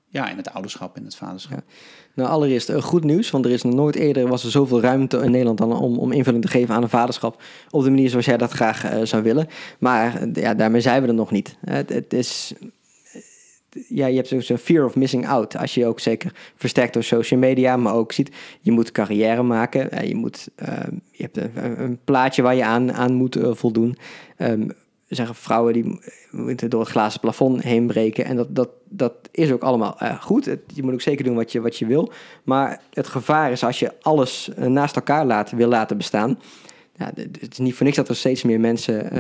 [0.08, 1.64] ja, in het ouderschap, in het vaderschap?
[1.68, 1.74] Ja.
[2.16, 5.18] Nou, allereerst uh, goed nieuws, want er is nog nooit eerder was er zoveel ruimte
[5.18, 8.26] in Nederland dan om, om invulling te geven aan een vaderschap op de manier zoals
[8.26, 9.48] jij dat graag uh, zou willen.
[9.80, 11.56] Maar uh, ja, daarmee zijn we er nog niet.
[11.66, 12.54] Het, het is
[13.90, 15.58] ja, je hebt zo'n fear of missing out.
[15.58, 20.08] Als je ook zeker versterkt door social media, maar ook ziet, je moet carrière maken.
[20.08, 20.50] Je, moet,
[21.12, 23.98] je hebt een, een, plaatje waar je aan, aan moet voldoen.
[24.38, 24.72] Um,
[25.08, 26.00] zeggen vrouwen die
[26.32, 28.26] moeten door het glazen plafond heen breken.
[28.26, 30.46] En dat, dat, dat is ook allemaal uh, goed.
[30.74, 32.12] je moet ook zeker doen wat je, wat je wil.
[32.44, 36.40] Maar het gevaar is als je alles eh, naast elkaar laat, wil laten bestaan.
[36.98, 39.12] Het is niet voor niks dat er steeds meer mensen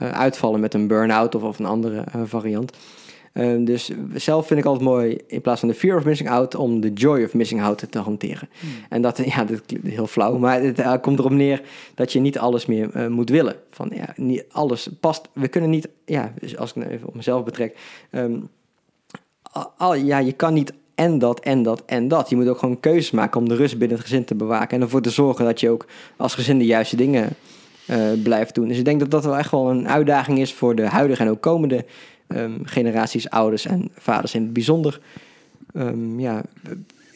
[0.00, 2.72] uh, uitvallen met een burn-out of, of een andere variant.
[3.32, 6.54] Ehm, dus zelf vind ik altijd mooi, in plaats van de fear of missing out,
[6.54, 8.48] om de joy of missing out te hanteren.
[8.60, 8.70] Hmm.
[8.88, 11.62] En dat, ja, dat is heel flauw, maar het uh, komt erop neer
[11.94, 13.56] dat je niet alles meer uh, moet willen.
[13.70, 15.28] Van ja, niet alles past.
[15.32, 17.76] We kunnen niet, ja, dus als ik nou even op mezelf betrek,
[18.10, 18.48] um,
[19.76, 22.28] al, ja, je kan niet en dat en dat en dat.
[22.28, 24.82] Je moet ook gewoon keuzes maken om de rust binnen het gezin te bewaken en
[24.82, 27.28] ervoor te zorgen dat je ook als gezin de juiste dingen
[27.90, 28.68] uh, blijft doen.
[28.68, 31.30] Dus ik denk dat dat wel echt wel een uitdaging is voor de huidige en
[31.30, 31.84] ook komende
[32.36, 35.00] um, generaties ouders en vaders in het bijzonder.
[35.74, 36.42] Um, ja,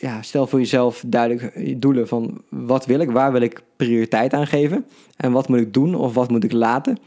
[0.01, 4.47] ja, stel voor jezelf duidelijk doelen van wat wil ik, waar wil ik prioriteit aan
[4.47, 4.87] geven
[5.17, 6.99] en wat moet ik doen of wat moet ik laten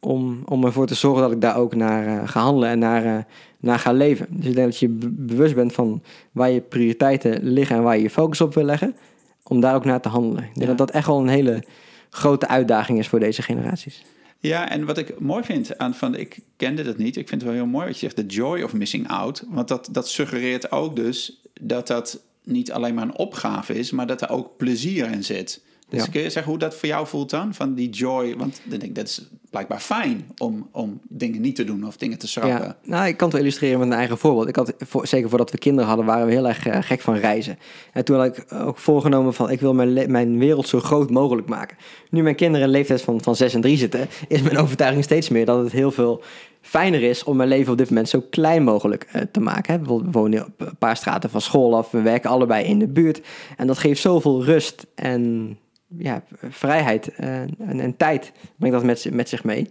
[0.00, 3.04] om, om ervoor te zorgen dat ik daar ook naar uh, ga handelen en naar,
[3.04, 3.18] uh,
[3.58, 4.26] naar ga leven.
[4.30, 8.02] Dus ik denk dat je bewust bent van waar je prioriteiten liggen en waar je
[8.02, 8.96] je focus op wil leggen,
[9.42, 10.44] om daar ook naar te handelen.
[10.44, 11.62] Ik denk dat dat echt wel een hele
[12.10, 14.04] grote uitdaging is voor deze generaties.
[14.40, 17.16] Ja, en wat ik mooi vind aan van, ik kende dat niet.
[17.16, 19.44] Ik vind het wel heel mooi wat je zegt, de joy of missing out.
[19.48, 24.06] Want dat, dat suggereert ook dus dat dat niet alleen maar een opgave is, maar
[24.06, 25.62] dat er ook plezier in zit.
[25.88, 26.10] Dus Ja.
[26.10, 27.54] kun je zeggen hoe dat voor jou voelt dan?
[27.54, 31.56] Van die joy, want dan denk ik, dat is blijkbaar fijn om, om dingen niet
[31.56, 32.66] te doen of dingen te schrappen.
[32.66, 34.48] Ja, nou, ik kan het wel illustreren met een eigen voorbeeld.
[34.48, 37.14] Ik had, voor, zeker voordat we kinderen hadden, waren we heel erg eh, gek van
[37.14, 37.58] reizen.
[37.92, 41.48] En toen had ik ook voorgenomen van, ik wil mijn, mijn wereld zo groot mogelijk
[41.48, 41.76] maken.
[42.10, 45.04] Nu mijn kinderen in de leeftijd van, van 6 en 3 zitten, is mijn overtuiging
[45.04, 46.22] steeds meer dat het heel veel
[46.60, 49.72] fijner is om mijn leven op dit moment zo klein mogelijk eh, te maken.
[49.74, 49.86] Hè.
[49.86, 53.20] We wonen op een paar straten van school af, we werken allebei in de buurt.
[53.56, 55.56] En dat geeft zoveel rust en
[55.96, 59.68] ja, vrijheid eh, en, tijd brengt dat met, met zich mee.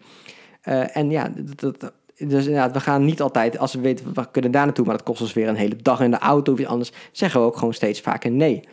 [0.62, 4.32] Eh, en ja, dat, dat- dus inderdaad, we gaan niet altijd, als we weten, we
[4.32, 6.60] kunnen daar naartoe, maar dat kost ons weer een hele dag in de auto of
[6.60, 8.64] iets anders, zeggen we ook gewoon steeds vaker nee.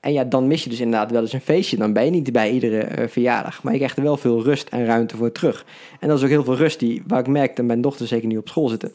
[0.00, 1.76] En ja, dan mis je dus inderdaad wel eens een feestje.
[1.76, 3.62] Dan ben je niet bij iedere eh, verjaardag.
[3.62, 5.64] Maar je krijgt er wel veel rust en ruimte voor terug.
[6.00, 8.28] En dat is ook heel veel rust die, waar ik merk dat mijn dochter zeker
[8.28, 8.92] nu op school zitten.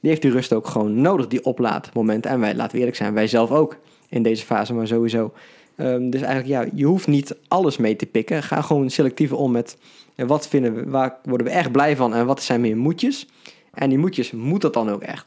[0.00, 2.30] Die heeft die rust ook gewoon nodig, die oplaadmomenten.
[2.30, 3.76] En wij, laten we eerlijk zijn, wij zelf ook
[4.08, 5.32] in deze fase, maar sowieso.
[5.82, 8.42] Ehm, dus eigenlijk, ja, je hoeft niet alles mee te pikken.
[8.42, 9.76] Ga gewoon selectiever om met
[10.14, 13.28] eh, wat vinden we, waar worden we echt blij van en wat zijn meer moedjes.
[13.74, 15.26] En die moedjes, moet dat dan ook echt?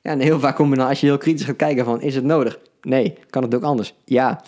[0.00, 2.24] Ja, en heel vaak kom dan, als je heel kritisch gaat kijken van, is het
[2.24, 2.58] nodig?
[2.82, 3.14] Nee.
[3.30, 3.94] Kan het ook anders?
[4.04, 4.42] Ja.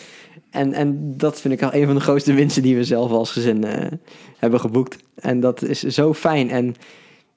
[0.51, 3.31] En, en dat vind ik al een van de grootste winsten die we zelf als
[3.31, 3.93] gezin eh,
[4.39, 4.97] hebben geboekt.
[5.15, 6.51] En dat is zo fijn.
[6.51, 6.75] En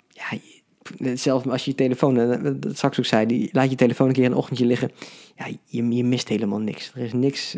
[0.10, 0.38] ja,
[1.16, 4.14] zelfs als je je telefoon, eh, dat straks ook zei, die, laat je telefoon een
[4.14, 4.92] keer een ochtendje liggen.
[5.36, 6.92] Ja, je, je mist helemaal niks.
[6.96, 7.58] Er is niks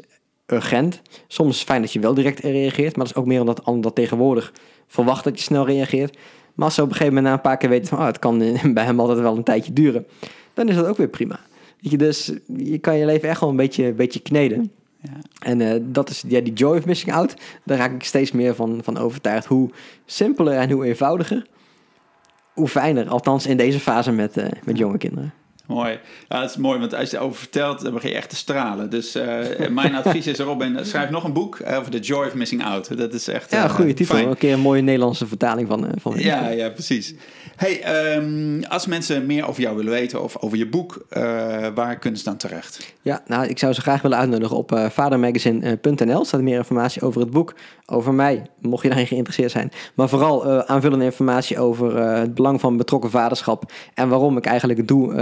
[0.51, 1.01] urgent.
[1.27, 3.55] Soms is het fijn dat je wel direct reageert, maar dat is ook meer omdat
[3.55, 4.53] de ander dat tegenwoordig
[4.88, 6.17] verwacht dat je snel reageert.
[6.53, 8.19] Maar als ze op een gegeven moment na een paar keer weten van, oh, het
[8.19, 10.07] kan eh, bij hem altijd wel een tijdje duren,
[10.53, 11.39] dan is dat ook weer prima.
[11.81, 14.71] Weet je, dus je kan je leven echt wel een beetje, een beetje kneden.
[15.01, 15.11] Ja.
[15.39, 17.34] En eh, dat is ja, die joy of missing out.
[17.63, 19.45] Daar raak ik steeds meer van, van overtuigd.
[19.45, 19.69] Hoe
[20.05, 21.45] simpeler en hoe eenvoudiger,
[22.53, 23.07] hoe fijner.
[23.07, 25.34] Althans in deze fase met, eh, met jonge kinderen.
[25.69, 25.99] Mooi.
[26.29, 28.89] Ja, dat is mooi, want als je erover vertelt, dan begin je echt te stralen.
[28.89, 32.33] Dus eh, mijn advies is Robin, schrijf nog een boek eh, over de joy of
[32.33, 32.97] missing out.
[32.97, 34.15] Dat is echt Ja, eh, goede titel.
[34.15, 34.27] fijn.
[34.27, 35.87] Een keer een mooie Nederlandse vertaling van.
[36.01, 37.13] van Ja, ja, precies.
[37.55, 41.05] Hey, ehm, als mensen meer over jou willen weten of over je boek,
[41.75, 42.93] waar kunnen ze dan terecht?
[43.01, 46.25] Ja, nou, ik zou ze graag willen uitnodigen op eh vadermagazine.nl.
[46.25, 47.55] staat meer informatie over het boek,
[47.85, 49.71] over mij, mocht je daarin geïnteresseerd zijn.
[49.93, 55.13] Maar vooral aanvullende informatie over het belang van betrokken vaderschap en waarom ik eigenlijk doe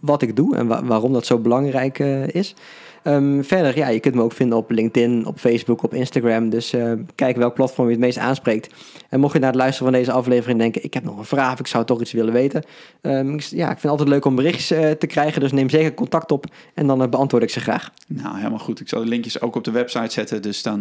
[0.00, 2.54] wat ik doe en wa- waarom dat zo belangrijk eh, is.
[3.02, 6.48] Ehm, verder, ja, je kunt me ook vinden op LinkedIn, op Facebook, op Instagram.
[6.50, 8.74] Dus eh, kijk welk platform je het meest aanspreekt.
[9.08, 10.84] En mocht je na het luisteren van deze aflevering denken...
[10.84, 12.62] ik heb nog een vraag of ik zou toch iets willen weten...
[13.00, 15.40] ehm, ik- ja, ik vind het altijd leuk om berichtjes eh, te krijgen.
[15.40, 16.44] Dus neem zeker contact op
[16.74, 17.90] en dan beantwoord ik ze graag.
[18.08, 18.80] Nou, helemaal goed.
[18.80, 20.42] Ik zal de linkjes ook op de website zetten.
[20.42, 20.80] Dus dan,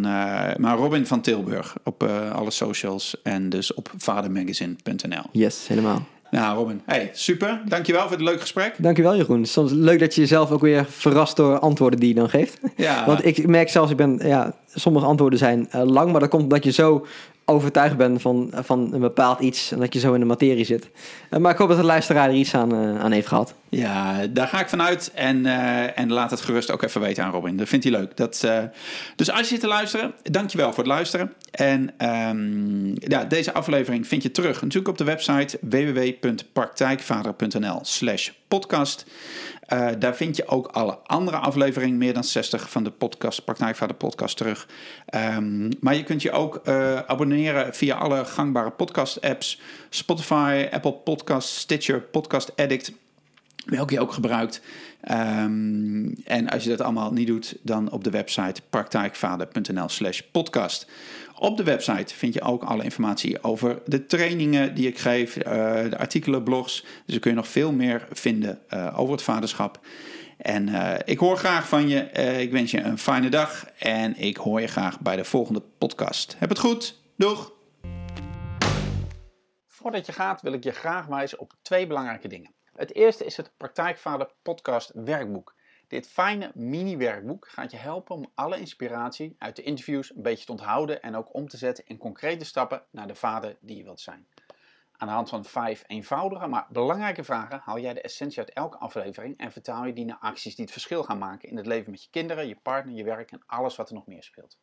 [0.57, 2.03] maar Robin van Tilburg op
[2.33, 5.23] alle socials en dus op vadermagazine.nl.
[5.31, 6.05] Yes, helemaal.
[6.33, 7.61] Nou, Robin, hey, super.
[7.65, 8.75] Dankjewel voor het leuk gesprek.
[8.77, 9.45] Dankjewel Jeroen.
[9.45, 12.59] Soms leuk dat je jezelf ook weer verrast door antwoorden die je dan geeft.
[12.75, 16.29] Ja, Want ik merk zelfs, ik ben, ja, sommige antwoorden zijn eh, lang, maar dat
[16.29, 17.05] komt omdat je zo
[17.45, 20.89] overtuigd bent van, van een bepaald iets en dat je zo in de materie zit.
[21.29, 23.53] Eh, maar ik hoop dat de luisteraar er iets aan, eh, aan heeft gehad.
[23.69, 25.11] Ja, daar ga ik vanuit.
[25.13, 27.57] En, eh, en laat het gerust ook even weten aan Robin.
[27.57, 28.17] Dat vindt hij leuk.
[28.17, 28.47] Dat,
[29.15, 31.33] dus als je zit te luisteren, dankjewel voor het luisteren.
[31.51, 39.05] En ehm, ja, deze aflevering vind je terug natuurlijk op de website www.praktijkvader.nl slash podcast.
[39.65, 43.95] Eh, daar vind je ook alle andere afleveringen, meer dan 60 van de podcast, Praktijkvader
[43.95, 44.67] podcast terug.
[45.05, 49.59] Ehm, maar je kunt je ook eh, abonneren via alle gangbare podcast apps.
[49.89, 52.91] Spotify, Apple Podcasts, Stitcher, Podcast Addict
[53.65, 54.61] welke je ook gebruikt.
[55.01, 60.87] Ehm, en als je dat allemaal niet doet, dan op de website praktijkvader.nl slash podcast.
[61.37, 65.53] Op de website vind je ook alle informatie over de trainingen die ik geef, eh,
[65.89, 66.81] de artikelen, blogs.
[66.81, 69.79] Dus dan kun je nog veel meer vinden eh, over het vaderschap.
[70.37, 71.99] En eh, ik hoor graag van je.
[72.41, 76.35] Ik wens je een fijne dag en ik hoor je graag bij de volgende podcast.
[76.37, 77.01] Heb het goed.
[77.17, 77.51] Doeg!
[79.67, 82.51] Voordat je gaat wil ik je graag wijzen op twee belangrijke dingen.
[82.73, 85.55] Het eerste is het Praktijkvader Podcast Werkboek.
[85.87, 90.51] Dit fijne mini-werkboek gaat je helpen om alle inspiratie uit de interviews een beetje te
[90.51, 93.99] onthouden en ook om te zetten in concrete stappen naar de vader die je wilt
[93.99, 94.27] zijn.
[94.91, 98.77] Aan de hand van vijf eenvoudige maar belangrijke vragen haal jij de essentie uit elke
[98.77, 101.91] aflevering en vertaal je die naar acties die het verschil gaan maken in het leven
[101.91, 104.59] met je kinderen, je partner, je werk en alles wat er nog meer speelt.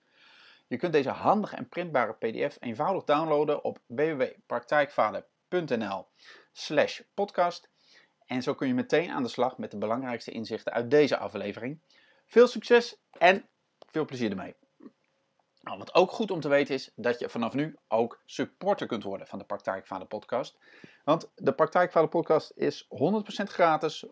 [0.66, 6.06] Je kunt deze handige en printbare PDF eenvoudig downloaden op www.praktijkvader.nl
[6.52, 7.69] slash podcast.
[8.31, 11.81] En zo kun je meteen aan de slag met de belangrijkste inzichten uit deze aflevering.
[12.27, 13.48] Veel succes en
[13.90, 14.55] veel plezier ermee.
[15.61, 19.02] Nou, wat ook goed om te weten is dat je vanaf nu ook supporter kunt
[19.02, 20.59] worden van de Praktijkvader podcast.
[21.05, 22.86] Want de Praktijkvader podcast is 100%
[23.44, 24.11] gratis, 100%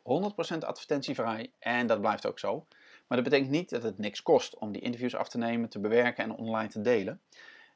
[0.58, 2.66] advertentievrij en dat blijft ook zo.
[3.06, 5.80] Maar dat betekent niet dat het niks kost om die interviews af te nemen, te
[5.80, 7.20] bewerken en online te delen.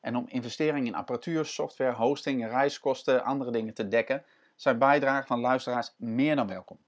[0.01, 4.25] En om investeringen in apparatuur, software, hosting, reiskosten, andere dingen te dekken,
[4.57, 6.79] zijn bijdragen van luisteraars meer dan welkom.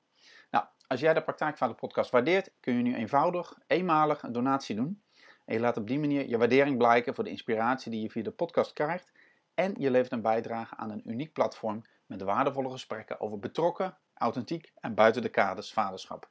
[0.50, 5.02] Nou, als jij de Praktijkvader podcast waardeert, kun je nu eenvoudig, eenmalig een donatie doen.
[5.44, 8.22] En je laat op die manier je waardering blijken voor de inspiratie die je via
[8.22, 9.12] de podcast krijgt.
[9.54, 14.72] En je levert een bijdrage aan een uniek platform met waardevolle gesprekken over betrokken, authentiek
[14.80, 16.28] en buiten de kaders vaderschap.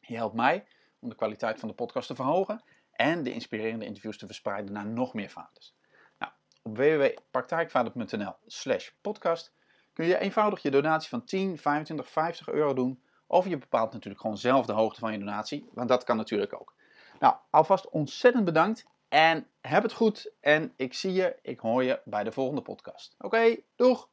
[0.00, 0.66] Je helpt mij
[0.98, 4.86] om de kwaliteit van de podcast te verhogen en de inspirerende interviews te verspreiden naar
[4.86, 5.74] nog meer vaders.
[6.18, 6.32] Nou,
[6.62, 9.54] op www.praktijkvader.nl slash podcast
[9.98, 13.02] kun je eenvoudig je donatie van 10, 25, 50 euro doen.
[13.26, 16.60] Of je bepaalt natuurlijk gewoon zelf de hoogte van je donatie, want dat kan natuurlijk
[16.60, 16.74] ook.
[17.18, 20.32] Nou, alvast ontzettend bedankt en heb het goed.
[20.40, 23.14] En ik zie je, ik hoor je bij de volgende podcast.
[23.18, 24.08] Oké, doeg!